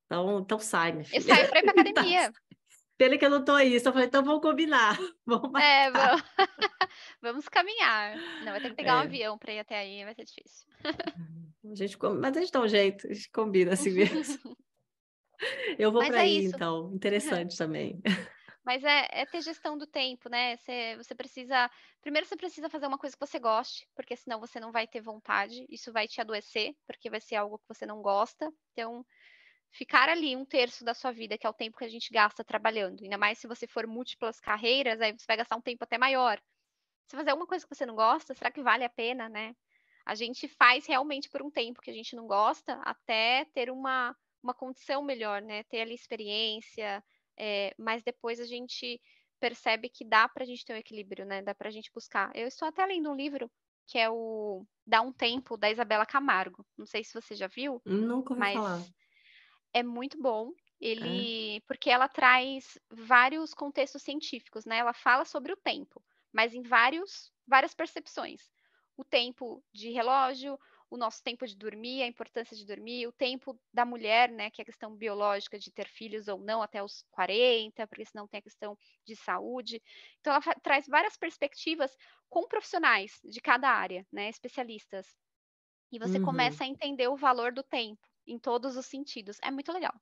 Então, 0.06 0.38
então 0.38 0.58
sai, 0.58 0.92
minha 0.92 1.04
filha. 1.04 1.18
Eu 1.18 1.22
saio 1.22 1.48
para 1.48 1.58
ir 1.58 1.62
pra 1.62 1.72
academia. 1.82 2.32
Pena 2.96 3.18
que 3.18 3.24
eu 3.24 3.30
não 3.30 3.44
tô 3.44 3.52
aí, 3.52 3.78
só 3.80 3.92
falei, 3.92 4.06
então 4.06 4.22
vamos 4.24 4.40
combinar. 4.40 4.96
Vamos 5.26 5.60
é, 5.60 5.90
vamos... 5.90 6.22
vamos 7.20 7.48
caminhar. 7.48 8.16
Não, 8.44 8.52
vai 8.52 8.60
ter 8.60 8.70
que 8.70 8.76
pegar 8.76 8.92
é. 8.92 8.96
um 8.96 9.00
avião 9.00 9.38
para 9.38 9.52
ir 9.52 9.58
até 9.58 9.78
aí, 9.78 10.04
vai 10.04 10.14
ser 10.14 10.24
difícil. 10.24 10.68
A 10.84 11.74
gente, 11.74 11.98
mas 12.20 12.36
a 12.36 12.40
gente 12.40 12.52
dá 12.52 12.60
um 12.60 12.68
jeito, 12.68 13.06
a 13.08 13.12
gente 13.12 13.30
combina 13.30 13.72
assim 13.72 13.90
mesmo. 13.90 14.56
Eu 15.78 15.90
vou 15.90 16.06
para 16.06 16.18
é 16.18 16.20
aí, 16.20 16.44
isso. 16.44 16.54
então. 16.54 16.92
Interessante 16.94 17.56
também. 17.56 18.00
Mas 18.64 18.82
é, 18.82 19.08
é, 19.10 19.26
ter 19.26 19.42
gestão 19.42 19.76
do 19.76 19.86
tempo, 19.86 20.28
né? 20.28 20.56
Você, 20.56 20.96
você 20.96 21.14
precisa. 21.14 21.70
Primeiro, 22.00 22.26
você 22.26 22.36
precisa 22.36 22.70
fazer 22.70 22.86
uma 22.86 22.98
coisa 22.98 23.14
que 23.14 23.26
você 23.26 23.38
goste, 23.38 23.86
porque 23.94 24.16
senão 24.16 24.40
você 24.40 24.58
não 24.58 24.72
vai 24.72 24.86
ter 24.86 25.00
vontade. 25.00 25.66
Isso 25.68 25.92
vai 25.92 26.08
te 26.08 26.20
adoecer, 26.20 26.74
porque 26.86 27.10
vai 27.10 27.20
ser 27.20 27.36
algo 27.36 27.58
que 27.58 27.68
você 27.68 27.84
não 27.84 28.00
gosta. 28.00 28.50
Então, 28.72 29.04
ficar 29.74 30.08
ali 30.08 30.36
um 30.36 30.44
terço 30.44 30.84
da 30.84 30.94
sua 30.94 31.10
vida, 31.10 31.36
que 31.36 31.46
é 31.46 31.50
o 31.50 31.52
tempo 31.52 31.76
que 31.76 31.84
a 31.84 31.88
gente 31.88 32.12
gasta 32.12 32.44
trabalhando, 32.44 33.02
ainda 33.02 33.18
mais 33.18 33.38
se 33.38 33.48
você 33.48 33.66
for 33.66 33.86
múltiplas 33.86 34.38
carreiras, 34.40 35.00
aí 35.00 35.12
você 35.12 35.24
vai 35.26 35.36
gastar 35.36 35.56
um 35.56 35.60
tempo 35.60 35.82
até 35.82 35.98
maior. 35.98 36.40
Se 37.08 37.16
fazer 37.16 37.30
alguma 37.30 37.46
coisa 37.46 37.66
que 37.66 37.74
você 37.74 37.84
não 37.84 37.96
gosta, 37.96 38.34
será 38.34 38.50
que 38.50 38.62
vale 38.62 38.84
a 38.84 38.88
pena, 38.88 39.28
né? 39.28 39.54
A 40.06 40.14
gente 40.14 40.46
faz 40.46 40.86
realmente 40.86 41.28
por 41.28 41.42
um 41.42 41.50
tempo 41.50 41.82
que 41.82 41.90
a 41.90 41.94
gente 41.94 42.14
não 42.14 42.26
gosta, 42.26 42.74
até 42.84 43.46
ter 43.46 43.68
uma, 43.70 44.16
uma 44.42 44.54
condição 44.54 45.02
melhor, 45.02 45.42
né? 45.42 45.64
Ter 45.64 45.80
ali 45.80 45.94
experiência, 45.94 47.02
é, 47.36 47.74
mas 47.76 48.02
depois 48.02 48.38
a 48.38 48.46
gente 48.46 49.00
percebe 49.40 49.88
que 49.88 50.04
dá 50.04 50.28
para 50.28 50.44
a 50.44 50.46
gente 50.46 50.64
ter 50.64 50.72
um 50.72 50.78
equilíbrio, 50.78 51.26
né? 51.26 51.42
Dá 51.42 51.54
para 51.54 51.68
a 51.68 51.72
gente 51.72 51.90
buscar. 51.92 52.30
Eu 52.34 52.46
estou 52.46 52.68
até 52.68 52.86
lendo 52.86 53.10
um 53.10 53.16
livro 53.16 53.50
que 53.86 53.98
é 53.98 54.08
o 54.08 54.64
Dá 54.86 55.02
um 55.02 55.12
Tempo, 55.12 55.56
da 55.56 55.70
Isabela 55.70 56.06
Camargo. 56.06 56.64
Não 56.78 56.86
sei 56.86 57.02
se 57.02 57.12
você 57.12 57.34
já 57.34 57.48
viu. 57.48 57.82
Nunca 57.84 58.32
ouvi 58.32 58.40
mas 58.40 58.54
falar. 58.54 58.80
É 59.74 59.82
muito 59.82 60.20
bom. 60.20 60.52
É. 61.00 61.28
Ele, 61.30 61.60
porque 61.68 61.90
ela 61.90 62.08
traz 62.08 62.78
vários 62.90 63.54
contextos 63.54 64.02
científicos, 64.02 64.64
né? 64.64 64.78
Ela 64.78 64.94
fala 64.94 65.24
sobre 65.26 65.52
o 65.52 65.56
tempo, 65.56 66.02
mas 66.32 66.54
em 66.54 66.62
vários, 66.62 67.32
várias 67.46 67.74
percepções. 67.74 68.50
O 68.96 69.04
tempo 69.04 69.62
de 69.72 69.90
relógio, 69.90 70.58
o 70.90 70.96
nosso 70.96 71.22
tempo 71.22 71.46
de 71.46 71.56
dormir, 71.56 72.02
a 72.02 72.06
importância 72.06 72.56
de 72.56 72.64
dormir, 72.66 73.06
o 73.08 73.12
tempo 73.12 73.60
da 73.72 73.84
mulher, 73.84 74.30
né, 74.30 74.50
que 74.50 74.60
é 74.60 74.64
a 74.64 74.66
questão 74.66 74.94
biológica 74.96 75.58
de 75.58 75.72
ter 75.72 75.88
filhos 75.88 76.28
ou 76.28 76.38
não 76.38 76.62
até 76.62 76.82
os 76.82 77.02
40, 77.10 77.86
porque 77.88 78.04
senão 78.06 78.28
tem 78.28 78.38
a 78.38 78.42
questão 78.42 78.78
de 79.04 79.16
saúde. 79.16 79.82
Então 80.20 80.32
ela 80.32 80.42
traz 80.62 80.86
várias 80.86 81.16
perspectivas 81.16 81.96
com 82.30 82.46
profissionais 82.48 83.20
de 83.24 83.40
cada 83.40 83.68
área, 83.68 84.06
né, 84.12 84.28
especialistas. 84.28 85.16
E 85.92 85.98
você 85.98 86.20
Uhum. 86.20 86.20
começa 86.20 86.64
a 86.64 86.66
entender 86.68 87.08
o 87.08 87.16
valor 87.16 87.52
do 87.52 87.62
tempo 87.62 88.06
em 88.26 88.38
todos 88.38 88.76
os 88.76 88.86
sentidos. 88.86 89.38
É 89.42 89.50
muito 89.50 89.72
legal. 89.72 89.92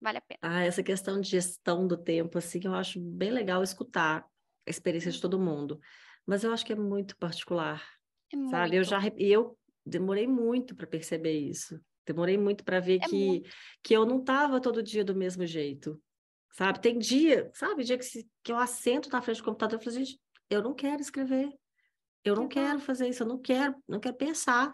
Vale 0.00 0.18
a 0.18 0.20
pena. 0.20 0.40
Ah, 0.42 0.62
essa 0.64 0.82
questão 0.82 1.20
de 1.20 1.28
gestão 1.28 1.86
do 1.86 1.96
tempo, 1.96 2.38
assim, 2.38 2.60
eu 2.64 2.74
acho 2.74 3.00
bem 3.00 3.30
legal 3.30 3.62
escutar 3.62 4.24
a 4.66 4.70
experiência 4.70 5.10
de 5.10 5.20
todo 5.20 5.38
mundo. 5.38 5.80
Mas 6.26 6.42
eu 6.44 6.52
acho 6.52 6.64
que 6.64 6.72
é 6.72 6.76
muito 6.76 7.16
particular, 7.16 7.84
É 8.32 8.36
sabe? 8.50 8.76
Eu 8.76 8.84
muito. 8.84 8.88
já 8.90 9.00
eu 9.16 9.58
demorei 9.84 10.26
muito 10.26 10.74
para 10.74 10.86
perceber 10.86 11.38
isso. 11.38 11.80
Demorei 12.06 12.36
muito 12.36 12.64
para 12.64 12.80
ver 12.80 13.00
É 13.00 13.08
que, 13.08 13.26
muito. 13.26 13.50
que 13.82 13.94
eu 13.94 14.04
não 14.04 14.18
estava 14.20 14.60
todo 14.60 14.82
dia 14.82 15.04
do 15.04 15.14
mesmo 15.14 15.46
jeito, 15.46 16.02
sabe? 16.52 16.80
Tem 16.80 16.98
dia, 16.98 17.50
sabe, 17.54 17.84
dia 17.84 17.96
que, 17.96 18.04
se- 18.04 18.28
que 18.42 18.50
eu 18.50 18.56
assento 18.58 19.08
na 19.10 19.22
frente 19.22 19.38
do 19.38 19.44
computador 19.44 19.80
e 19.80 19.84
falo, 19.84 19.96
gente, 19.96 20.20
eu 20.50 20.60
não 20.62 20.74
quero 20.74 21.00
escrever. 21.00 21.52
Eu 22.24 22.36
não 22.36 22.48
Exato. 22.48 22.48
quero 22.48 22.80
fazer 22.80 23.08
isso, 23.08 23.22
eu 23.22 23.26
não 23.26 23.40
quero, 23.40 23.74
não 23.88 24.00
quero 24.00 24.16
pensar. 24.16 24.72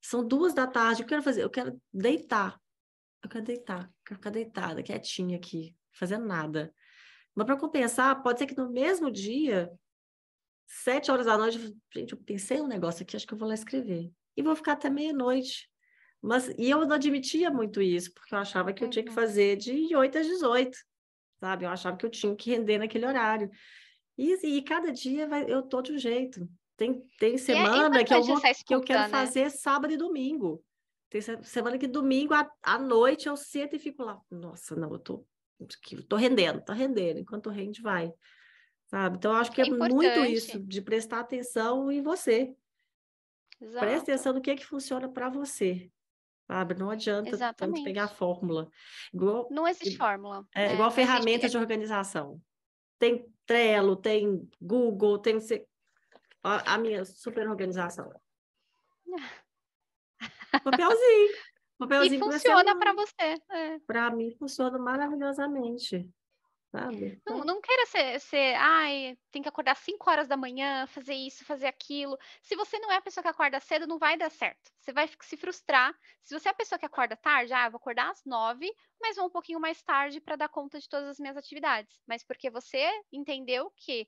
São 0.00 0.26
duas 0.26 0.54
da 0.54 0.66
tarde, 0.66 1.02
eu 1.02 1.06
quero 1.06 1.22
fazer, 1.22 1.42
eu 1.42 1.50
quero 1.50 1.80
deitar. 1.92 2.60
Eu 3.22 3.28
quero 3.28 3.44
deitar, 3.44 3.84
eu 3.84 3.94
quero 4.04 4.18
ficar 4.18 4.30
deitada, 4.30 4.82
quietinha 4.82 5.36
aqui, 5.36 5.74
fazendo 5.92 6.24
nada. 6.24 6.72
Mas 7.34 7.46
para 7.46 7.56
compensar, 7.56 8.22
pode 8.22 8.38
ser 8.38 8.46
que 8.46 8.56
no 8.56 8.70
mesmo 8.70 9.10
dia, 9.10 9.70
sete 10.66 11.10
horas 11.10 11.26
da 11.26 11.36
noite, 11.36 11.74
gente, 11.92 12.12
eu 12.12 12.18
pensei 12.18 12.60
um 12.60 12.66
negócio 12.68 13.02
aqui, 13.02 13.16
acho 13.16 13.26
que 13.26 13.34
eu 13.34 13.38
vou 13.38 13.48
lá 13.48 13.54
escrever. 13.54 14.12
E 14.36 14.42
vou 14.42 14.54
ficar 14.54 14.72
até 14.72 14.88
meia-noite. 14.88 15.68
Mas, 16.20 16.48
e 16.58 16.70
eu 16.70 16.84
não 16.84 16.96
admitia 16.96 17.50
muito 17.50 17.80
isso, 17.80 18.12
porque 18.12 18.34
eu 18.34 18.38
achava 18.38 18.72
que 18.72 18.82
eu 18.82 18.90
tinha 18.90 19.04
que 19.04 19.10
Uhum. 19.10 19.14
fazer 19.14 19.56
de 19.56 19.94
8 19.94 20.18
às 20.18 20.26
18, 20.26 20.76
sabe? 21.40 21.64
Eu 21.64 21.70
achava 21.70 21.96
que 21.96 22.04
eu 22.06 22.10
tinha 22.10 22.34
que 22.34 22.50
render 22.50 22.78
naquele 22.78 23.06
horário. 23.06 23.50
E, 24.16 24.34
e 24.46 24.62
cada 24.62 24.92
dia 24.92 25.28
vai, 25.28 25.44
eu 25.48 25.62
tô 25.62 25.80
de 25.80 25.92
um 25.92 25.98
jeito. 25.98 26.48
Tem, 26.78 27.04
tem 27.18 27.34
é 27.34 27.38
semana 27.38 28.04
que 28.04 28.14
eu 28.14 28.22
vou, 28.22 28.40
que 28.40 28.72
eu 28.74 28.80
quero 28.80 29.02
né? 29.02 29.08
fazer 29.08 29.50
sábado 29.50 29.92
e 29.92 29.96
domingo. 29.96 30.64
Tem 31.10 31.20
se- 31.20 31.42
semana 31.42 31.76
que 31.76 31.88
domingo 31.88 32.32
à, 32.32 32.48
à 32.62 32.78
noite 32.78 33.26
eu 33.26 33.36
sento 33.36 33.74
e 33.74 33.80
fico 33.80 34.04
lá. 34.04 34.20
Nossa, 34.30 34.76
não, 34.76 34.92
eu 34.92 34.98
tô, 35.00 35.26
tô 36.08 36.14
rendendo, 36.14 36.62
tá 36.62 36.72
rendendo. 36.72 37.18
Enquanto 37.18 37.50
rende, 37.50 37.82
vai. 37.82 38.12
Sabe? 38.86 39.16
Então, 39.16 39.32
eu 39.32 39.38
acho 39.38 39.50
que 39.50 39.60
É 39.60 39.66
é 39.66 39.70
muito 39.70 40.24
isso, 40.24 40.60
de 40.60 40.80
prestar 40.80 41.18
atenção 41.18 41.90
em 41.90 42.00
você. 42.00 42.54
Presta 43.58 43.84
Exato. 43.86 44.02
atenção 44.02 44.32
no 44.34 44.40
que 44.40 44.50
é 44.52 44.54
que 44.56 44.64
funciona 44.64 45.08
para 45.08 45.28
você. 45.28 45.90
Sabe? 46.46 46.74
Não 46.74 46.90
adianta 46.90 47.36
tanto 47.54 47.82
pegar 47.82 48.04
a 48.04 48.08
fórmula. 48.08 48.70
Igual, 49.12 49.48
Não 49.50 49.66
existe 49.66 49.96
fórmula, 49.96 50.46
é, 50.54 50.68
né? 50.68 50.74
igual 50.74 50.88
existe. 50.88 51.06
ferramenta 51.06 51.46
É 51.46 51.48
de 51.48 51.58
organização. 51.58 52.40
Tem 53.00 53.26
Trello, 53.44 53.96
tem 53.96 54.48
Google, 54.60 55.18
tem. 55.18 55.38
A, 56.42 56.78
minha 56.78 57.04
super 57.04 57.48
organização. 57.48 58.12
Papelzinho. 60.64 61.30
E 61.30 61.78
Papelzinho 61.78 62.20
com 62.20 62.32
funciona 62.32 62.78
para 62.78 62.92
você. 62.92 63.42
É. 63.50 63.78
Para 63.86 64.10
mim 64.10 64.30
funciona 64.38 64.78
maravilhosamente. 64.78 66.08
Sabe? 66.70 67.20
Não, 67.26 67.36
Então, 67.36 67.44
não 67.44 67.60
queira 67.62 67.86
ser, 67.86 68.20
ser, 68.20 68.54
ai, 68.56 69.16
tem 69.30 69.40
que 69.40 69.48
acordar 69.48 69.74
5 69.74 70.10
horas 70.10 70.28
da 70.28 70.36
manhã, 70.36 70.86
fazer 70.86 71.14
isso, 71.14 71.44
fazer 71.44 71.66
aquilo. 71.66 72.18
Se 72.42 72.54
você 72.56 72.78
não 72.78 72.92
é 72.92 72.96
a 72.96 73.00
pessoa 73.00 73.22
que 73.22 73.28
acorda 73.28 73.58
cedo, 73.58 73.86
não 73.86 73.98
vai 73.98 74.18
dar 74.18 74.30
certo. 74.30 74.70
Você 74.78 74.92
vai 74.92 75.08
se 75.22 75.36
frustrar. 75.36 75.94
Se 76.22 76.38
você 76.38 76.48
é 76.48 76.50
a 76.50 76.54
pessoa 76.54 76.78
que 76.78 76.84
acorda 76.84 77.16
tarde, 77.16 77.54
ah, 77.54 77.66
eu 77.66 77.70
vou 77.70 77.78
acordar 77.78 78.10
às 78.10 78.22
9, 78.24 78.70
mas 79.00 79.16
vou 79.16 79.26
um 79.26 79.30
pouquinho 79.30 79.58
mais 79.58 79.82
tarde 79.82 80.20
para 80.20 80.36
dar 80.36 80.48
conta 80.50 80.78
de 80.78 80.88
todas 80.88 81.08
as 81.08 81.18
minhas 81.18 81.38
atividades. 81.38 82.02
Mas 82.06 82.22
porque 82.22 82.50
você 82.50 82.86
entendeu 83.10 83.72
que 83.74 84.06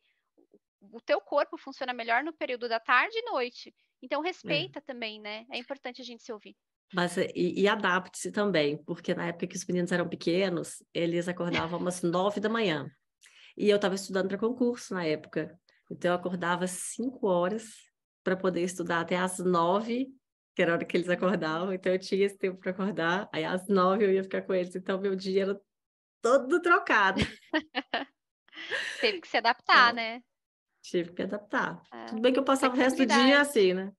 o 0.80 1.00
teu 1.00 1.20
corpo 1.20 1.56
funciona 1.58 1.92
melhor 1.92 2.22
no 2.22 2.32
período 2.32 2.68
da 2.68 2.80
tarde 2.80 3.16
e 3.16 3.30
noite. 3.30 3.74
Então 4.02 4.22
é. 4.24 4.28
respeita 4.28 4.80
também, 4.80 5.20
né? 5.20 5.46
É 5.50 5.58
importante 5.58 6.00
a 6.00 6.04
gente 6.04 6.22
se 6.22 6.32
ouvir. 6.32 6.56
Mas 6.92 7.16
é, 7.18 7.30
e, 7.34 7.60
e 7.62 7.68
adapte-se 7.68 8.32
também, 8.32 8.82
porque 8.84 9.14
na 9.14 9.28
época 9.28 9.46
que 9.46 9.56
os 9.56 9.64
meninos 9.64 9.92
eram 9.92 10.08
pequenos, 10.08 10.82
eles 10.92 11.28
acordavam 11.28 11.78
umas 11.78 12.02
nove 12.02 12.40
da 12.40 12.48
manhã. 12.48 12.90
E 13.56 13.68
eu 13.68 13.76
estava 13.76 13.94
estudando 13.94 14.28
para 14.28 14.38
concurso 14.38 14.94
na 14.94 15.04
época. 15.04 15.58
Então 15.90 16.10
eu 16.10 16.16
acordava 16.16 16.66
cinco 16.66 17.26
horas 17.26 17.64
para 18.24 18.36
poder 18.36 18.62
estudar 18.62 19.00
até 19.00 19.16
às 19.16 19.38
nove, 19.38 20.08
que 20.54 20.62
era 20.62 20.72
a 20.72 20.74
hora 20.76 20.84
que 20.84 20.96
eles 20.96 21.08
acordavam. 21.08 21.72
Então 21.72 21.92
eu 21.92 21.98
tinha 21.98 22.26
esse 22.26 22.38
tempo 22.38 22.58
para 22.58 22.70
acordar. 22.70 23.28
Aí 23.32 23.44
às 23.44 23.68
nove 23.68 24.04
eu 24.04 24.12
ia 24.12 24.22
ficar 24.22 24.42
com 24.42 24.54
eles. 24.54 24.74
Então 24.74 25.00
meu 25.00 25.14
dia 25.14 25.42
era 25.42 25.60
todo 26.22 26.60
trocado. 26.60 27.20
Teve 29.00 29.20
que 29.20 29.28
se 29.28 29.36
adaptar, 29.36 29.92
Então, 29.92 29.96
né? 29.96 30.22
Tive 30.82 31.12
que 31.12 31.22
adaptar. 31.22 31.82
É, 31.92 32.06
Tudo 32.06 32.20
bem 32.20 32.32
que 32.32 32.38
eu 32.38 32.44
passava 32.44 32.74
o 32.74 32.76
resto 32.78 32.96
do 32.98 33.06
dia 33.06 33.40
assim, 33.40 33.74
né? 33.74 33.92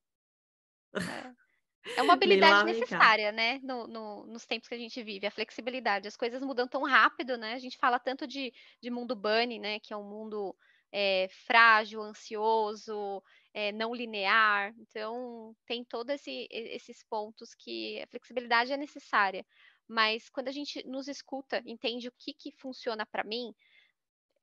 É 1.96 2.02
uma 2.02 2.16
Nem 2.26 2.40
lá, 2.40 2.60
habilidade 2.60 2.66
necessária, 2.66 3.32
né? 3.32 3.60
No, 3.64 3.88
no- 3.88 4.26
nos 4.28 4.46
tempos 4.46 4.68
que 4.68 4.76
a 4.76 4.78
gente 4.78 5.02
vive, 5.04 5.26
a 5.28 5.32
flexibilidade. 5.32 6.08
As 6.08 6.18
coisas 6.18 6.42
mudam 6.42 6.68
tão 6.68 6.84
rápido, 6.84 7.38
né? 7.38 7.54
A 7.54 7.60
gente 7.60 7.78
fala 7.78 8.00
tanto 8.00 8.28
de, 8.28 8.54
de 8.82 8.90
mundo 8.90 9.16
bunny, 9.16 9.60
né? 9.60 9.80
Que 9.80 9.94
é 9.94 9.98
um 9.98 10.04
mundo 10.08 10.56
é, 10.92 11.28
frágil, 11.48 12.02
ansioso, 12.02 13.24
é, 13.54 13.72
não 13.72 13.94
linear. 13.96 14.74
Então, 14.80 15.56
tem 15.66 15.84
todos 15.84 16.14
esse, 16.16 16.48
esses 16.52 17.04
pontos 17.10 17.54
que 17.56 18.02
a 18.02 18.08
flexibilidade 18.08 18.72
é 18.72 18.78
necessária. 18.78 19.46
Mas 19.88 20.30
quando 20.30 20.48
a 20.48 20.52
gente 20.52 20.86
nos 20.88 21.08
escuta, 21.08 21.62
entende 21.66 22.08
o 22.08 22.14
que, 22.18 22.34
que 22.34 22.52
funciona 22.52 23.06
para 23.06 23.24
mim, 23.24 23.54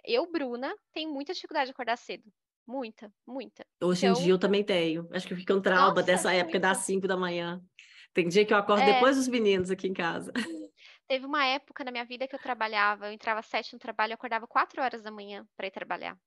eu, 0.09 0.31
Bruna, 0.31 0.75
tenho 0.93 1.13
muita 1.13 1.33
dificuldade 1.33 1.67
de 1.67 1.73
acordar 1.73 1.97
cedo. 1.97 2.25
Muita, 2.67 3.13
muita. 3.27 3.67
Hoje 3.83 4.07
em 4.07 4.09
Então, 4.11 4.23
dia 4.23 4.33
eu 4.33 4.39
também 4.39 4.65
tenho. 4.65 5.09
Acho 5.13 5.27
que 5.27 5.35
fica 5.37 5.55
um 5.55 5.61
trauma 5.63 5.89
nossa, 5.91 6.03
dessa 6.03 6.33
época 6.33 6.59
das 6.61 6.79
muito. 6.79 6.87
cinco 6.87 7.09
da 7.09 7.17
manhã. 7.17 7.61
Tem 8.13 8.29
dia 8.29 8.45
que 8.45 8.53
eu 8.53 8.59
acordo 8.59 8.83
É. 8.83 8.95
depois 8.95 9.17
dos 9.17 9.29
meninos 9.29 9.71
aqui 9.71 9.87
em 9.87 9.95
casa. 9.95 10.33
Teve 11.07 11.25
uma 11.27 11.45
época 11.47 11.85
na 11.85 11.91
minha 11.91 12.05
vida 12.05 12.29
que 12.29 12.35
eu 12.35 12.39
trabalhava, 12.39 13.07
eu 13.07 13.13
entrava 13.13 13.41
às 13.41 13.47
sete 13.47 13.73
no 13.73 13.79
trabalho, 13.79 14.13
eu 14.13 14.15
acordava 14.15 14.47
quatro 14.47 14.83
horas 14.83 15.03
da 15.03 15.11
manhã 15.11 15.47
para 15.57 15.67
ir 15.67 15.71
trabalhar. 15.71 16.19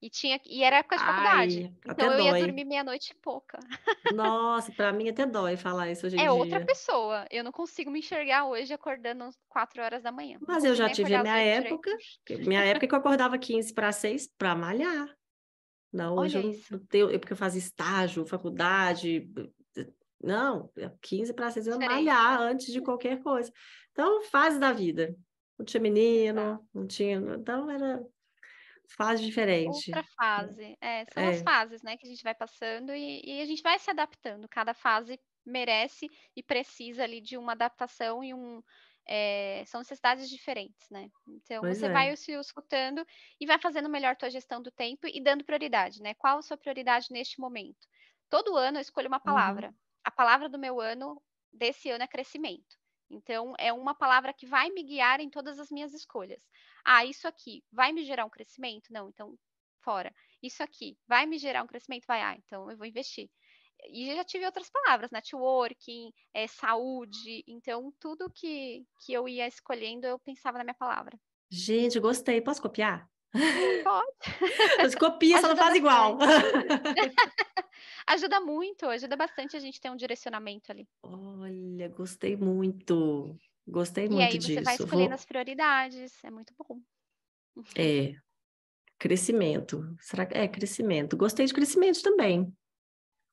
E 0.00 0.10
tinha, 0.10 0.38
e 0.44 0.62
era 0.62 0.76
época 0.78 0.96
de 0.98 1.02
faculdade. 1.04 1.58
Ai, 1.64 1.72
Então 1.78 1.92
até 1.92 2.06
eu 2.06 2.20
ia 2.24 2.30
dói. 2.32 2.40
dormir 2.42 2.64
meia-noite 2.66 3.12
e 3.12 3.14
pouca. 3.20 3.58
Nossa, 4.14 4.70
para 4.72 4.92
mim 4.92 5.08
até 5.08 5.24
dói 5.24 5.56
falar 5.56 5.90
isso 5.90 6.06
hoje 6.06 6.16
em 6.16 6.20
É 6.20 6.30
outra 6.30 6.58
dia. 6.58 6.66
pessoa. 6.66 7.24
Eu 7.30 7.42
não 7.42 7.50
consigo 7.50 7.90
me 7.90 8.00
enxergar 8.00 8.44
hoje 8.46 8.72
acordando 8.74 9.24
às 9.24 9.36
quatro 9.48 9.82
horas 9.82 10.02
da 10.02 10.12
manhã. 10.12 10.38
Mas 10.46 10.64
eu 10.64 10.74
já 10.74 10.90
tive 10.90 11.14
a 11.14 11.22
minha 11.22 11.34
direito. 11.38 11.66
época, 11.74 11.96
que- 12.26 12.36
minha 12.36 12.62
época 12.64 12.86
que 12.86 12.94
eu 12.94 12.98
acordava 12.98 13.38
15 13.38 13.72
para 13.72 13.90
6 13.90 14.26
para 14.36 14.54
malhar. 14.54 15.08
Não, 15.92 16.14
hoje 16.16 16.36
Olha 16.36 16.44
eu 16.44 16.50
não 16.50 16.58
isso. 16.58 16.72
não 16.72 16.86
tenho, 16.86 17.10
eu- 17.10 17.18
porque 17.18 17.32
eu 17.32 17.36
fazia 17.36 17.58
estágio, 17.58 18.26
faculdade. 18.26 19.30
Não, 20.22 20.70
15 21.00 21.32
para 21.32 21.50
6 21.50 21.66
eu 21.66 21.80
ia 21.80 21.88
malhar 21.88 22.40
antes 22.40 22.70
de 22.72 22.80
qualquer 22.82 23.22
coisa. 23.22 23.50
Então, 23.92 24.22
fase 24.24 24.58
da 24.58 24.72
vida. 24.72 25.16
Não 25.58 25.64
tinha 25.64 25.80
menino, 25.80 26.68
não 26.74 26.86
tinha. 26.86 27.16
Então, 27.16 27.70
era 27.70 28.02
fase 28.88 29.24
diferente. 29.24 29.92
Outra 29.92 30.04
fase. 30.16 30.76
É, 30.80 31.04
são 31.06 31.26
as 31.26 31.40
É. 31.40 31.42
fases, 31.42 31.82
né, 31.82 31.96
que 31.96 32.06
a 32.06 32.10
gente 32.10 32.22
vai 32.22 32.34
passando 32.34 32.94
e, 32.94 33.20
e 33.24 33.40
a 33.40 33.44
gente 33.44 33.62
vai 33.62 33.78
se 33.78 33.90
adaptando. 33.90 34.48
Cada 34.48 34.72
fase 34.74 35.20
merece 35.44 36.10
e 36.36 36.42
precisa 36.42 37.02
ali 37.04 37.20
de 37.20 37.36
uma 37.36 37.52
adaptação 37.52 38.22
e 38.22 38.32
um. 38.34 38.62
é, 39.08 39.64
são 39.66 39.80
necessidades 39.80 40.28
diferentes, 40.30 40.88
né? 40.90 41.08
Então 41.28 41.64
Pois 41.64 41.82
você 41.82 41.88
é. 41.88 41.90
vai 41.90 42.16
se 42.16 42.32
escutando 42.32 43.04
e 43.40 43.46
vai 43.46 43.58
fazendo 43.60 43.88
melhor 43.88 44.16
tua 44.16 44.30
gestão 44.30 44.60
do 44.62 44.70
tempo 44.70 45.06
e 45.06 45.20
dando 45.22 45.44
prioridade, 45.44 46.00
né? 46.02 46.14
Qual 46.14 46.38
a 46.38 46.42
sua 46.42 46.56
prioridade 46.56 47.08
neste 47.10 47.40
momento? 47.40 47.86
Todo 48.28 48.56
ano 48.56 48.78
eu 48.78 48.82
escolho 48.82 49.08
uma 49.08 49.20
Uhum. 49.24 49.66
palavra. 49.66 49.74
A 50.04 50.10
palavra 50.10 50.48
do 50.48 50.58
meu 50.58 50.80
ano, 50.80 51.20
desse 51.52 51.90
ano, 51.90 52.04
é 52.04 52.08
crescimento. 52.08 52.76
Então, 53.10 53.54
é 53.58 53.72
uma 53.72 53.94
palavra 53.94 54.32
que 54.32 54.46
vai 54.46 54.70
me 54.70 54.82
guiar 54.82 55.20
em 55.20 55.30
todas 55.30 55.58
as 55.58 55.70
minhas 55.70 55.92
escolhas. 55.94 56.42
Ah, 56.84 57.04
isso 57.04 57.26
aqui 57.26 57.64
vai 57.72 57.92
me 57.92 58.04
gerar 58.04 58.24
um 58.24 58.30
crescimento? 58.30 58.92
Não, 58.92 59.08
então 59.08 59.36
fora. 59.82 60.12
Isso 60.42 60.62
aqui 60.62 60.98
vai 61.06 61.26
me 61.26 61.38
gerar 61.38 61.62
um 61.62 61.66
crescimento? 61.66 62.06
Vai, 62.06 62.20
ah, 62.20 62.36
então 62.36 62.70
eu 62.70 62.76
vou 62.76 62.86
investir. 62.86 63.30
E 63.88 64.14
já 64.14 64.24
tive 64.24 64.46
outras 64.46 64.70
palavras, 64.70 65.10
networking, 65.10 66.12
é, 66.34 66.46
saúde. 66.46 67.44
Então, 67.46 67.92
tudo 68.00 68.32
que, 68.34 68.84
que 69.04 69.12
eu 69.12 69.28
ia 69.28 69.46
escolhendo, 69.46 70.06
eu 70.06 70.18
pensava 70.18 70.58
na 70.58 70.64
minha 70.64 70.74
palavra. 70.74 71.18
Gente, 71.50 72.00
gostei. 72.00 72.40
Posso 72.40 72.60
copiar? 72.60 73.08
Pode. 73.84 74.88
Você 74.90 74.96
copia, 74.96 75.40
só 75.40 75.48
não 75.48 75.56
faz 75.56 75.74
igual. 75.74 76.18
ajuda 78.06 78.40
muito, 78.40 78.86
ajuda 78.86 79.16
bastante 79.16 79.56
a 79.56 79.60
gente 79.60 79.80
ter 79.80 79.90
um 79.90 79.96
direcionamento 79.96 80.70
ali. 80.70 80.88
Olha, 81.02 81.88
gostei 81.88 82.36
muito. 82.36 83.36
Gostei 83.66 84.06
e 84.06 84.08
muito 84.08 84.22
aí 84.22 84.38
disso. 84.38 84.54
você 84.54 84.62
vai 84.62 84.74
escolhendo 84.74 85.08
Vou... 85.08 85.14
as 85.14 85.24
prioridades, 85.24 86.24
é 86.24 86.30
muito 86.30 86.54
bom. 86.56 86.80
É, 87.76 88.14
crescimento. 88.98 89.96
Será 90.00 90.24
que 90.24 90.36
é 90.36 90.46
crescimento? 90.46 91.16
Gostei 91.16 91.46
de 91.46 91.54
crescimento 91.54 92.02
também. 92.02 92.52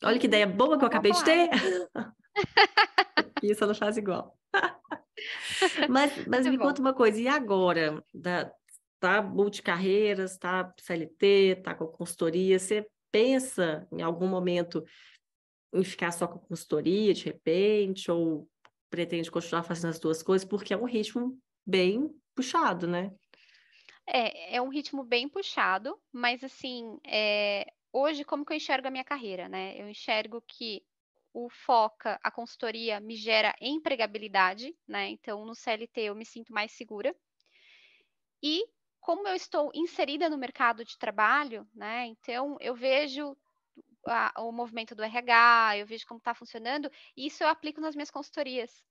Olha 0.04 0.20
que 0.20 0.28
ideia 0.28 0.48
boa 0.48 0.78
que 0.78 0.84
eu 0.84 0.88
acabei 0.88 1.12
de 1.12 1.24
ter. 1.24 1.50
Isso 3.44 3.66
não 3.66 3.76
faz 3.76 3.98
igual. 3.98 4.38
mas 5.90 6.28
mas 6.28 6.48
me 6.48 6.58
bom. 6.58 6.66
conta 6.66 6.82
uma 6.82 6.94
coisa, 6.94 7.20
e 7.20 7.28
agora? 7.28 8.04
Da, 8.14 8.52
tá 9.04 9.22
multicarreiras, 9.22 10.38
tá 10.38 10.74
CLT, 10.80 11.62
tá 11.62 11.76
com 11.76 11.86
consultoria, 11.88 12.58
você 12.58 12.88
pensa 13.12 13.86
em 13.92 14.02
algum 14.02 14.28
momento 14.28 14.82
em 15.74 15.84
ficar 15.84 16.14
só 16.14 16.26
com 16.26 16.40
consultoria 16.40 17.14
de 17.14 17.26
repente, 17.26 18.10
ou 18.10 18.50
pretende 18.90 19.30
continuar 19.30 19.64
fazendo 19.64 19.90
as 19.90 20.00
duas 20.00 20.24
coisas, 20.24 20.48
porque 20.48 20.74
é 20.74 20.78
um 20.78 20.86
ritmo 20.86 21.38
bem 21.66 22.16
puxado, 22.34 22.88
né? 22.88 23.12
É, 24.08 24.56
é 24.56 24.62
um 24.62 24.70
ritmo 24.70 25.04
bem 25.04 25.28
puxado, 25.28 26.00
mas 26.10 26.42
assim, 26.42 26.98
é, 27.06 27.74
hoje 27.92 28.24
como 28.24 28.46
que 28.46 28.54
eu 28.54 28.58
enxergo 28.58 28.88
a 28.88 28.92
minha 28.92 29.04
carreira, 29.04 29.50
né? 29.50 29.76
Eu 29.78 29.90
enxergo 29.90 30.42
que 30.48 30.82
o 31.34 31.50
Foca, 31.50 32.18
a 32.24 32.32
consultoria, 32.32 33.02
me 33.02 33.18
gera 33.18 33.54
empregabilidade, 33.60 34.74
né? 34.88 35.10
Então, 35.10 35.46
no 35.46 35.54
CLT 35.54 36.04
eu 36.04 36.16
me 36.16 36.26
sinto 36.26 36.54
mais 36.54 36.72
segura. 36.72 37.14
E 38.42 38.64
como 39.04 39.28
eu 39.28 39.36
estou 39.36 39.70
inserida 39.76 40.30
no 40.30 40.38
mercado 40.38 40.86
de 40.86 40.98
trabalho, 40.98 41.68
né? 41.76 42.06
Então, 42.06 42.58
eu 42.62 42.74
vejo 42.74 43.36
a, 44.08 44.34
o 44.42 44.52
movimento 44.52 44.96
do 44.96 45.04
RH, 45.04 45.78
eu 45.78 45.86
vejo 45.86 46.08
como 46.08 46.20
está 46.20 46.34
funcionando, 46.34 46.90
e 47.16 47.28
isso 47.28 47.44
eu 47.44 47.50
aplico 47.50 47.82
nas 47.82 47.96
minhas 47.96 48.10
consultorias. 48.10 48.82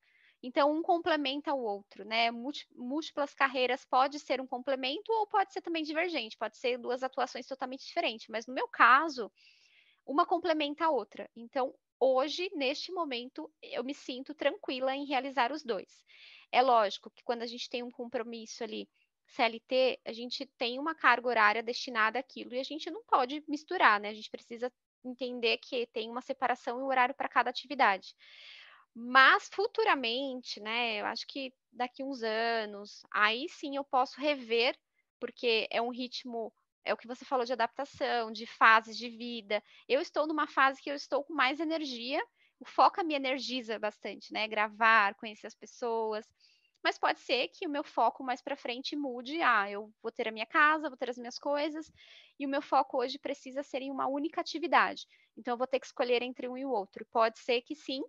Então, 0.43 0.71
um 0.71 0.83
complementa 0.83 1.55
o 1.55 1.63
outro, 1.63 2.05
né? 2.05 2.31
Múltiplas 2.31 3.33
carreiras 3.33 3.87
pode 3.87 4.21
ser 4.21 4.39
um 4.39 4.47
complemento 4.47 5.11
ou 5.13 5.27
pode 5.27 5.51
ser 5.53 5.63
também 5.63 5.83
divergente, 5.83 6.37
pode 6.37 6.59
ser 6.59 6.77
duas 6.79 7.03
atuações 7.03 7.47
totalmente 7.47 7.87
diferentes, 7.87 8.27
mas 8.29 8.47
no 8.47 8.53
meu 8.53 8.69
caso, 8.69 9.33
uma 10.07 10.27
complementa 10.27 10.85
a 10.85 10.91
outra. 10.91 11.31
Então, 11.35 11.75
hoje, 11.99 12.51
neste 12.55 12.93
momento, 12.93 13.51
eu 13.63 13.83
me 13.83 13.95
sinto 13.95 14.35
tranquila 14.35 14.95
em 14.95 15.07
realizar 15.07 15.53
os 15.53 15.63
dois. 15.65 16.05
É 16.51 16.61
lógico 16.61 17.11
que 17.11 17.25
quando 17.25 17.43
a 17.43 17.47
gente 17.47 17.71
tem 17.71 17.83
um 17.83 17.91
compromisso 17.91 18.63
ali, 18.63 18.89
CLT, 19.33 20.01
a 20.05 20.13
gente 20.13 20.47
tem 20.59 20.79
uma 20.79 20.95
carga 20.95 21.29
horária 21.29 21.63
destinada 21.63 22.19
àquilo 22.19 22.55
e 22.55 22.61
a 22.61 22.65
gente 22.65 22.91
não 22.91 23.03
pode 23.05 23.43
misturar, 23.49 23.99
né? 24.01 24.11
A 24.11 24.15
gente 24.15 24.31
precisa 24.31 24.73
entender 25.05 25.59
que 25.59 25.87
tem 25.87 26.11
uma 26.11 26.21
separação 26.21 26.79
e 26.79 26.83
um 26.83 26.87
horário 26.87 27.15
para 27.15 27.29
cada 27.29 27.51
atividade. 27.51 28.15
Mas 28.95 29.49
futuramente, 29.53 30.61
né, 30.61 31.01
eu 31.01 31.07
acho 31.07 31.27
que 31.27 31.53
daqui 31.73 32.03
uns 32.05 32.23
anos, 32.23 33.03
aí 33.11 33.49
sim 33.49 33.77
eu 33.77 33.85
posso 33.85 34.21
rever, 34.21 34.79
porque 35.19 35.67
é 35.71 35.81
um 35.81 35.89
ritmo, 35.89 36.53
é 36.85 36.93
o 36.93 36.97
que 36.97 37.07
você 37.07 37.25
falou 37.25 37.47
de 37.47 37.55
adaptação, 37.55 38.31
de 38.31 38.45
fases 38.47 38.97
de 38.99 39.09
vida. 39.09 39.63
Eu 39.89 40.01
estou 40.01 40.27
numa 40.27 40.47
fase 40.47 40.83
que 40.83 40.91
eu 40.91 40.95
estou 40.95 41.25
com 41.25 41.33
mais 41.33 41.59
energia, 41.59 42.23
o 42.61 42.67
foco 42.67 43.03
me 43.03 43.15
energiza 43.15 43.79
bastante, 43.79 44.33
né? 44.33 44.47
Gravar, 44.47 45.15
conhecer 45.15 45.47
as 45.47 45.55
pessoas. 45.55 46.27
Mas 46.83 46.99
pode 46.99 47.21
ser 47.21 47.49
que 47.49 47.67
o 47.67 47.71
meu 47.71 47.85
foco 47.85 48.25
mais 48.25 48.43
para 48.43 48.57
frente 48.57 48.97
mude. 48.97 49.41
Ah, 49.41 49.71
eu 49.71 49.93
vou 50.03 50.11
ter 50.11 50.29
a 50.29 50.33
minha 50.33 50.47
casa, 50.47 50.89
vou 50.89 50.97
ter 50.97 51.11
as 51.11 51.19
minhas 51.19 51.39
coisas, 51.39 51.91
e 52.39 52.45
o 52.45 52.49
meu 52.49 52.61
foco 52.61 52.99
hoje 52.99 53.19
precisa 53.19 53.63
ser 53.63 53.83
em 53.83 53.91
uma 53.91 54.09
única 54.09 54.41
atividade. 54.41 55.07
Então 55.37 55.55
eu 55.55 55.59
vou 55.59 55.67
ter 55.67 55.79
que 55.79 55.87
escolher 55.87 56.23
entre 56.23 56.49
um 56.49 56.57
e 56.57 56.65
o 56.65 56.71
outro. 56.71 57.07
Pode 57.11 57.39
ser 57.39 57.63
que 57.63 57.75
sim, 57.75 58.03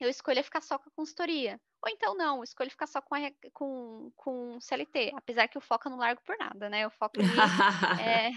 eu 0.00 0.08
escolha 0.08 0.42
ficar 0.42 0.60
só 0.60 0.78
com 0.78 0.88
a 0.88 0.92
consultoria. 0.92 1.60
Ou 1.82 1.90
então 1.90 2.16
não, 2.16 2.38
eu 2.38 2.44
escolho 2.44 2.70
ficar 2.70 2.86
só 2.86 3.00
com, 3.00 3.14
a, 3.14 3.20
com, 3.52 4.10
com 4.16 4.58
CLT, 4.60 5.12
apesar 5.14 5.46
que 5.48 5.58
o 5.58 5.60
foco 5.60 5.86
eu 5.86 5.90
não 5.90 5.98
largo 5.98 6.22
por 6.24 6.36
nada, 6.38 6.68
né? 6.70 6.86
O 6.86 6.90
foco 6.90 7.20
é, 8.00 8.30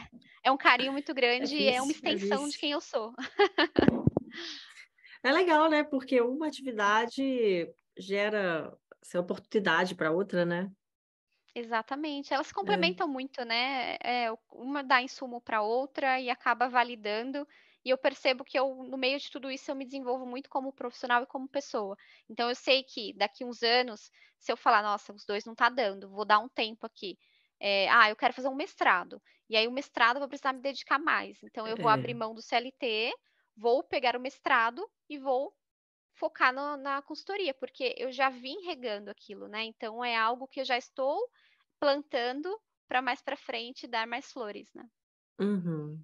é 0.44 0.52
um 0.52 0.58
carinho 0.58 0.92
muito 0.92 1.12
é 1.14 1.16
grande 1.16 1.56
é 1.56 1.62
e 1.62 1.70
é 1.70 1.82
uma 1.82 1.92
extensão 1.92 2.46
é 2.46 2.50
de 2.50 2.58
quem 2.58 2.72
eu 2.72 2.82
sou. 2.82 3.14
é 5.24 5.32
legal, 5.32 5.70
né? 5.70 5.84
Porque 5.84 6.20
uma 6.20 6.48
atividade 6.48 7.74
gera 7.98 8.78
essa 9.02 9.20
oportunidade 9.20 9.96
para 9.96 10.12
outra, 10.12 10.46
né? 10.46 10.72
Exatamente, 11.56 12.34
elas 12.34 12.48
se 12.48 12.54
é. 12.54 12.56
complementam 12.56 13.08
é. 13.08 13.12
muito, 13.12 13.44
né? 13.44 13.98
É, 14.04 14.28
uma 14.52 14.84
dá 14.84 15.02
insumo 15.02 15.42
para 15.42 15.62
outra 15.62 16.20
e 16.20 16.30
acaba 16.30 16.68
validando 16.70 17.48
e 17.88 17.90
eu 17.90 17.98
percebo 17.98 18.44
que 18.44 18.60
eu, 18.60 18.84
no 18.84 18.98
meio 18.98 19.18
de 19.18 19.32
tudo 19.32 19.50
isso, 19.50 19.72
eu 19.72 19.76
me 19.76 19.86
desenvolvo 19.86 20.26
muito 20.26 20.50
como 20.50 20.74
profissional 20.74 21.24
e 21.24 21.26
como 21.26 21.48
pessoa. 21.48 21.96
Então, 22.30 22.50
eu 22.50 22.56
sei 22.56 22.84
que 22.84 23.14
daqui 23.14 23.46
uns 23.46 23.64
anos, 23.64 24.12
se 24.38 24.52
eu 24.52 24.58
falar, 24.58 24.84
nossa, 24.84 25.14
os 25.14 25.26
dois 25.26 25.46
não 25.46 25.56
tá 25.56 25.70
dando, 25.70 26.10
vou 26.10 26.26
dar 26.26 26.40
um 26.40 26.50
tempo 26.50 26.86
aqui. 26.86 27.18
É, 27.58 27.88
ah, 27.90 28.10
eu 28.10 28.16
quero 28.18 28.34
fazer 28.34 28.50
um 28.50 28.56
mestrado. 28.56 29.22
E 29.50 29.56
aí, 29.56 29.70
o 29.70 29.72
mestrado 29.72 30.18
eu 30.18 30.20
vou 30.20 30.28
precisar 30.28 30.52
me 30.52 30.60
dedicar 30.60 31.00
mais. 31.00 31.42
Então, 31.44 31.66
eu 31.66 31.78
vou 31.78 31.90
é. 31.90 31.94
abrir 31.94 32.14
mão 32.14 32.34
do 32.36 32.42
CLT, 32.42 33.14
vou 33.56 33.82
pegar 33.82 34.18
o 34.18 34.20
mestrado 34.20 34.86
e 35.10 35.18
vou 35.18 35.56
focar 36.18 36.54
no, 36.54 36.78
na 36.78 37.02
consultoria, 37.02 37.54
porque 37.54 37.96
eu 37.98 38.12
já 38.12 38.30
vim 38.30 38.62
regando 38.66 39.10
aquilo, 39.10 39.48
né? 39.48 39.64
Então, 39.64 40.04
é 40.04 40.16
algo 40.16 40.48
que 40.48 40.62
eu 40.62 40.66
já 40.66 40.78
estou 40.78 41.20
plantando 41.80 42.60
para 42.88 43.02
mais 43.02 43.22
para 43.22 43.38
frente 43.38 43.88
dar 43.88 44.08
mais 44.08 44.32
flores, 44.32 44.70
né? 44.74 44.86
Uhum. 45.40 46.02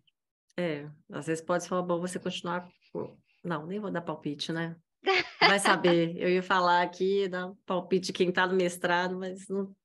É, 0.57 0.87
às 1.11 1.25
vezes 1.25 1.43
pode 1.43 1.63
ser 1.63 1.81
bom 1.81 1.99
você 1.99 2.19
continuar. 2.19 2.69
Não, 3.43 3.65
nem 3.65 3.79
vou 3.79 3.89
dar 3.89 4.01
palpite, 4.01 4.51
né? 4.51 4.75
Vai 5.39 5.59
saber. 5.59 6.15
Eu 6.21 6.29
ia 6.29 6.43
falar 6.43 6.83
aqui, 6.83 7.27
dar 7.27 7.51
palpite 7.65 8.07
de 8.07 8.13
quem 8.13 8.29
está 8.29 8.45
no 8.45 8.55
mestrado, 8.55 9.17
mas 9.17 9.47
não. 9.47 9.75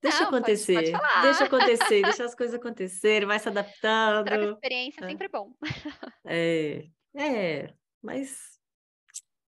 Deixa 0.00 0.20
não, 0.20 0.28
acontecer, 0.28 0.74
pode, 0.74 0.92
pode 0.92 1.22
deixa 1.22 1.44
acontecer, 1.44 2.02
deixa 2.02 2.24
as 2.24 2.34
coisas 2.34 2.54
acontecerem, 2.54 3.28
vai 3.28 3.38
se 3.38 3.48
adaptando. 3.48 4.24
Troca 4.24 4.52
experiência 4.52 5.04
é 5.04 5.08
sempre 5.08 5.28
bom. 5.28 5.52
É, 6.24 6.88
é, 7.14 7.74
mas 8.00 8.59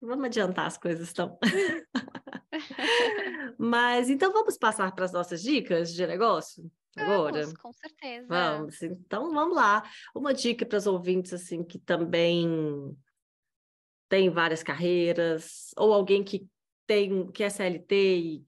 vamos 0.07 0.25
adiantar 0.27 0.67
as 0.67 0.79
coisas 0.79 1.11
então. 1.11 1.39
mas 3.59 4.09
então 4.09 4.33
vamos 4.33 4.57
passar 4.57 4.93
para 4.95 5.05
as 5.05 5.13
nossas 5.13 5.43
dicas 5.43 5.93
de 5.93 6.07
negócio? 6.07 6.71
agora? 6.97 7.43
Vamos, 7.43 7.57
com 7.57 7.73
certeza. 7.73 8.27
Vamos, 8.29 8.83
então 8.83 9.31
vamos 9.33 9.57
lá. 9.57 9.83
Uma 10.15 10.33
dica 10.33 10.65
para 10.65 10.79
os 10.79 10.87
ouvintes 10.87 11.33
assim 11.33 11.65
que 11.65 11.79
também 11.79 12.97
tem 14.09 14.31
várias 14.31 14.63
carreiras, 14.63 15.71
ou 15.77 15.93
alguém 15.93 16.23
que 16.23 16.47
tem 16.87 17.31
que 17.33 17.43
é 17.43 17.51
CLT 17.51 18.17
e 18.19 18.47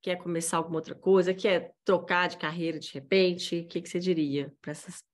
quer 0.00 0.16
começar 0.16 0.56
alguma 0.56 0.76
outra 0.76 0.94
coisa, 0.94 1.34
quer 1.34 1.74
trocar 1.84 2.28
de 2.28 2.38
carreira 2.38 2.78
de 2.78 2.92
repente, 2.92 3.60
o 3.60 3.68
que, 3.68 3.82
que 3.82 3.88
você 3.88 3.98
diria 3.98 4.52
para 4.60 4.72
essas 4.72 5.04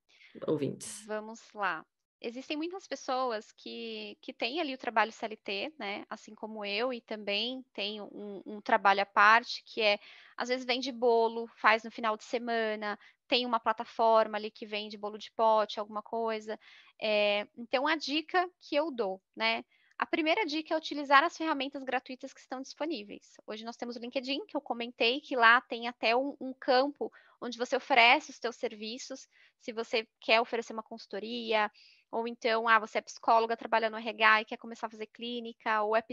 ouvintes? 0.47 1.03
Vamos 1.05 1.41
lá 1.53 1.85
existem 2.21 2.57
muitas 2.57 2.87
pessoas 2.87 3.51
que, 3.51 4.17
que 4.21 4.33
têm 4.33 4.59
ali 4.59 4.73
o 4.73 4.77
trabalho 4.77 5.11
CLT, 5.11 5.73
né? 5.77 6.05
Assim 6.09 6.35
como 6.35 6.65
eu, 6.65 6.93
e 6.93 7.01
também 7.01 7.63
tem 7.73 8.01
um, 8.01 8.41
um, 8.45 8.61
trabalho 8.61 9.01
à 9.01 9.05
parte, 9.05 9.63
que 9.65 9.81
é, 9.81 9.99
às 10.35 10.49
vezes 10.49 10.65
vende 10.65 10.91
bolo, 10.91 11.47
faz 11.57 11.83
no 11.83 11.91
final 11.91 12.17
de 12.17 12.23
semana, 12.23 12.99
tem 13.27 13.45
uma 13.45 13.59
plataforma 13.59 14.37
ali 14.37 14.51
que 14.51 14.65
vende 14.65 14.97
bolo 14.97 15.17
de 15.17 15.31
pote, 15.31 15.79
alguma 15.79 16.01
coisa. 16.01 16.59
É, 17.01 17.47
então, 17.57 17.87
a 17.87 17.95
dica 17.95 18.49
que 18.59 18.75
eu 18.75 18.91
dou, 18.91 19.21
né? 19.35 19.63
A 19.97 20.05
primeira 20.05 20.45
dica 20.45 20.73
é 20.73 20.77
utilizar 20.77 21.25
as 21.25 21.35
ferramentas 21.35 21.83
gratuitas 21.83 22.33
que 22.33 22.39
estão 22.39 22.61
disponíveis. 22.61 23.33
Hoje 23.45 23.65
nós 23.65 23.75
temos 23.75 23.97
o 23.97 23.99
LinkedIn, 23.99 24.45
que 24.45 24.55
eu 24.55 24.61
comentei, 24.61 25.19
que 25.19 25.35
lá 25.35 25.59
tem 25.59 25.89
até 25.89 26.15
um, 26.15 26.37
um 26.39 26.53
campo 26.53 27.11
onde 27.41 27.57
você 27.57 27.75
oferece 27.75 28.31
os 28.31 28.37
seus 28.37 28.55
serviços, 28.55 29.27
se 29.59 29.71
você 29.71 30.07
quer 30.21 30.39
oferecer 30.41 30.73
uma 30.73 30.83
consultoria, 30.83 31.71
ou 32.11 32.27
então, 32.27 32.67
ah, 32.67 32.79
você 32.79 32.97
é 32.97 33.01
psicóloga, 33.01 33.57
trabalha 33.57 33.89
no 33.89 33.97
RH 33.97 34.41
e 34.41 34.45
quer 34.45 34.57
começar 34.57 34.87
a 34.87 34.89
fazer 34.89 35.07
clínica, 35.07 35.83
ou 35.83 35.95
é, 35.95 36.03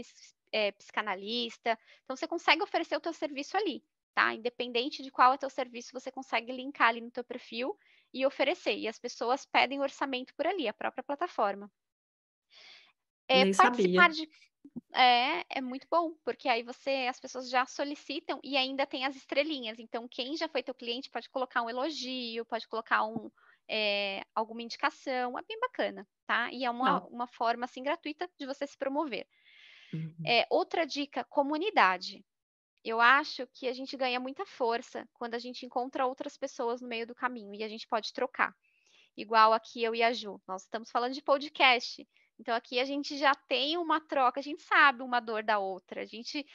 é 0.51 0.71
psicanalista. 0.71 1.77
Então, 2.03 2.15
você 2.15 2.27
consegue 2.27 2.61
oferecer 2.61 2.95
o 2.95 3.01
teu 3.01 3.13
serviço 3.13 3.57
ali, 3.57 3.83
tá? 4.13 4.33
Independente 4.33 5.01
de 5.01 5.11
qual 5.11 5.31
é 5.31 5.35
o 5.35 5.39
teu 5.39 5.49
serviço, 5.49 5.93
você 5.93 6.11
consegue 6.11 6.51
linkar 6.51 6.89
ali 6.89 7.01
no 7.01 7.11
teu 7.11 7.23
perfil 7.23 7.77
e 8.13 8.25
oferecer. 8.25 8.77
E 8.77 8.87
as 8.87 8.99
pessoas 8.99 9.45
pedem 9.45 9.81
orçamento 9.81 10.33
por 10.35 10.45
ali, 10.45 10.67
a 10.67 10.73
própria 10.73 11.03
plataforma. 11.03 11.71
É, 13.27 13.43
Nem 13.43 13.53
participar 13.53 14.13
sabia. 14.13 14.25
de 14.25 14.29
é, 14.93 15.45
é 15.49 15.61
muito 15.61 15.87
bom, 15.89 16.13
porque 16.23 16.47
aí 16.47 16.63
você, 16.63 17.07
as 17.09 17.19
pessoas 17.19 17.49
já 17.49 17.65
solicitam 17.65 18.39
e 18.43 18.57
ainda 18.57 18.85
tem 18.85 19.05
as 19.05 19.15
estrelinhas. 19.15 19.79
Então, 19.79 20.07
quem 20.07 20.35
já 20.35 20.47
foi 20.47 20.63
teu 20.63 20.73
cliente 20.73 21.09
pode 21.09 21.29
colocar 21.29 21.61
um 21.61 21.69
elogio, 21.69 22.45
pode 22.45 22.67
colocar 22.67 23.05
um, 23.05 23.31
é, 23.69 24.23
alguma 24.33 24.61
indicação, 24.61 25.37
é 25.37 25.41
bem 25.43 25.59
bacana, 25.59 26.07
tá? 26.25 26.51
E 26.51 26.63
é 26.63 26.69
uma, 26.69 27.05
uma 27.07 27.27
forma, 27.27 27.65
assim, 27.65 27.83
gratuita 27.83 28.29
de 28.39 28.45
você 28.45 28.65
se 28.65 28.77
promover. 28.77 29.27
Uhum. 29.93 30.15
É, 30.25 30.45
outra 30.49 30.85
dica, 30.85 31.23
comunidade. 31.23 32.23
eu 32.83 33.01
acho 33.01 33.45
que 33.47 33.67
a 33.67 33.73
gente 33.73 33.97
ganha 33.97 34.19
muita 34.19 34.45
força 34.45 35.07
quando 35.13 35.33
a 35.35 35.39
gente 35.39 35.65
encontra 35.65 36.05
outras 36.05 36.37
pessoas 36.37 36.81
no 36.81 36.87
meio 36.87 37.05
do 37.05 37.15
caminho 37.15 37.53
e 37.53 37.63
a 37.63 37.67
gente 37.67 37.87
pode 37.87 38.13
trocar. 38.13 38.55
Igual 39.15 39.51
aqui 39.51 39.83
eu 39.83 39.95
e 39.95 40.03
a 40.03 40.13
Ju, 40.13 40.41
nós 40.47 40.63
estamos 40.63 40.91
falando 40.91 41.13
de 41.13 41.21
podcast. 41.21 42.07
Então 42.39 42.55
aqui 42.55 42.79
a 42.79 42.85
gente 42.85 43.17
já 43.17 43.33
tem 43.33 43.77
uma 43.77 43.99
troca, 43.99 44.39
a 44.39 44.43
gente 44.43 44.61
sabe 44.61 45.01
uma 45.01 45.19
dor 45.19 45.43
da 45.43 45.57
outra, 45.57 46.01
a 46.01 46.05
gente 46.05 46.45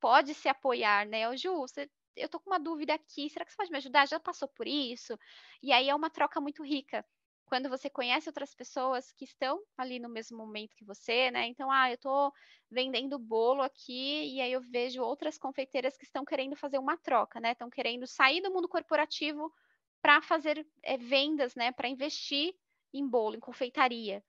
pode 0.00 0.34
se 0.34 0.48
apoiar, 0.48 1.06
né? 1.06 1.28
O 1.28 1.36
Ju, 1.36 1.54
você, 1.56 1.88
eu 2.20 2.28
tô 2.28 2.38
com 2.40 2.50
uma 2.50 2.58
dúvida 2.58 2.94
aqui, 2.94 3.28
será 3.30 3.44
que 3.44 3.50
você 3.52 3.56
pode 3.56 3.70
me 3.70 3.78
ajudar? 3.78 4.08
Já 4.08 4.20
passou 4.20 4.48
por 4.48 4.66
isso? 4.66 5.18
E 5.62 5.72
aí 5.72 5.88
é 5.88 5.94
uma 5.94 6.10
troca 6.10 6.40
muito 6.40 6.62
rica 6.62 7.04
quando 7.50 7.68
você 7.68 7.90
conhece 7.90 8.28
outras 8.28 8.54
pessoas 8.54 9.12
que 9.12 9.24
estão 9.24 9.60
ali 9.76 9.98
no 9.98 10.08
mesmo 10.08 10.38
momento 10.38 10.76
que 10.76 10.84
você, 10.84 11.32
né? 11.32 11.48
Então, 11.48 11.68
ah, 11.68 11.90
eu 11.90 11.96
estou 11.96 12.32
vendendo 12.70 13.18
bolo 13.18 13.60
aqui 13.60 14.34
e 14.34 14.40
aí 14.40 14.52
eu 14.52 14.60
vejo 14.60 15.02
outras 15.02 15.36
confeiteiras 15.36 15.96
que 15.96 16.04
estão 16.04 16.24
querendo 16.24 16.54
fazer 16.54 16.78
uma 16.78 16.96
troca, 16.96 17.40
né? 17.40 17.50
Estão 17.50 17.68
querendo 17.68 18.06
sair 18.06 18.40
do 18.40 18.52
mundo 18.52 18.68
corporativo 18.68 19.52
para 20.00 20.22
fazer 20.22 20.64
é, 20.80 20.96
vendas, 20.96 21.56
né? 21.56 21.72
Para 21.72 21.88
investir 21.88 22.54
em 22.94 23.04
bolo, 23.04 23.34
em 23.34 23.40
confeitaria. 23.40 24.22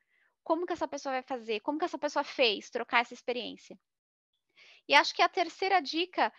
Como 0.44 0.66
que 0.66 0.74
essa 0.74 0.88
pessoa 0.88 1.14
vai 1.14 1.22
fazer? 1.22 1.60
Como 1.60 1.78
que 1.78 1.86
essa 1.86 2.00
pessoa 2.00 2.24
fez 2.24 2.72
trocar 2.72 3.02
essa 3.02 3.14
experiência? 3.14 3.78
E 4.88 4.96
acho 4.96 5.14
que 5.14 5.22
a 5.22 5.30
terceira 5.30 5.80
dica 5.80 6.34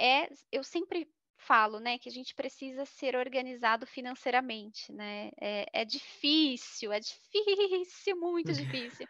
é, 0.00 0.28
eu 0.52 0.64
sempre 0.64 1.08
falo, 1.36 1.78
né, 1.78 1.98
que 1.98 2.08
a 2.08 2.12
gente 2.12 2.34
precisa 2.34 2.84
ser 2.84 3.14
organizado 3.16 3.86
financeiramente, 3.86 4.92
né? 4.92 5.30
É, 5.40 5.66
é 5.72 5.84
difícil, 5.84 6.92
é 6.92 7.00
difícil, 7.00 8.16
muito 8.20 8.52
difícil. 8.52 9.06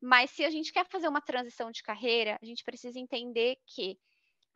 Mas 0.00 0.30
se 0.32 0.44
a 0.44 0.50
gente 0.50 0.72
quer 0.72 0.86
fazer 0.88 1.08
uma 1.08 1.20
transição 1.20 1.70
de 1.70 1.82
carreira, 1.82 2.38
a 2.42 2.44
gente 2.44 2.64
precisa 2.64 2.98
entender 2.98 3.56
que, 3.66 3.98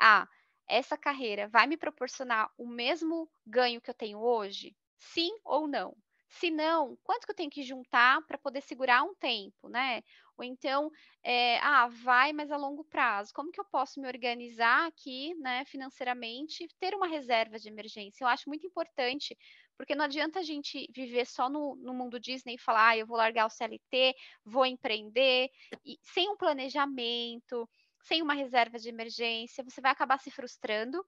ah, 0.01 0.29
essa 0.69 0.97
carreira 0.97 1.49
vai 1.49 1.67
me 1.67 1.77
proporcionar 1.77 2.51
o 2.59 2.67
mesmo 2.67 3.31
ganho 3.47 3.81
que 3.81 3.91
eu 3.91 3.95
tenho 3.95 4.19
hoje? 4.19 4.77
Sim 4.99 5.31
ou 5.45 5.69
não? 5.69 5.97
Se 6.29 6.51
não, 6.51 6.99
quanto 7.05 7.25
que 7.25 7.31
eu 7.31 7.37
tenho 7.37 7.51
que 7.51 7.63
juntar 7.63 8.21
para 8.27 8.39
poder 8.39 8.61
segurar 8.61 9.05
um 9.05 9.15
tempo, 9.15 9.69
né? 9.69 10.03
Ou 10.39 10.45
então, 10.45 10.91
é, 11.23 11.59
ah, 11.59 11.89
vai, 11.89 12.33
mas 12.33 12.51
a 12.51 12.57
longo 12.57 12.85
prazo. 12.85 13.33
Como 13.35 13.51
que 13.51 13.61
eu 13.61 13.65
posso 13.65 14.01
me 14.01 14.07
organizar 14.07 14.87
aqui, 14.87 15.35
né, 15.37 15.65
financeiramente, 15.65 16.69
ter 16.79 16.95
uma 16.95 17.07
reserva 17.07 17.59
de 17.59 17.69
emergência? 17.69 18.25
Eu 18.25 18.29
acho 18.29 18.49
muito 18.49 18.67
importante, 18.67 19.37
porque 19.77 19.95
não 19.95 20.05
adianta 20.05 20.41
a 20.41 20.43
gente 20.43 20.87
viver 20.95 21.27
só 21.27 21.49
no, 21.49 21.77
no 21.77 21.95
mundo 21.95 22.21
Disney 22.21 22.55
e 22.55 22.59
falar, 22.59 22.89
ah, 22.91 22.99
eu 22.99 23.07
vou 23.07 23.17
largar 23.17 23.47
o 23.47 23.51
CLT, 23.51 24.15
vou 24.45 24.67
empreender, 24.67 25.49
e, 25.85 25.99
sem 26.03 26.29
um 26.31 26.37
planejamento, 26.37 27.69
sem 28.03 28.23
uma 28.23 28.35
reserva 28.35 28.79
de 28.79 28.89
emergência, 28.89 29.65
você 29.65 29.81
vai 29.81 29.91
acabar 29.93 30.19
se 30.19 30.31
frustrando, 30.31 31.05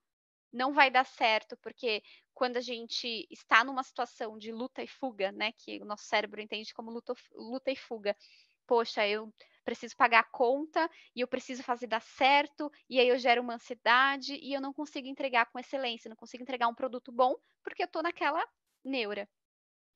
não 0.51 0.73
vai 0.73 0.89
dar 0.89 1.05
certo, 1.05 1.55
porque 1.57 2.01
quando 2.33 2.57
a 2.57 2.61
gente 2.61 3.27
está 3.29 3.63
numa 3.63 3.83
situação 3.83 4.37
de 4.37 4.51
luta 4.51 4.81
e 4.83 4.87
fuga, 4.87 5.31
né, 5.31 5.51
que 5.51 5.81
o 5.81 5.85
nosso 5.85 6.05
cérebro 6.05 6.41
entende 6.41 6.73
como 6.73 6.91
luta, 6.91 7.13
luta 7.33 7.71
e 7.71 7.75
fuga, 7.75 8.15
poxa, 8.69 9.07
eu 9.07 9.33
preciso 9.65 9.97
pagar 9.97 10.19
a 10.19 10.23
conta 10.23 10.87
e 11.15 11.21
eu 11.21 11.27
preciso 11.27 11.63
fazer 11.63 11.87
dar 11.87 12.01
certo, 12.01 12.71
e 12.87 12.99
aí 12.99 13.07
eu 13.07 13.17
gero 13.17 13.41
uma 13.41 13.55
ansiedade 13.55 14.35
e 14.35 14.53
eu 14.53 14.61
não 14.61 14.71
consigo 14.71 15.07
entregar 15.07 15.47
com 15.47 15.57
excelência, 15.57 16.07
não 16.07 16.15
consigo 16.15 16.43
entregar 16.43 16.67
um 16.67 16.75
produto 16.75 17.11
bom 17.11 17.33
porque 17.63 17.81
eu 17.81 17.87
estou 17.87 18.03
naquela 18.03 18.47
neura. 18.85 19.27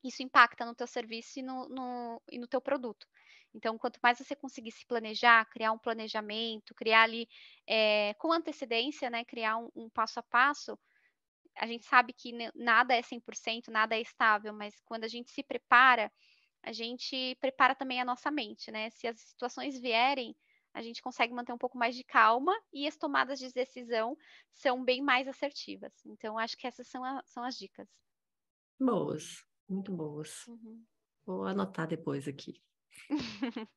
Isso 0.02 0.24
impacta 0.24 0.66
no 0.66 0.74
teu 0.74 0.88
serviço 0.88 1.38
e 1.38 1.42
no, 1.42 1.68
no, 1.68 2.22
e 2.32 2.38
no 2.38 2.48
teu 2.48 2.60
produto. 2.60 3.06
Então, 3.54 3.78
quanto 3.78 4.00
mais 4.02 4.18
você 4.18 4.34
conseguir 4.34 4.72
se 4.72 4.84
planejar, 4.84 5.48
criar 5.48 5.70
um 5.70 5.78
planejamento, 5.78 6.74
criar 6.74 7.02
ali 7.04 7.28
é, 7.66 8.12
com 8.14 8.32
antecedência, 8.32 9.08
né, 9.08 9.24
criar 9.24 9.56
um, 9.56 9.70
um 9.76 9.88
passo 9.88 10.18
a 10.18 10.22
passo, 10.24 10.76
a 11.56 11.66
gente 11.66 11.86
sabe 11.86 12.12
que 12.12 12.32
nada 12.56 12.94
é 12.94 13.02
100%, 13.02 13.68
nada 13.68 13.96
é 13.96 14.00
estável, 14.00 14.52
mas 14.52 14.74
quando 14.84 15.04
a 15.04 15.08
gente 15.08 15.30
se 15.30 15.44
prepara, 15.44 16.10
a 16.64 16.72
gente 16.72 17.36
prepara 17.40 17.74
também 17.74 18.00
a 18.00 18.04
nossa 18.04 18.30
mente, 18.30 18.70
né? 18.70 18.90
Se 18.90 19.06
as 19.06 19.20
situações 19.20 19.78
vierem, 19.78 20.34
a 20.72 20.82
gente 20.82 21.02
consegue 21.02 21.32
manter 21.32 21.52
um 21.52 21.58
pouco 21.58 21.78
mais 21.78 21.94
de 21.94 22.02
calma 22.02 22.52
e 22.72 22.86
as 22.86 22.96
tomadas 22.96 23.38
de 23.38 23.52
decisão 23.52 24.16
são 24.52 24.84
bem 24.84 25.00
mais 25.00 25.28
assertivas. 25.28 25.92
Então, 26.04 26.38
acho 26.38 26.56
que 26.56 26.66
essas 26.66 26.88
são, 26.88 27.04
a, 27.04 27.22
são 27.26 27.44
as 27.44 27.56
dicas. 27.56 27.88
Boas, 28.80 29.44
muito 29.68 29.92
boas. 29.92 30.46
Uhum. 30.48 30.84
Vou 31.24 31.44
anotar 31.44 31.86
depois 31.86 32.26
aqui. 32.26 32.60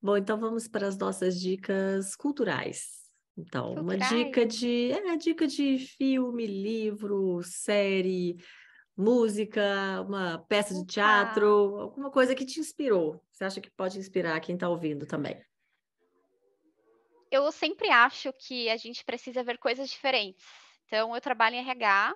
Bom, 0.00 0.16
então 0.16 0.38
vamos 0.38 0.68
para 0.68 0.86
as 0.86 0.96
nossas 0.96 1.40
dicas 1.40 2.14
culturais. 2.14 3.10
Então, 3.36 3.74
culturais. 3.74 4.10
uma 4.10 4.24
dica 4.24 4.46
de, 4.46 4.92
é, 4.92 5.16
dica 5.16 5.46
de 5.46 5.78
filme, 5.78 6.46
livro, 6.46 7.42
série, 7.42 8.36
música, 8.96 10.00
uma 10.02 10.38
peça 10.48 10.74
de 10.74 10.86
teatro, 10.86 11.46
alguma 11.80 12.10
coisa 12.10 12.34
que 12.34 12.46
te 12.46 12.60
inspirou. 12.60 13.22
Você 13.30 13.44
acha 13.44 13.60
que 13.60 13.70
pode 13.70 13.98
inspirar 13.98 14.40
quem 14.40 14.54
está 14.54 14.68
ouvindo 14.68 15.06
também? 15.06 15.40
Eu 17.30 17.50
sempre 17.52 17.90
acho 17.90 18.32
que 18.32 18.70
a 18.70 18.76
gente 18.76 19.04
precisa 19.04 19.42
ver 19.42 19.58
coisas 19.58 19.90
diferentes. 19.90 20.44
Então, 20.86 21.14
eu 21.14 21.20
trabalho 21.20 21.56
em 21.56 21.58
RH, 21.58 22.14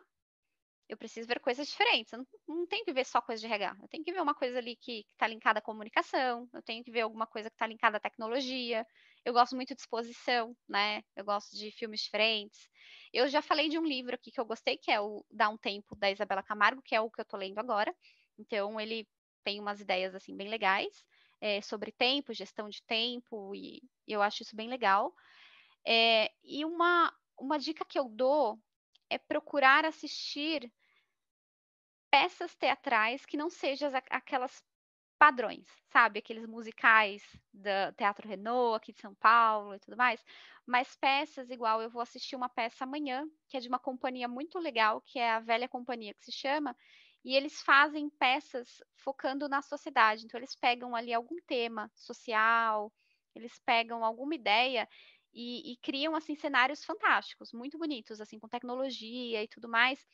eu 0.88 0.96
preciso 0.96 1.28
ver 1.28 1.40
coisas 1.40 1.68
diferentes. 1.68 2.12
Eu 2.12 2.20
não, 2.20 2.56
não 2.56 2.66
tenho 2.66 2.84
que 2.84 2.92
ver 2.92 3.04
só 3.04 3.20
coisa 3.20 3.40
de 3.40 3.46
RH. 3.46 3.76
Eu 3.82 3.88
tenho 3.88 4.04
que 4.04 4.12
ver 4.12 4.20
uma 4.22 4.34
coisa 4.34 4.58
ali 4.58 4.76
que 4.76 5.04
está 5.10 5.26
linkada 5.26 5.58
à 5.58 5.62
comunicação, 5.62 6.48
eu 6.52 6.62
tenho 6.62 6.82
que 6.82 6.90
ver 6.90 7.02
alguma 7.02 7.26
coisa 7.26 7.50
que 7.50 7.54
está 7.54 7.66
linkada 7.66 7.98
à 7.98 8.00
tecnologia, 8.00 8.86
eu 9.24 9.32
gosto 9.32 9.54
muito 9.54 9.74
de 9.74 9.80
exposição, 9.80 10.56
né? 10.68 11.02
Eu 11.14 11.24
gosto 11.24 11.56
de 11.56 11.70
filmes 11.72 12.00
diferentes. 12.00 12.68
Eu 13.12 13.28
já 13.28 13.42
falei 13.42 13.68
de 13.68 13.78
um 13.78 13.84
livro 13.84 14.14
aqui 14.14 14.30
que 14.30 14.40
eu 14.40 14.44
gostei, 14.44 14.78
que 14.78 14.90
é 14.90 15.00
o 15.00 15.24
Dá 15.30 15.48
um 15.48 15.58
Tempo, 15.58 15.96
da 15.96 16.10
Isabela 16.10 16.42
Camargo, 16.42 16.82
que 16.82 16.94
é 16.94 17.00
o 17.00 17.10
que 17.10 17.20
eu 17.20 17.24
estou 17.24 17.38
lendo 17.38 17.58
agora. 17.58 17.94
Então, 18.38 18.80
ele 18.80 19.06
tem 19.44 19.60
umas 19.60 19.80
ideias, 19.80 20.14
assim, 20.14 20.36
bem 20.36 20.48
legais 20.48 21.04
é, 21.40 21.60
sobre 21.62 21.90
tempo, 21.90 22.34
gestão 22.34 22.68
de 22.68 22.82
tempo, 22.82 23.54
e 23.54 23.80
eu 24.06 24.20
acho 24.20 24.42
isso 24.42 24.54
bem 24.54 24.68
legal. 24.68 25.14
É, 25.86 26.30
e 26.44 26.64
uma, 26.64 27.12
uma 27.38 27.58
dica 27.58 27.84
que 27.84 27.98
eu 27.98 28.08
dou 28.08 28.58
é 29.08 29.18
procurar 29.18 29.84
assistir 29.84 30.70
peças 32.10 32.54
teatrais 32.56 33.24
que 33.24 33.36
não 33.36 33.48
sejam 33.48 33.90
aquelas 34.10 34.62
padrões, 35.20 35.66
sabe? 35.92 36.20
Aqueles 36.20 36.46
musicais 36.46 37.22
do 37.52 37.92
Teatro 37.98 38.26
Renault 38.26 38.76
aqui 38.78 38.94
de 38.94 39.00
São 39.02 39.14
Paulo 39.16 39.74
e 39.74 39.78
tudo 39.80 39.98
mais. 39.98 40.24
Mas 40.66 40.96
peças 40.96 41.50
igual, 41.50 41.82
eu 41.82 41.90
vou 41.90 42.00
assistir 42.00 42.36
uma 42.36 42.48
peça 42.48 42.84
amanhã, 42.84 43.26
que 43.48 43.58
é 43.58 43.60
de 43.60 43.68
uma 43.68 43.78
companhia 43.78 44.26
muito 44.26 44.58
legal, 44.58 45.02
que 45.02 45.18
é 45.18 45.32
a 45.32 45.40
Velha 45.40 45.68
Companhia, 45.68 46.14
que 46.14 46.24
se 46.24 46.32
chama, 46.32 46.74
e 47.22 47.36
eles 47.36 47.60
fazem 47.62 48.08
peças 48.08 48.82
focando 48.96 49.46
na 49.48 49.60
sociedade. 49.60 50.24
Então, 50.24 50.40
eles 50.40 50.56
pegam 50.56 50.96
ali 50.96 51.12
algum 51.12 51.36
tema 51.46 51.90
social, 51.94 52.90
eles 53.34 53.58
pegam 53.66 54.02
alguma 54.04 54.34
ideia 54.34 54.88
e, 55.34 55.72
e 55.72 55.76
criam, 55.78 56.14
assim, 56.16 56.34
cenários 56.34 56.82
fantásticos, 56.84 57.52
muito 57.52 57.78
bonitos, 57.78 58.22
assim, 58.22 58.38
com 58.38 58.48
tecnologia 58.48 59.42
e 59.42 59.48
tudo 59.48 59.68
mais. 59.68 60.04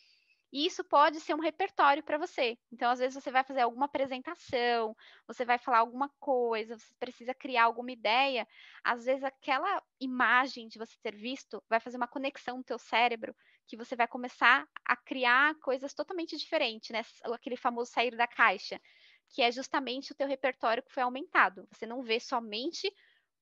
E 0.56 0.64
isso 0.66 0.82
pode 0.84 1.20
ser 1.20 1.34
um 1.34 1.40
repertório 1.40 2.02
para 2.02 2.16
você. 2.16 2.56
Então, 2.72 2.90
às 2.90 2.98
vezes, 2.98 3.14
você 3.22 3.30
vai 3.30 3.44
fazer 3.44 3.60
alguma 3.60 3.84
apresentação, 3.86 4.96
você 5.26 5.44
vai 5.44 5.58
falar 5.58 5.80
alguma 5.80 6.08
coisa, 6.18 6.78
você 6.78 6.94
precisa 6.98 7.34
criar 7.34 7.64
alguma 7.64 7.92
ideia. 7.92 8.48
Às 8.82 9.04
vezes, 9.04 9.22
aquela 9.22 9.82
imagem 10.00 10.66
de 10.68 10.78
você 10.78 10.96
ter 11.02 11.14
visto 11.14 11.62
vai 11.68 11.78
fazer 11.78 11.98
uma 11.98 12.08
conexão 12.08 12.56
no 12.56 12.64
teu 12.64 12.78
cérebro 12.78 13.36
que 13.66 13.76
você 13.76 13.94
vai 13.94 14.08
começar 14.08 14.66
a 14.84 14.96
criar 14.96 15.54
coisas 15.60 15.92
totalmente 15.92 16.36
diferentes, 16.38 16.88
né? 16.90 17.02
Aquele 17.34 17.56
famoso 17.56 17.90
sair 17.92 18.16
da 18.16 18.26
caixa, 18.26 18.80
que 19.28 19.42
é 19.42 19.52
justamente 19.52 20.12
o 20.12 20.14
teu 20.14 20.26
repertório 20.26 20.82
que 20.82 20.92
foi 20.92 21.02
aumentado. 21.02 21.68
Você 21.70 21.84
não 21.84 22.02
vê 22.02 22.18
somente 22.18 22.90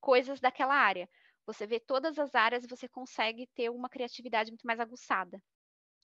coisas 0.00 0.40
daquela 0.40 0.74
área. 0.74 1.08
Você 1.46 1.64
vê 1.66 1.78
todas 1.78 2.18
as 2.18 2.34
áreas 2.34 2.64
e 2.64 2.68
você 2.68 2.88
consegue 2.88 3.46
ter 3.54 3.70
uma 3.70 3.88
criatividade 3.88 4.50
muito 4.50 4.66
mais 4.66 4.80
aguçada. 4.80 5.40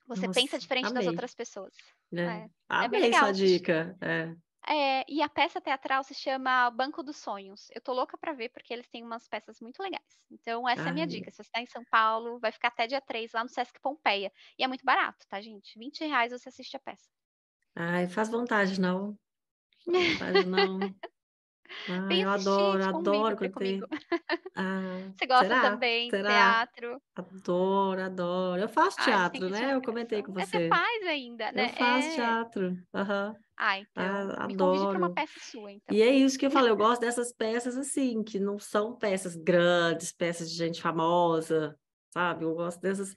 Você 0.07 0.27
Nossa, 0.27 0.41
pensa 0.41 0.59
diferente 0.59 0.87
amei. 0.87 0.99
das 0.99 1.07
outras 1.07 1.35
pessoas. 1.35 1.75
É. 2.13 2.21
É. 2.21 2.51
Amei 2.69 3.05
é 3.05 3.09
essa 3.09 3.33
dica. 3.33 3.97
É. 4.01 4.35
É, 4.69 5.05
e 5.09 5.23
a 5.23 5.29
peça 5.29 5.61
teatral 5.61 6.05
se 6.05 6.15
chama 6.15 6.71
Banco 6.71 7.03
dos 7.03 7.17
Sonhos. 7.17 7.69
Eu 7.75 7.81
tô 7.81 7.93
louca 7.93 8.19
para 8.19 8.33
ver, 8.33 8.51
porque 8.51 8.73
eles 8.73 8.89
têm 8.89 9.03
umas 9.03 9.27
peças 9.27 9.59
muito 9.61 9.83
legais. 9.83 10.05
Então, 10.31 10.69
essa 10.69 10.83
Ai. 10.83 10.89
é 10.89 10.91
a 10.91 10.95
minha 10.95 11.07
dica. 11.07 11.31
Se 11.31 11.39
você 11.39 11.43
está 11.43 11.61
em 11.61 11.67
São 11.67 11.85
Paulo, 11.91 12.39
vai 12.39 12.53
ficar 12.53 12.69
até 12.69 12.87
dia 12.87 13.01
3 13.01 13.33
lá 13.33 13.43
no 13.43 13.49
Sesc 13.49 13.81
Pompeia. 13.81 14.31
E 14.59 14.63
é 14.63 14.69
muito 14.69 14.85
barato, 14.85 15.27
tá, 15.29 15.41
gente? 15.41 15.79
20 15.79 16.05
reais 16.05 16.33
você 16.33 16.51
assiste 16.51 16.77
a 16.77 16.81
peça. 16.81 17.09
Ai, 17.75 18.07
faz 18.07 18.29
vontade, 18.29 18.81
não. 18.81 19.19
Faz 19.85 19.97
vontade, 19.97 20.47
não. 20.47 20.79
Ah, 21.89 22.17
eu 22.19 22.29
adoro, 22.31 22.85
adoro 22.85 23.37
quando 23.37 23.55
tem. 23.57 23.87
Ah, 24.57 24.91
Você 25.17 25.27
gosta 25.27 25.55
será? 25.55 25.57
também 25.57 26.13
de 26.13 26.23
teatro? 26.25 27.01
Adoro, 27.17 28.03
adoro. 28.03 28.63
Eu 28.63 28.69
faço 28.69 29.01
teatro, 29.01 29.51
né? 29.51 29.75
Eu 29.75 29.83
comentei 29.83 30.23
com 30.23 30.33
É, 30.37 30.45
você 30.47 30.61
faz 30.61 31.07
ainda, 31.07 31.53
né? 31.53 31.67
Eu 31.67 31.71
faço 31.71 32.11
É. 32.11 32.11
teatro. 32.11 32.77
Aham. 32.95 33.37
Ah, 33.57 33.79
então, 33.79 34.21
Ah, 34.29 34.89
para 34.89 34.99
uma 34.99 35.11
peça 35.11 35.39
sua, 35.39 35.71
então. 35.73 35.97
E 35.97 36.03
é 36.03 36.11
isso 36.11 36.39
que 36.39 36.47
eu 36.47 36.51
falei, 36.51 36.71
eu 36.71 36.77
gosto 36.77 37.01
dessas 37.01 37.33
peças 37.33 37.77
assim, 37.77 38.23
que 38.23 38.39
não 38.39 38.59
são 38.59 38.97
peças 38.97 39.35
grandes, 39.37 40.13
peças 40.13 40.51
de 40.51 40.57
gente 40.57 40.81
famosa. 40.81 41.77
sabe? 42.13 42.45
Eu 42.45 42.55
gosto 42.55 42.81
dessas. 42.81 43.15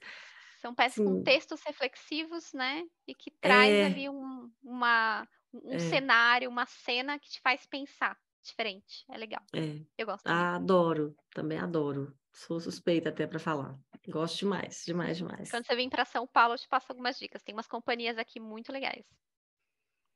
São 0.56 0.74
peças 0.74 1.00
com 1.00 1.14
Assim, 1.14 1.24
textos 1.24 1.62
reflexivos, 1.62 2.52
né? 2.52 2.82
E 3.06 3.14
que 3.14 3.30
traz 3.30 3.78
é, 3.78 3.82
ali 3.82 4.08
um, 4.08 4.50
uma, 4.62 5.28
um 5.52 5.78
é, 5.78 5.78
cenário, 5.78 6.48
uma 6.48 6.66
cena 6.66 7.18
que 7.18 7.28
te 7.28 7.40
faz 7.40 7.66
pensar 7.66 8.18
diferente. 8.44 9.04
É 9.10 9.16
legal. 9.18 9.42
é. 9.54 9.80
Eu 9.98 10.06
gosto 10.06 10.24
também. 10.24 10.38
Adoro, 10.40 11.16
também 11.34 11.58
adoro. 11.58 12.16
Sou 12.32 12.58
suspeita 12.60 13.08
até 13.10 13.26
para 13.26 13.38
falar. 13.38 13.78
Gosto 14.08 14.38
demais, 14.40 14.82
demais, 14.84 15.16
demais. 15.16 15.50
Quando 15.50 15.66
você 15.66 15.74
vir 15.76 15.88
para 15.88 16.04
São 16.04 16.26
Paulo, 16.26 16.54
eu 16.54 16.58
te 16.58 16.68
passo 16.68 16.86
algumas 16.90 17.18
dicas. 17.18 17.42
Tem 17.42 17.54
umas 17.54 17.66
companhias 17.68 18.18
aqui 18.18 18.40
muito 18.40 18.72
legais. 18.72 19.04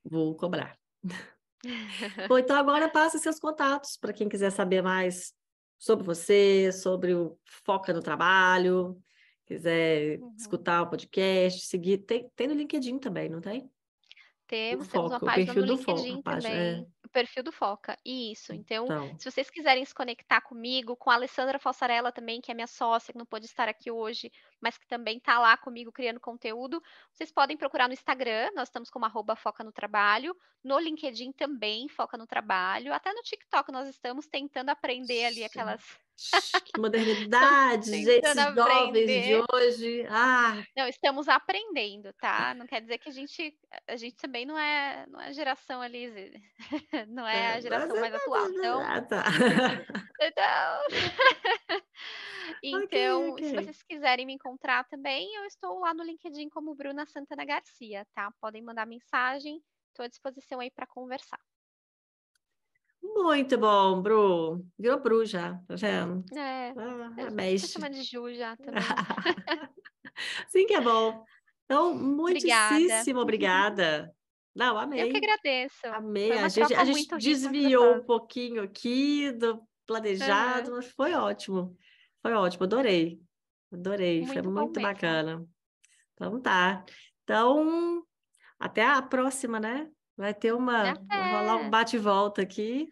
Vou 0.03 0.35
cobrar. 0.35 0.77
Bom, 2.29 2.37
então 2.37 2.55
agora 2.57 2.89
passa 2.89 3.17
seus 3.17 3.39
contatos 3.39 3.97
para 3.97 4.13
quem 4.13 4.29
quiser 4.29 4.51
saber 4.51 4.81
mais 4.81 5.33
sobre 5.77 6.05
você, 6.05 6.71
sobre 6.71 7.13
o 7.13 7.37
Foca 7.45 7.93
no 7.93 8.01
Trabalho, 8.01 9.01
quiser 9.45 10.19
Uhum. 10.19 10.35
escutar 10.37 10.81
o 10.83 10.89
podcast, 10.89 11.65
seguir. 11.65 11.99
Tem, 11.99 12.29
tem 12.35 12.47
no 12.47 12.53
LinkedIn 12.53 12.99
também, 12.99 13.29
não 13.29 13.41
tem? 13.41 13.69
O 14.49 14.87
Temos, 14.87 14.87
temos 14.87 15.11
uma 15.11 15.19
página 15.19 15.53
no 15.53 15.61
LinkedIn 15.61 16.19
a 16.19 16.21
página, 16.23 16.53
é. 16.53 16.73
também. 16.73 16.93
O 17.05 17.09
perfil 17.09 17.43
do 17.43 17.51
Foca. 17.51 17.95
Isso. 18.03 18.51
Então, 18.51 18.85
Então, 18.85 19.19
se 19.19 19.29
vocês 19.29 19.47
quiserem 19.49 19.85
se 19.85 19.93
conectar 19.93 20.41
comigo, 20.41 20.95
com 20.95 21.11
a 21.11 21.13
Alessandra 21.13 21.59
Falsarella 21.59 22.11
também, 22.11 22.41
que 22.41 22.51
é 22.51 22.55
minha 22.55 22.65
sócia, 22.65 23.11
que 23.11 23.17
não 23.17 23.27
pôde 23.27 23.45
estar 23.45 23.69
aqui 23.69 23.91
hoje, 23.91 24.31
mas 24.59 24.75
que 24.75 24.87
também 24.87 25.17
está 25.17 25.37
lá 25.37 25.55
comigo 25.55 25.91
criando 25.91 26.19
conteúdo, 26.19 26.81
vocês 27.11 27.31
podem 27.31 27.55
procurar 27.55 27.87
no 27.87 27.93
Instagram, 27.93 28.49
nós 28.55 28.69
estamos 28.69 28.89
como 28.89 29.05
arroba 29.05 29.35
Foca 29.35 29.63
no 29.63 29.71
Trabalho, 29.71 30.35
no 30.63 30.79
LinkedIn 30.79 31.31
também, 31.31 31.87
Foca 31.87 32.17
no 32.17 32.25
Trabalho, 32.25 32.91
até 32.91 33.13
no 33.13 33.21
TikTok 33.21 33.71
nós 33.71 33.87
estamos 33.87 34.25
tentando 34.25 34.69
aprender 34.69 35.25
ali 35.25 35.43
aquelas. 35.43 35.83
Que 36.65 36.79
modernidade, 36.79 37.89
esses 37.89 38.35
jovens 38.55 38.93
de 38.93 39.43
hoje. 39.53 40.05
Ah, 40.09 40.63
Não, 40.75 40.87
estamos 40.87 41.27
aprendendo, 41.27 42.11
tá? 42.13 42.53
Não 42.53 42.65
quer 42.67 42.81
dizer 42.81 42.97
que 42.97 43.09
a 43.09 43.11
gente, 43.11 43.57
a 43.87 43.95
gente 43.95 44.15
também 44.17 44.45
não 44.45 44.57
é, 44.57 45.05
não 45.07 45.19
é 45.21 45.33
geração 45.33 45.81
ali, 45.81 46.09
não 47.09 47.27
é 47.27 47.53
a 47.53 47.57
é, 47.57 47.61
geração 47.61 47.89
mas- 47.89 47.99
mais 47.99 48.13
atual. 48.15 48.49
Então, 48.49 48.81
Ah, 48.81 49.01
tá. 49.01 49.23
então, 50.21 50.81
então, 52.63 53.29
ok. 53.31 53.45
se 53.47 53.55
vocês 53.55 53.83
quiserem 53.83 54.25
me 54.25 54.33
encontrar 54.33 54.83
também, 54.85 55.33
eu 55.35 55.45
estou 55.45 55.79
lá 55.79 55.93
no 55.93 56.03
LinkedIn 56.03 56.49
como 56.49 56.75
Bruna 56.75 57.05
Santana 57.05 57.45
Garcia, 57.45 58.05
tá? 58.13 58.31
Podem 58.41 58.61
mandar 58.61 58.85
mensagem, 58.85 59.61
estou 59.89 60.05
à 60.05 60.07
disposição 60.07 60.59
aí 60.59 60.71
para 60.71 60.87
conversar. 60.87 61.39
Muito 63.01 63.57
bom, 63.57 64.01
Bru. 64.01 64.65
Virou 64.77 64.99
Bru 65.01 65.25
já, 65.25 65.53
tá 65.67 65.75
vendo? 65.75 66.23
É, 66.37 66.69
Ah, 66.77 67.13
eu 67.17 67.31
mexe. 67.31 67.67
chamando 67.67 67.93
de 67.93 68.03
Ju 68.03 68.33
já 68.33 68.55
também. 68.57 68.81
Sim 70.47 70.65
que 70.65 70.73
é 70.73 70.81
bom. 70.81 71.23
Então, 71.65 71.91
Obrigada. 72.19 72.73
muitíssimo 72.75 73.19
obrigada. 73.19 74.13
Não, 74.55 74.73
Eu 74.81 74.87
que 75.09 75.17
amei. 75.17 75.17
agradeço. 75.17 75.87
Amei. 75.87 76.27
Foi 76.29 76.37
A 76.39 76.47
gente, 76.49 76.73
a 76.73 76.83
gente 76.83 77.17
desviou 77.17 77.95
um 77.95 78.03
pouquinho 78.03 78.63
aqui 78.63 79.31
do 79.31 79.61
planejado, 79.85 80.71
mas 80.71 80.87
foi 80.91 81.13
ótimo. 81.13 81.77
Foi 82.21 82.33
ótimo, 82.33 82.63
adorei. 82.65 83.19
Adorei, 83.71 84.25
foi 84.25 84.35
Muito 84.41 84.51
bom 84.51 84.61
muito 84.61 84.79
mesmo. 84.79 84.93
bacana. 84.93 85.45
Então 86.13 86.41
tá. 86.41 86.83
Então, 87.23 88.03
até 88.59 88.83
a 88.83 89.01
próxima, 89.01 89.59
né? 89.59 89.87
Vai 90.19 90.33
ter 90.33 90.53
uma, 90.53 90.95
vai 91.07 91.31
rolar 91.31 91.55
um 91.55 91.59
Até. 91.61 91.69
bate 91.69 91.95
e 91.95 91.99
volta 91.99 92.41
aqui. 92.41 92.91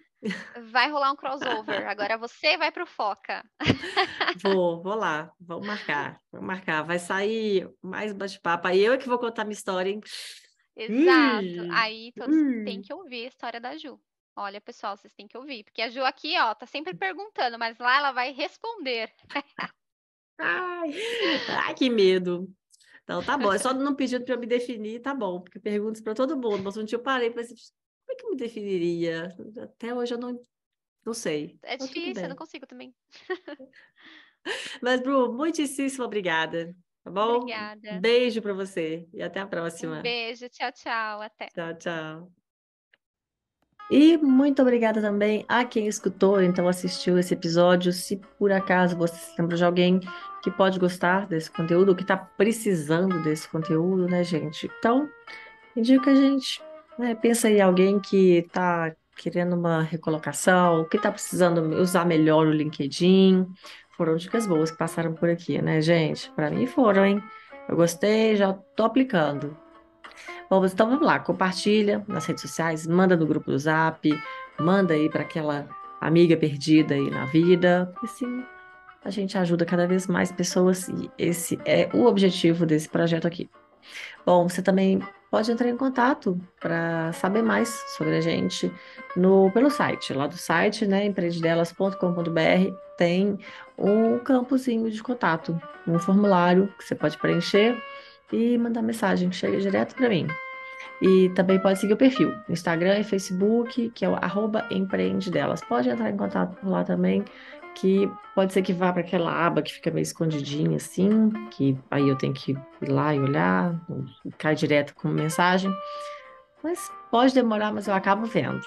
Vai 0.71 0.89
rolar 0.89 1.11
um 1.11 1.15
crossover. 1.17 1.85
Agora 1.85 2.17
você 2.17 2.57
vai 2.57 2.71
pro 2.71 2.87
Foca. 2.87 3.43
Vou, 4.41 4.81
vou 4.81 4.95
lá, 4.95 5.29
vamos 5.37 5.67
marcar, 5.67 6.21
vamos 6.31 6.47
marcar. 6.47 6.83
Vai 6.83 6.99
sair 6.99 7.69
mais 7.81 8.13
bate-papo. 8.13 8.69
Aí 8.69 8.79
eu 8.79 8.93
é 8.93 8.97
que 8.97 9.09
vou 9.09 9.19
contar 9.19 9.43
minha 9.43 9.53
história, 9.53 9.89
hein? 9.89 9.99
Exato. 10.73 11.45
Ui, 11.45 11.69
Aí 11.73 12.13
todos 12.15 12.35
têm 12.63 12.77
ui. 12.77 12.83
que 12.83 12.93
ouvir 12.93 13.25
a 13.25 13.27
história 13.27 13.59
da 13.59 13.75
Ju. 13.77 13.99
Olha, 14.33 14.61
pessoal, 14.61 14.95
vocês 14.95 15.13
têm 15.13 15.27
que 15.27 15.37
ouvir, 15.37 15.65
porque 15.65 15.81
a 15.81 15.89
Ju 15.89 16.05
aqui, 16.05 16.39
ó, 16.39 16.55
tá 16.55 16.65
sempre 16.65 16.93
perguntando, 16.95 17.59
mas 17.59 17.77
lá 17.77 17.97
ela 17.97 18.11
vai 18.13 18.31
responder. 18.31 19.11
Ai, 20.39 20.93
ai, 21.65 21.73
que 21.73 21.89
medo. 21.89 22.47
Então 23.07 23.23
tá 23.23 23.37
bom, 23.37 23.53
é 23.53 23.57
só 23.57 23.73
não 23.73 23.95
pedindo 23.95 24.25
para 24.25 24.33
eu 24.33 24.39
me 24.39 24.45
definir, 24.45 24.99
tá 24.99 25.13
bom, 25.15 25.39
porque 25.41 25.61
perguntas 25.61 26.01
para 26.01 26.13
todo 26.13 26.35
mundo. 26.35 26.61
Mas 26.61 26.75
um 26.75 26.83
dia 26.83 26.97
eu 26.97 27.01
parei 27.01 27.29
e 27.29 27.33
pensei, 27.33 27.55
como 27.55 28.11
é 28.11 28.15
que 28.15 28.25
eu 28.25 28.29
me 28.31 28.35
definiria? 28.37 29.29
Até 29.63 29.95
hoje 29.95 30.13
eu 30.13 30.17
não, 30.17 30.37
não 31.05 31.13
sei. 31.13 31.57
É 31.63 31.77
difícil, 31.77 32.25
eu 32.25 32.29
não 32.29 32.35
consigo 32.35 32.65
também. 32.67 32.95
Mas, 34.81 35.01
Bru, 35.01 35.33
muitíssimo 35.33 36.03
obrigada, 36.05 36.75
tá 37.03 37.11
bom? 37.11 37.39
Obrigada. 37.39 38.01
Beijo 38.01 38.41
para 38.41 38.53
você 38.53 39.07
e 39.13 39.21
até 39.21 39.39
a 39.39 39.47
Um 39.47 39.49
próxima. 39.49 40.01
beijo, 40.01 40.49
tchau, 40.49 40.71
tchau, 40.71 41.21
até. 41.21 41.51
Tchau, 41.53 41.73
tchau. 41.77 42.36
E 43.89 44.17
muito 44.17 44.61
obrigada 44.61 45.01
também 45.01 45.45
a 45.47 45.63
quem 45.63 45.87
escutou, 45.87 46.41
então 46.41 46.67
assistiu 46.67 47.17
esse 47.17 47.33
episódio. 47.33 47.93
Se 47.93 48.19
por 48.37 48.51
acaso 48.51 48.97
você 48.97 49.15
se 49.15 49.39
lembra 49.39 49.55
de 49.55 49.63
alguém 49.63 50.01
que 50.43 50.51
pode 50.51 50.77
gostar 50.77 51.25
desse 51.25 51.49
conteúdo, 51.49 51.95
que 51.95 52.01
está 52.01 52.17
precisando 52.17 53.21
desse 53.23 53.47
conteúdo, 53.47 54.07
né, 54.07 54.23
gente? 54.23 54.69
Então, 54.79 55.09
indica 55.75 56.11
a 56.11 56.15
gente, 56.15 56.61
né? 56.99 57.15
Pensa 57.15 57.49
em 57.49 57.61
alguém 57.61 57.99
que 57.99 58.39
está 58.39 58.93
querendo 59.15 59.55
uma 59.55 59.81
recolocação, 59.81 60.85
que 60.85 60.97
está 60.97 61.11
precisando 61.11 61.61
usar 61.79 62.05
melhor 62.05 62.45
o 62.45 62.51
LinkedIn. 62.51 63.47
Foram 63.95 64.15
dicas 64.15 64.45
boas 64.45 64.69
que 64.69 64.77
passaram 64.77 65.13
por 65.13 65.29
aqui, 65.29 65.61
né, 65.61 65.81
gente? 65.81 66.29
Para 66.31 66.51
mim 66.51 66.67
foram, 66.67 67.05
hein? 67.05 67.23
Eu 67.67 67.75
gostei, 67.75 68.35
já 68.35 68.53
tô 68.53 68.83
aplicando. 68.83 69.57
Bom, 70.49 70.65
então 70.65 70.89
vamos 70.89 71.05
lá, 71.05 71.19
compartilha 71.19 72.03
nas 72.07 72.25
redes 72.25 72.41
sociais, 72.41 72.87
manda 72.87 73.15
no 73.15 73.25
grupo 73.25 73.51
do 73.51 73.59
Zap, 73.59 74.09
manda 74.59 74.93
aí 74.93 75.09
para 75.09 75.21
aquela 75.21 75.67
amiga 75.99 76.37
perdida 76.37 76.95
aí 76.95 77.09
na 77.09 77.25
vida, 77.25 77.93
assim 78.03 78.43
a 79.07 79.09
gente 79.09 79.37
ajuda 79.37 79.65
cada 79.65 79.87
vez 79.87 80.05
mais 80.05 80.31
pessoas 80.33 80.89
e 80.89 81.09
esse 81.17 81.57
é 81.63 81.89
o 81.93 82.05
objetivo 82.05 82.65
desse 82.65 82.89
projeto 82.89 83.25
aqui. 83.25 83.49
Bom, 84.25 84.49
você 84.49 84.61
também 84.61 85.01
pode 85.31 85.49
entrar 85.49 85.69
em 85.69 85.77
contato 85.77 86.39
para 86.59 87.13
saber 87.13 87.41
mais 87.41 87.69
sobre 87.95 88.17
a 88.17 88.21
gente 88.21 88.71
no, 89.15 89.49
pelo 89.51 89.69
site, 89.69 90.13
lá 90.13 90.27
do 90.27 90.37
site, 90.37 90.85
né, 90.85 91.05
empreendedelas.com.br, 91.05 92.75
tem 92.97 93.39
um 93.77 94.19
campozinho 94.19 94.91
de 94.91 95.01
contato, 95.01 95.57
um 95.87 95.97
formulário 95.99 96.67
que 96.77 96.83
você 96.83 96.95
pode 96.95 97.17
preencher 97.17 97.81
e 98.31 98.57
mandar 98.57 98.81
mensagem, 98.81 99.31
chega 99.31 99.59
direto 99.59 99.95
para 99.95 100.09
mim. 100.09 100.27
E 101.01 101.29
também 101.29 101.59
pode 101.59 101.79
seguir 101.79 101.93
o 101.93 101.97
perfil, 101.97 102.33
Instagram 102.49 102.99
e 102.99 103.03
Facebook, 103.03 103.91
que 103.91 104.03
é 104.03 104.09
o 104.09 104.17
empreendedelas. 104.71 105.61
Pode 105.61 105.89
entrar 105.89 106.09
em 106.09 106.17
contato 106.17 106.55
por 106.55 106.69
lá 106.69 106.83
também, 106.83 107.23
que 107.75 108.09
pode 108.33 108.51
ser 108.51 108.63
que 108.63 108.73
vá 108.73 108.91
para 108.91 109.01
aquela 109.01 109.31
aba 109.45 109.61
que 109.61 109.73
fica 109.73 109.91
meio 109.91 110.01
escondidinha 110.01 110.77
assim, 110.77 111.29
que 111.51 111.77
aí 111.91 112.07
eu 112.07 112.15
tenho 112.15 112.33
que 112.33 112.53
ir 112.53 112.89
lá 112.89 113.13
e 113.13 113.19
olhar, 113.19 113.79
cai 114.39 114.55
direto 114.55 114.95
com 114.95 115.07
mensagem. 115.09 115.71
Mas 116.63 116.91
pode 117.11 117.33
demorar, 117.35 117.71
mas 117.71 117.87
eu 117.87 117.93
acabo 117.93 118.25
vendo. 118.25 118.65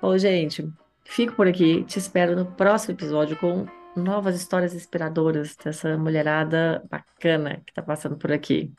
Bom, 0.00 0.16
gente, 0.18 0.70
fico 1.04 1.34
por 1.34 1.46
aqui. 1.46 1.82
Te 1.84 1.98
espero 1.98 2.36
no 2.36 2.44
próximo 2.44 2.94
episódio 2.94 3.36
com 3.38 3.66
novas 3.96 4.36
histórias 4.36 4.74
inspiradoras 4.74 5.56
dessa 5.56 5.96
mulherada 5.98 6.82
bacana 6.90 7.62
que 7.64 7.72
está 7.72 7.82
passando 7.82 8.16
por 8.16 8.32
aqui. 8.32 8.72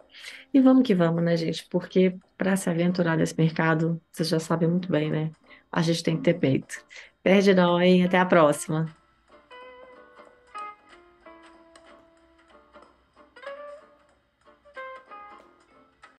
E 0.54 0.60
vamos 0.60 0.84
que 0.86 0.96
vamos, 0.96 1.24
né, 1.24 1.38
gente? 1.38 1.68
Porque 1.70 2.18
para 2.38 2.56
se 2.56 2.70
aventurar 2.70 3.18
nesse 3.18 3.38
mercado, 3.38 4.02
vocês 4.12 4.30
já 4.30 4.40
sabem 4.40 4.70
muito 4.70 4.90
bem, 4.92 5.12
né? 5.12 5.32
A 5.72 5.82
gente 5.82 6.04
tem 6.04 6.18
que 6.18 6.24
ter 6.24 6.36
peito. 6.36 6.86
Perde 7.22 7.54
não, 7.54 7.82
hein? 7.82 8.04
Até 8.04 8.20
a 8.20 8.26
próxima. 8.26 9.03